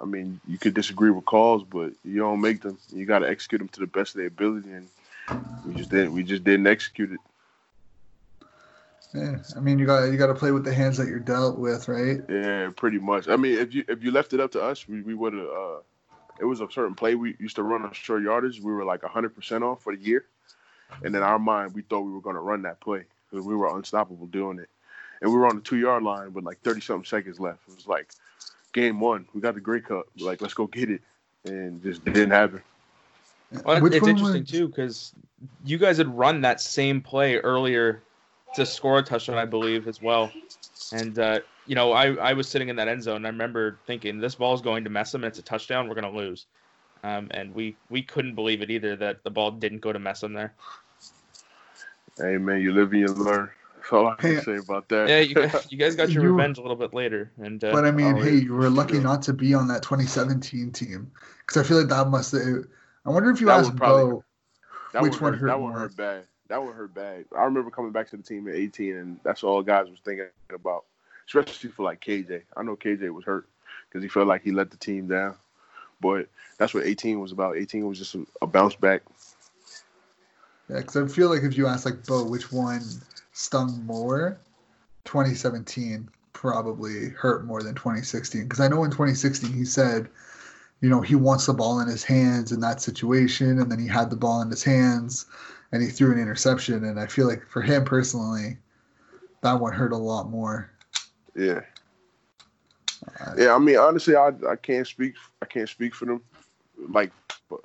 I 0.00 0.04
mean, 0.04 0.40
you 0.48 0.58
could 0.58 0.74
disagree 0.74 1.10
with 1.10 1.26
calls, 1.26 1.62
but 1.64 1.92
you 2.04 2.18
don't 2.18 2.40
make 2.40 2.62
them. 2.62 2.78
You 2.92 3.04
got 3.04 3.20
to 3.20 3.28
execute 3.28 3.60
them 3.60 3.68
to 3.68 3.80
the 3.80 3.86
best 3.86 4.14
of 4.14 4.18
their 4.18 4.28
ability, 4.28 4.70
and 4.70 4.88
we 5.66 5.74
just 5.74 5.90
didn't. 5.90 6.12
We 6.12 6.22
just 6.22 6.44
didn't 6.44 6.66
execute 6.66 7.12
it. 7.12 7.20
Yeah, 9.14 9.38
I 9.56 9.60
mean, 9.60 9.78
you 9.78 9.86
got 9.86 10.04
you 10.06 10.16
got 10.16 10.28
to 10.28 10.34
play 10.34 10.52
with 10.52 10.64
the 10.64 10.72
hands 10.72 10.96
that 10.96 11.06
you're 11.06 11.18
dealt 11.18 11.58
with, 11.58 11.88
right? 11.88 12.20
Yeah, 12.28 12.70
pretty 12.74 12.98
much. 12.98 13.28
I 13.28 13.36
mean, 13.36 13.58
if 13.58 13.74
you 13.74 13.84
if 13.88 14.02
you 14.02 14.10
left 14.10 14.32
it 14.32 14.40
up 14.40 14.52
to 14.52 14.62
us, 14.62 14.88
we, 14.88 15.02
we 15.02 15.14
would 15.14 15.34
have. 15.34 15.46
Uh, 15.46 15.78
it 16.40 16.46
was 16.46 16.60
a 16.60 16.68
certain 16.70 16.94
play 16.94 17.14
we 17.14 17.36
used 17.38 17.56
to 17.56 17.62
run 17.62 17.82
on 17.82 17.92
short 17.92 18.22
yardage. 18.22 18.60
We 18.60 18.72
were 18.72 18.84
like 18.84 19.02
100% 19.02 19.62
off 19.62 19.82
for 19.82 19.94
the 19.94 20.02
year, 20.02 20.24
and 21.04 21.14
in 21.14 21.22
our 21.22 21.38
mind, 21.38 21.74
we 21.74 21.82
thought 21.82 22.00
we 22.00 22.12
were 22.12 22.22
going 22.22 22.36
to 22.36 22.40
run 22.40 22.62
that 22.62 22.80
play 22.80 23.04
because 23.30 23.46
we 23.46 23.54
were 23.54 23.76
unstoppable 23.76 24.26
doing 24.26 24.58
it. 24.58 24.68
And 25.20 25.30
we 25.30 25.36
were 25.36 25.46
on 25.46 25.56
the 25.56 25.62
two 25.62 25.76
yard 25.76 26.02
line 26.02 26.32
with 26.32 26.44
like 26.44 26.60
30 26.62 26.80
something 26.80 27.04
seconds 27.04 27.38
left. 27.38 27.60
It 27.68 27.76
was 27.76 27.86
like 27.86 28.12
game 28.72 28.98
one. 28.98 29.26
We 29.34 29.40
got 29.40 29.54
the 29.54 29.60
Grey 29.60 29.80
Cup. 29.80 30.06
Like 30.18 30.40
let's 30.40 30.54
go 30.54 30.66
get 30.66 30.90
it, 30.90 31.02
and 31.44 31.82
just 31.82 32.04
didn't 32.04 32.30
happen. 32.30 32.62
Well, 33.64 33.84
it's 33.84 33.94
interesting 33.96 34.40
was... 34.40 34.50
too 34.50 34.68
because 34.68 35.12
you 35.64 35.76
guys 35.76 35.98
had 35.98 36.08
run 36.08 36.40
that 36.40 36.60
same 36.60 37.02
play 37.02 37.36
earlier 37.36 38.02
to 38.54 38.66
score 38.66 38.98
a 38.98 39.02
touchdown, 39.02 39.38
I 39.38 39.44
believe, 39.44 39.88
as 39.88 40.00
well. 40.02 40.30
And 40.92 41.18
uh, 41.18 41.40
you 41.66 41.74
know, 41.74 41.92
I, 41.92 42.14
I 42.14 42.32
was 42.32 42.48
sitting 42.48 42.68
in 42.68 42.76
that 42.76 42.88
end 42.88 43.02
zone. 43.02 43.16
And 43.16 43.26
I 43.26 43.30
remember 43.30 43.78
thinking, 43.86 44.18
this 44.18 44.34
ball 44.34 44.54
is 44.54 44.60
going 44.60 44.84
to 44.84 44.90
mess 44.90 45.12
Messam, 45.12 45.16
and 45.16 45.24
it's 45.24 45.38
a 45.38 45.42
touchdown. 45.42 45.88
We're 45.88 45.94
going 45.94 46.12
to 46.12 46.18
lose. 46.18 46.46
Um, 47.04 47.28
and 47.32 47.54
we 47.54 47.76
we 47.90 48.02
couldn't 48.02 48.34
believe 48.34 48.62
it 48.62 48.70
either 48.70 48.94
that 48.96 49.24
the 49.24 49.30
ball 49.30 49.50
didn't 49.50 49.80
go 49.80 49.92
to 49.92 49.98
mess 49.98 50.22
Messam 50.22 50.34
there. 50.34 50.54
Hey 52.16 52.36
man, 52.36 52.60
you 52.60 52.72
live 52.72 52.92
and 52.92 53.00
you 53.00 53.06
learn. 53.08 53.50
That's 53.76 53.92
all 53.92 54.06
I 54.06 54.14
can 54.14 54.36
hey, 54.36 54.40
say 54.40 54.56
about 54.56 54.88
that. 54.90 55.08
Yeah, 55.08 55.18
you 55.18 55.34
guys, 55.34 55.66
you 55.70 55.78
guys 55.78 55.96
got 55.96 56.10
your 56.10 56.22
you, 56.22 56.30
revenge 56.30 56.58
a 56.58 56.62
little 56.62 56.76
bit 56.76 56.94
later, 56.94 57.32
and 57.38 57.62
uh, 57.64 57.72
but 57.72 57.84
I 57.84 57.90
mean, 57.90 58.18
oh, 58.18 58.22
hey, 58.22 58.36
you 58.36 58.52
were 58.52 58.70
lucky 58.70 59.00
not 59.00 59.22
to 59.22 59.32
be 59.32 59.54
on 59.54 59.66
that 59.68 59.82
2017 59.82 60.70
team 60.70 61.10
because 61.38 61.64
I 61.64 61.66
feel 61.66 61.78
like 61.78 61.88
that 61.88 62.08
must. 62.08 62.32
Have, 62.32 62.64
I 63.04 63.10
wonder 63.10 63.30
if 63.30 63.40
you 63.40 63.46
that 63.46 63.60
asked 63.60 63.74
probably, 63.74 64.22
Bo 64.92 65.00
which 65.00 65.20
one 65.20 65.32
hurt, 65.32 65.40
hurt 65.40 65.46
that 65.48 65.60
one 65.60 65.72
hurt 65.72 65.96
bad 65.96 66.24
that 66.52 66.62
would 66.62 66.74
hurt 66.74 66.92
bad. 66.92 67.24
I 67.34 67.44
remember 67.44 67.70
coming 67.70 67.92
back 67.92 68.10
to 68.10 68.16
the 68.18 68.22
team 68.22 68.46
at 68.46 68.54
18, 68.54 68.96
and 68.96 69.20
that's 69.24 69.42
all 69.42 69.62
guys 69.62 69.88
was 69.88 70.00
thinking 70.04 70.26
about, 70.54 70.84
especially 71.26 71.70
for 71.70 71.82
like 71.82 72.04
KJ. 72.04 72.42
I 72.54 72.62
know 72.62 72.76
KJ 72.76 73.08
was 73.10 73.24
hurt 73.24 73.48
because 73.88 74.02
he 74.02 74.08
felt 74.10 74.26
like 74.26 74.42
he 74.42 74.52
let 74.52 74.70
the 74.70 74.76
team 74.76 75.08
down, 75.08 75.34
but 76.02 76.28
that's 76.58 76.74
what 76.74 76.84
18 76.84 77.20
was 77.20 77.32
about. 77.32 77.56
18 77.56 77.88
was 77.88 77.96
just 77.96 78.14
a, 78.16 78.26
a 78.42 78.46
bounce 78.46 78.74
back. 78.74 79.00
Yeah, 80.68 80.80
because 80.80 80.94
I 80.94 81.06
feel 81.06 81.30
like 81.30 81.42
if 81.42 81.56
you 81.56 81.66
ask 81.66 81.86
like 81.86 82.04
Bo 82.04 82.22
which 82.22 82.52
one 82.52 82.82
stung 83.32 83.82
more, 83.86 84.36
2017 85.06 86.06
probably 86.34 87.08
hurt 87.08 87.46
more 87.46 87.62
than 87.62 87.74
2016. 87.74 88.42
Because 88.42 88.60
I 88.60 88.68
know 88.68 88.84
in 88.84 88.90
2016 88.90 89.50
he 89.54 89.64
said, 89.64 90.06
you 90.82 90.90
know, 90.90 91.00
he 91.00 91.14
wants 91.14 91.46
the 91.46 91.54
ball 91.54 91.80
in 91.80 91.88
his 91.88 92.04
hands 92.04 92.52
in 92.52 92.60
that 92.60 92.82
situation, 92.82 93.58
and 93.58 93.72
then 93.72 93.78
he 93.78 93.88
had 93.88 94.10
the 94.10 94.16
ball 94.16 94.42
in 94.42 94.50
his 94.50 94.62
hands 94.62 95.24
and 95.72 95.82
he 95.82 95.88
threw 95.88 96.12
an 96.12 96.18
interception. 96.18 96.84
And 96.84 97.00
I 97.00 97.06
feel 97.06 97.26
like 97.26 97.46
for 97.46 97.62
him 97.62 97.84
personally, 97.84 98.58
that 99.40 99.54
one 99.54 99.72
hurt 99.72 99.92
a 99.92 99.96
lot 99.96 100.30
more. 100.30 100.70
Yeah. 101.34 101.60
Uh, 103.20 103.34
yeah, 103.36 103.54
I 103.54 103.58
mean, 103.58 103.76
honestly, 103.76 104.14
I 104.14 104.30
I 104.48 104.56
can't 104.56 104.86
speak 104.86 105.14
I 105.40 105.46
can't 105.46 105.68
speak 105.68 105.94
for 105.94 106.04
them, 106.04 106.22
like 106.88 107.10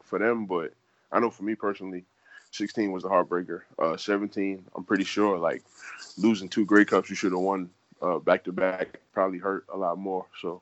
for 0.04 0.18
them, 0.18 0.46
but 0.46 0.74
I 1.12 1.20
know 1.20 1.30
for 1.30 1.44
me 1.44 1.54
personally, 1.54 2.06
16 2.52 2.92
was 2.92 3.04
a 3.04 3.08
heartbreaker. 3.08 3.62
Uh, 3.78 3.96
17, 3.98 4.66
I'm 4.76 4.84
pretty 4.84 5.04
sure 5.04 5.38
like 5.38 5.64
losing 6.18 6.50
two 6.50 6.66
Grey 6.66 6.86
Cups 6.86 7.10
you 7.10 7.16
should 7.16 7.34
have 7.34 7.42
won 7.42 7.70
uh, 8.02 8.18
back 8.20 8.44
to 8.46 8.52
back 8.52 9.00
probably 9.14 9.40
hurt 9.40 9.66
a 9.74 9.78
lot 9.78 9.98
more. 9.98 10.26
So 10.42 10.62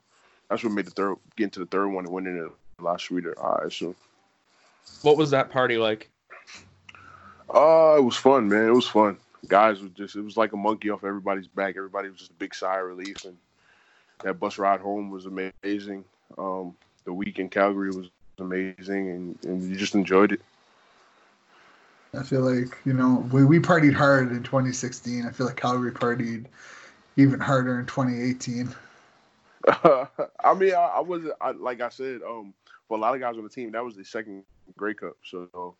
that's 0.49 0.63
what 0.63 0.73
made 0.73 0.86
the 0.86 0.91
third 0.91 1.15
get 1.36 1.45
into 1.45 1.60
the 1.60 1.65
third 1.65 1.88
one 1.88 2.05
and 2.05 2.13
winning 2.13 2.38
it 2.38 2.51
a 2.79 2.84
lot 2.84 2.99
sweeter. 2.99 3.36
I 3.41 3.65
assume. 3.65 3.95
What 5.01 5.17
was 5.17 5.31
that 5.31 5.49
party 5.49 5.77
like? 5.77 6.10
Uh, 7.49 7.95
it 7.97 8.03
was 8.03 8.15
fun, 8.15 8.49
man. 8.49 8.67
It 8.67 8.73
was 8.73 8.88
fun. 8.88 9.17
Guys 9.47 9.81
were 9.81 9.89
just, 9.89 10.15
it 10.15 10.21
was 10.21 10.38
like 10.38 10.53
a 10.53 10.58
monkey 10.58 10.89
off 10.89 11.03
everybody's 11.03 11.47
back. 11.47 11.75
Everybody 11.77 12.10
was 12.10 12.19
just 12.19 12.31
a 12.31 12.36
big 12.36 12.55
sigh 12.55 12.79
of 12.79 12.88
relief. 12.88 13.25
And 13.25 13.38
that 14.23 14.39
bus 14.39 14.58
ride 14.58 14.79
home 14.79 15.12
was 15.12 15.25
amazing. 15.25 16.03
Um, 16.38 16.75
the 17.03 17.13
week 17.13 17.38
in 17.38 17.49
Calgary 17.49 17.91
was 17.91 18.10
amazing. 18.39 19.10
And, 19.10 19.45
and 19.45 19.69
you 19.69 19.75
just 19.75 19.95
enjoyed 19.95 20.31
it. 20.31 20.41
I 22.17 22.23
feel 22.23 22.41
like, 22.41 22.77
you 22.86 22.93
know, 22.93 23.27
we, 23.31 23.45
we 23.45 23.60
partied 23.60 23.93
hard 23.93 24.31
in 24.31 24.41
2016. 24.41 25.25
I 25.25 25.31
feel 25.31 25.45
like 25.45 25.58
Calgary 25.58 25.91
partied 25.91 26.45
even 27.17 27.39
harder 27.39 27.79
in 27.79 27.86
2018. 27.86 28.73
Uh, 29.67 30.05
I 30.43 30.53
mean, 30.53 30.73
I, 30.73 30.93
I 30.95 30.99
wasn't, 31.01 31.34
I, 31.41 31.51
like 31.51 31.81
I 31.81 31.89
said, 31.89 32.21
um, 32.27 32.53
for 32.88 32.97
a 32.97 33.01
lot 33.01 33.13
of 33.13 33.21
guys 33.21 33.38
on 33.38 33.43
the 33.43 33.49
team, 33.49 33.71
that 33.71 33.84
was 33.84 33.95
the 33.95 34.05
second 34.05 34.43
Grey 34.77 34.93
Cup. 34.93 35.17
So 35.23 35.75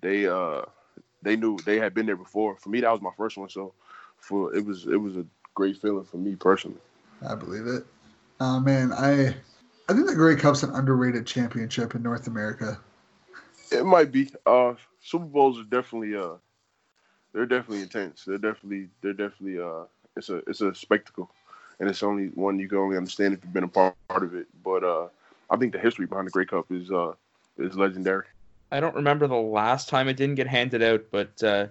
they, 0.00 0.26
uh, 0.26 0.62
they 1.22 1.36
knew 1.36 1.58
they 1.64 1.78
had 1.78 1.94
been 1.94 2.06
there 2.06 2.16
before. 2.16 2.56
For 2.56 2.68
me, 2.68 2.80
that 2.80 2.92
was 2.92 3.02
my 3.02 3.10
first 3.16 3.36
one, 3.36 3.48
so 3.48 3.72
for 4.18 4.54
it 4.54 4.64
was 4.64 4.86
it 4.86 4.96
was 4.96 5.16
a 5.16 5.26
great 5.54 5.76
feeling 5.80 6.04
for 6.04 6.18
me 6.18 6.34
personally. 6.36 6.80
I 7.28 7.34
believe 7.34 7.66
it. 7.66 7.84
Uh, 8.38 8.60
man, 8.60 8.92
I 8.92 9.34
I 9.88 9.92
think 9.92 10.06
the 10.06 10.14
Grey 10.14 10.36
Cup's 10.36 10.62
an 10.62 10.70
underrated 10.70 11.26
championship 11.26 11.94
in 11.94 12.02
North 12.02 12.26
America. 12.26 12.78
It 13.72 13.84
might 13.84 14.10
be. 14.12 14.30
Uh, 14.46 14.74
Super 15.00 15.24
Bowls 15.24 15.58
are 15.58 15.64
definitely 15.64 16.16
uh, 16.16 16.34
they're 17.32 17.46
definitely 17.46 17.82
intense. 17.82 18.24
They're 18.24 18.38
definitely 18.38 18.88
they're 19.02 19.12
definitely 19.12 19.60
uh, 19.60 19.84
it's 20.16 20.28
a 20.28 20.38
it's 20.48 20.60
a 20.60 20.74
spectacle, 20.74 21.30
and 21.78 21.88
it's 21.88 22.02
only 22.02 22.28
one 22.28 22.58
you 22.58 22.68
can 22.68 22.78
only 22.78 22.96
understand 22.96 23.34
if 23.34 23.40
you've 23.44 23.52
been 23.52 23.64
a 23.64 23.68
part 23.68 23.94
of 24.08 24.34
it. 24.34 24.46
But 24.64 24.84
uh, 24.84 25.08
I 25.50 25.56
think 25.56 25.72
the 25.72 25.78
history 25.78 26.06
behind 26.06 26.26
the 26.26 26.32
Grey 26.32 26.46
Cup 26.46 26.70
is 26.70 26.90
uh 26.90 27.12
is 27.58 27.76
legendary. 27.76 28.26
I 28.70 28.80
don't 28.80 28.94
remember 28.94 29.26
the 29.26 29.34
last 29.34 29.88
time 29.88 30.08
it 30.08 30.16
didn't 30.16 30.36
get 30.36 30.46
handed 30.46 30.82
out, 30.82 31.06
but 31.10 31.42
uh, 31.42 31.66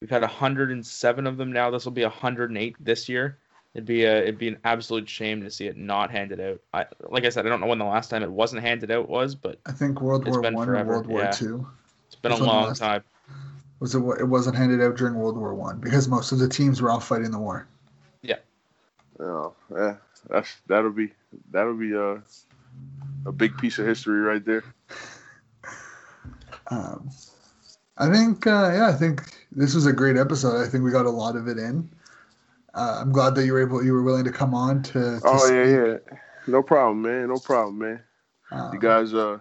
we've 0.00 0.10
had 0.10 0.22
107 0.22 1.26
of 1.26 1.36
them 1.36 1.52
now. 1.52 1.70
This 1.70 1.84
will 1.84 1.92
be 1.92 2.02
108 2.02 2.76
this 2.80 3.08
year. 3.08 3.38
It'd 3.74 3.86
be 3.86 4.04
a 4.04 4.18
it'd 4.18 4.38
be 4.38 4.48
an 4.48 4.58
absolute 4.64 5.08
shame 5.08 5.42
to 5.42 5.50
see 5.50 5.66
it 5.66 5.78
not 5.78 6.10
handed 6.10 6.40
out. 6.40 6.60
I 6.74 6.86
like 7.08 7.24
I 7.24 7.30
said, 7.30 7.46
I 7.46 7.48
don't 7.48 7.60
know 7.60 7.66
when 7.66 7.78
the 7.78 7.86
last 7.86 8.10
time 8.10 8.22
it 8.22 8.30
wasn't 8.30 8.62
handed 8.62 8.90
out 8.90 9.08
was, 9.08 9.34
but 9.34 9.60
I 9.64 9.72
think 9.72 10.02
World 10.02 10.28
War 10.28 10.42
One 10.42 10.68
or 10.68 10.84
World 10.84 11.06
War 11.06 11.22
yeah. 11.22 11.30
Two. 11.30 11.66
It's 12.06 12.16
been 12.16 12.32
a 12.32 12.36
long 12.36 12.74
time. 12.74 13.02
Was 13.80 13.94
it? 13.94 14.02
It 14.20 14.28
wasn't 14.28 14.56
handed 14.56 14.82
out 14.82 14.96
during 14.96 15.14
World 15.14 15.38
War 15.38 15.54
One 15.54 15.78
because 15.78 16.06
most 16.06 16.32
of 16.32 16.38
the 16.38 16.48
teams 16.48 16.82
were 16.82 16.90
all 16.90 17.00
fighting 17.00 17.30
the 17.30 17.38
war. 17.38 17.66
Yeah. 18.20 18.36
Oh, 19.18 19.54
yeah. 19.74 19.96
That's 20.28 20.54
that'll 20.66 20.92
be 20.92 21.12
that'll 21.50 21.74
be 21.74 21.92
a 21.94 22.22
a 23.24 23.32
big 23.32 23.56
piece 23.56 23.78
of 23.78 23.86
history 23.86 24.20
right 24.20 24.44
there. 24.44 24.64
Um, 26.72 27.10
I 27.98 28.10
think, 28.10 28.46
uh, 28.46 28.70
yeah, 28.72 28.88
I 28.88 28.92
think 28.92 29.22
this 29.52 29.74
was 29.74 29.86
a 29.86 29.92
great 29.92 30.16
episode. 30.16 30.64
I 30.64 30.68
think 30.68 30.82
we 30.84 30.90
got 30.90 31.06
a 31.06 31.10
lot 31.10 31.36
of 31.36 31.46
it 31.46 31.58
in. 31.58 31.88
Uh, 32.74 32.98
I'm 33.00 33.12
glad 33.12 33.34
that 33.34 33.44
you 33.44 33.52
were 33.52 33.60
able, 33.60 33.84
you 33.84 33.92
were 33.92 34.02
willing 34.02 34.24
to 34.24 34.32
come 34.32 34.54
on 34.54 34.82
to. 34.84 34.92
to 34.92 35.20
oh 35.24 35.38
speak. 35.38 35.54
yeah, 35.54 35.64
yeah, 35.64 35.96
no 36.46 36.62
problem, 36.62 37.02
man. 37.02 37.28
No 37.28 37.36
problem, 37.36 37.78
man. 37.78 38.02
Um, 38.50 38.70
you 38.72 38.80
guys, 38.80 39.12
uh, 39.12 39.38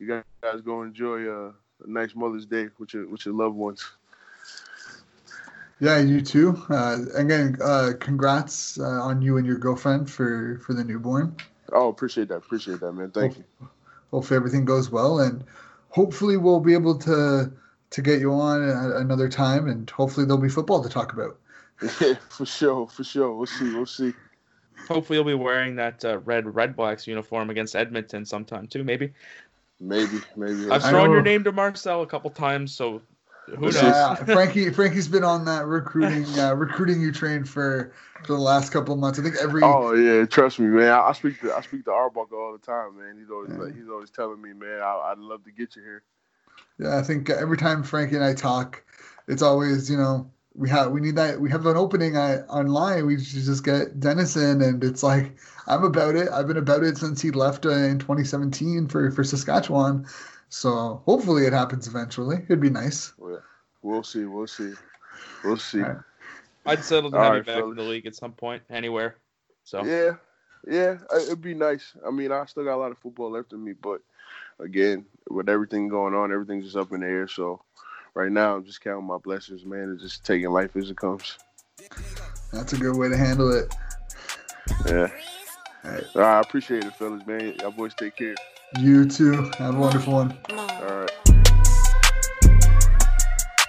you 0.00 0.24
guys 0.42 0.60
go 0.62 0.82
enjoy 0.82 1.28
uh, 1.28 1.52
a 1.84 1.88
nice 1.88 2.14
Mother's 2.16 2.46
Day 2.46 2.68
with 2.78 2.92
your 2.92 3.08
with 3.08 3.24
your 3.24 3.34
loved 3.34 3.54
ones. 3.54 3.86
Yeah, 5.78 6.00
you 6.00 6.20
too. 6.20 6.60
Uh, 6.68 6.98
again, 7.14 7.56
uh, 7.62 7.92
congrats 8.00 8.80
uh, 8.80 8.84
on 8.84 9.22
you 9.22 9.36
and 9.36 9.46
your 9.46 9.58
girlfriend 9.58 10.10
for 10.10 10.60
for 10.64 10.74
the 10.74 10.82
newborn. 10.82 11.36
Oh, 11.72 11.88
appreciate 11.88 12.28
that. 12.28 12.38
Appreciate 12.38 12.80
that, 12.80 12.92
man. 12.92 13.10
Thank 13.12 13.36
Hope, 13.36 13.44
you. 13.60 13.68
Hopefully 14.10 14.36
everything 14.36 14.64
goes 14.64 14.90
well, 14.90 15.20
and 15.20 15.44
hopefully 15.96 16.36
we'll 16.36 16.60
be 16.60 16.74
able 16.74 16.98
to 16.98 17.50
to 17.88 18.02
get 18.02 18.20
you 18.20 18.30
on 18.32 18.62
another 18.62 19.28
time, 19.28 19.66
and 19.68 19.88
hopefully 19.88 20.26
there'll 20.26 20.42
be 20.42 20.48
football 20.48 20.82
to 20.82 20.88
talk 20.88 21.14
about. 21.14 21.38
Yeah, 22.00 22.14
for 22.28 22.44
sure, 22.44 22.86
for 22.86 23.02
sure. 23.02 23.32
We'll 23.32 23.46
see. 23.46 23.74
We'll 23.74 23.86
see. 23.86 24.12
Hopefully, 24.88 25.16
you'll 25.16 25.24
be 25.24 25.34
wearing 25.34 25.76
that 25.76 26.04
uh, 26.04 26.18
red 26.18 26.44
Redblacks 26.44 27.06
uniform 27.06 27.48
against 27.48 27.74
Edmonton 27.74 28.26
sometime 28.26 28.66
too. 28.66 28.84
Maybe. 28.84 29.12
Maybe, 29.80 30.20
maybe. 30.36 30.70
I've 30.70 30.82
thrown 30.82 31.10
your 31.10 31.22
name 31.22 31.44
to 31.44 31.52
Marcel 31.52 32.02
a 32.02 32.06
couple 32.06 32.30
times, 32.30 32.74
so 32.74 33.02
Who 33.46 33.72
knows? 33.72 33.74
Yeah, 33.74 34.14
Frankie. 34.24 34.70
Frankie's 34.70 35.08
been 35.08 35.24
on 35.24 35.44
that 35.46 35.66
recruiting 35.66 36.38
uh, 36.38 36.54
recruiting 36.54 37.00
you 37.00 37.12
train 37.12 37.44
for 37.44 37.92
for 38.22 38.32
the 38.32 38.38
last 38.40 38.70
couple 38.70 38.94
of 38.94 39.00
months. 39.00 39.18
I 39.18 39.22
think 39.22 39.36
every 39.40 39.62
Oh 39.62 39.94
yeah, 39.94 40.24
trust 40.26 40.58
me, 40.58 40.66
man. 40.66 40.90
I, 40.90 41.08
I 41.08 41.12
speak 41.12 41.40
to 41.40 41.52
I 41.54 41.60
speak 41.62 41.84
to 41.84 41.92
Arbuckle 41.92 42.38
all 42.38 42.52
the 42.52 42.58
time, 42.58 42.98
man. 42.98 43.16
He's 43.18 43.30
always 43.30 43.52
Yeah. 43.52 43.58
like, 43.58 43.74
he's 43.74 43.88
always 43.88 44.10
telling 44.10 44.40
me, 44.40 44.52
man, 44.52 44.80
I, 44.80 45.12
I'd 45.12 45.18
love 45.18 45.44
to 45.44 45.52
get 45.52 45.76
you 45.76 45.82
here. 45.82 46.02
yeah, 46.78 46.98
I 46.98 47.02
think 47.02 47.30
every 47.30 47.56
time 47.56 47.82
Frankie 47.82 48.16
and 48.16 48.24
I 48.24 48.34
talk, 48.34 48.82
it's 49.28 49.42
always 49.42 49.90
you 49.90 49.96
know 49.96 50.30
we 50.54 50.68
have 50.70 50.90
we 50.92 51.00
need 51.00 51.16
that 51.16 51.40
we 51.40 51.50
have 51.50 51.66
an 51.66 51.76
opening 51.76 52.16
uh, 52.16 52.44
online. 52.48 53.06
We 53.06 53.22
should 53.22 53.42
just 53.44 53.64
get 53.64 54.00
Dennison, 54.00 54.62
and 54.62 54.82
it's 54.84 55.02
like 55.02 55.36
I'm 55.66 55.84
about 55.84 56.16
it. 56.16 56.28
I've 56.28 56.46
been 56.46 56.56
about 56.56 56.82
it 56.84 56.98
since 56.98 57.20
he 57.22 57.30
left 57.30 57.66
uh, 57.66 57.70
in 57.70 57.98
2017 57.98 58.88
for 58.88 59.10
for 59.10 59.24
Saskatchewan. 59.24 60.06
So 60.48 61.02
hopefully 61.04 61.46
it 61.46 61.52
happens 61.52 61.86
eventually. 61.86 62.36
It'd 62.44 62.60
be 62.60 62.70
nice. 62.70 63.12
Well, 63.18 63.42
we'll 63.82 64.02
see, 64.02 64.24
we'll 64.24 64.46
see, 64.46 64.72
we'll 65.44 65.56
see. 65.56 65.82
All 65.82 65.88
right. 65.88 65.98
I'd 66.66 66.84
settle 66.84 67.10
to 67.10 67.16
All 67.16 67.22
have 67.22 67.32
right, 67.32 67.38
you 67.38 67.44
back 67.44 67.56
fellas. 67.56 67.70
in 67.70 67.76
the 67.76 67.82
league 67.90 68.06
at 68.06 68.16
some 68.16 68.32
point, 68.32 68.62
anywhere. 68.70 69.16
So 69.64 69.84
Yeah, 69.84 70.16
yeah, 70.66 70.98
it'd 71.22 71.40
be 71.40 71.54
nice. 71.54 71.92
I 72.06 72.10
mean, 72.10 72.32
I 72.32 72.44
still 72.46 72.64
got 72.64 72.76
a 72.76 72.82
lot 72.82 72.90
of 72.90 72.98
football 72.98 73.30
left 73.30 73.52
in 73.52 73.62
me, 73.62 73.72
but 73.72 74.00
again, 74.58 75.04
with 75.30 75.48
everything 75.48 75.88
going 75.88 76.14
on, 76.14 76.32
everything's 76.32 76.64
just 76.64 76.76
up 76.76 76.92
in 76.92 77.00
the 77.00 77.06
air. 77.06 77.28
So 77.28 77.62
right 78.14 78.32
now, 78.32 78.56
I'm 78.56 78.64
just 78.64 78.80
counting 78.80 79.06
my 79.06 79.18
blessings, 79.18 79.64
man, 79.64 79.82
and 79.82 80.00
just 80.00 80.24
taking 80.24 80.50
life 80.50 80.74
as 80.76 80.90
it 80.90 80.96
comes. 80.96 81.38
That's 82.52 82.72
a 82.72 82.76
good 82.76 82.96
way 82.96 83.08
to 83.08 83.16
handle 83.16 83.52
it. 83.52 83.74
Yeah. 84.86 85.10
All 85.84 85.90
right. 85.90 86.04
All 86.14 86.20
right, 86.22 86.38
I 86.38 86.40
appreciate 86.40 86.84
it, 86.84 86.94
fellas, 86.94 87.24
man. 87.26 87.54
Y'all 87.60 87.70
boys 87.70 87.94
take 87.94 88.16
care. 88.16 88.34
You 88.74 89.06
too. 89.06 89.50
Have 89.58 89.76
a 89.76 89.78
wonderful 89.78 90.12
one. 90.12 90.36
All 90.50 90.56
right. 90.56 91.10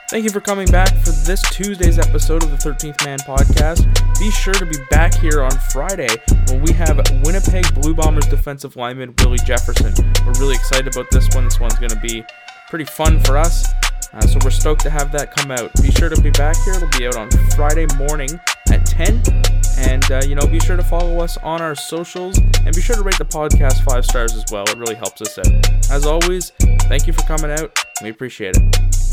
Thank 0.09 0.23
you 0.23 0.29
for 0.31 0.41
coming 0.41 0.67
back 0.69 0.89
for 0.97 1.11
this 1.11 1.41
Tuesday's 1.51 1.99
episode 1.99 2.43
of 2.43 2.49
the 2.49 2.57
13th 2.57 3.05
Man 3.05 3.19
Podcast. 3.19 3.85
Be 4.19 4.31
sure 4.31 4.53
to 4.55 4.65
be 4.65 4.77
back 4.89 5.13
here 5.13 5.43
on 5.43 5.51
Friday 5.71 6.09
when 6.47 6.61
we 6.61 6.73
have 6.73 6.97
Winnipeg 7.23 7.71
Blue 7.75 7.93
Bombers 7.93 8.25
defensive 8.25 8.75
lineman 8.75 9.13
Willie 9.19 9.37
Jefferson. 9.45 9.93
We're 10.25 10.33
really 10.39 10.55
excited 10.55 10.87
about 10.87 11.11
this 11.11 11.29
one. 11.35 11.43
This 11.43 11.59
one's 11.59 11.75
going 11.75 11.91
to 11.91 11.99
be 11.99 12.25
pretty 12.69 12.85
fun 12.85 13.19
for 13.19 13.37
us. 13.37 13.67
Uh, 14.13 14.21
so 14.21 14.39
we're 14.43 14.49
stoked 14.49 14.81
to 14.81 14.89
have 14.89 15.11
that 15.11 15.35
come 15.35 15.51
out. 15.51 15.71
Be 15.81 15.91
sure 15.91 16.09
to 16.09 16.19
be 16.21 16.31
back 16.31 16.55
here. 16.63 16.73
It'll 16.73 16.89
be 16.97 17.05
out 17.05 17.17
on 17.17 17.29
Friday 17.55 17.85
morning 17.97 18.39
at 18.72 18.86
10. 18.86 19.22
And, 19.78 20.03
uh, 20.11 20.22
you 20.28 20.36
know, 20.36 20.45
be 20.47 20.59
sure 20.59 20.76
to 20.76 20.84
follow 20.84 21.20
us 21.20 21.38
on 21.38 21.61
our 21.61 21.76
socials 21.76 22.38
and 22.38 22.76
be 22.76 22.82
sure 22.82 22.95
to 22.95 23.03
rate 23.03 23.18
the 23.18 23.26
podcast 23.26 23.84
five 23.84 24.05
stars 24.05 24.34
as 24.34 24.45
well. 24.51 24.63
It 24.63 24.78
really 24.78 24.95
helps 24.95 25.22
us 25.22 25.38
out. 25.38 25.91
As 25.91 26.05
always, 26.05 26.51
thank 26.89 27.05
you 27.05 27.13
for 27.13 27.22
coming 27.24 27.51
out. 27.51 27.78
We 28.01 28.09
appreciate 28.09 28.57
it. 28.57 29.06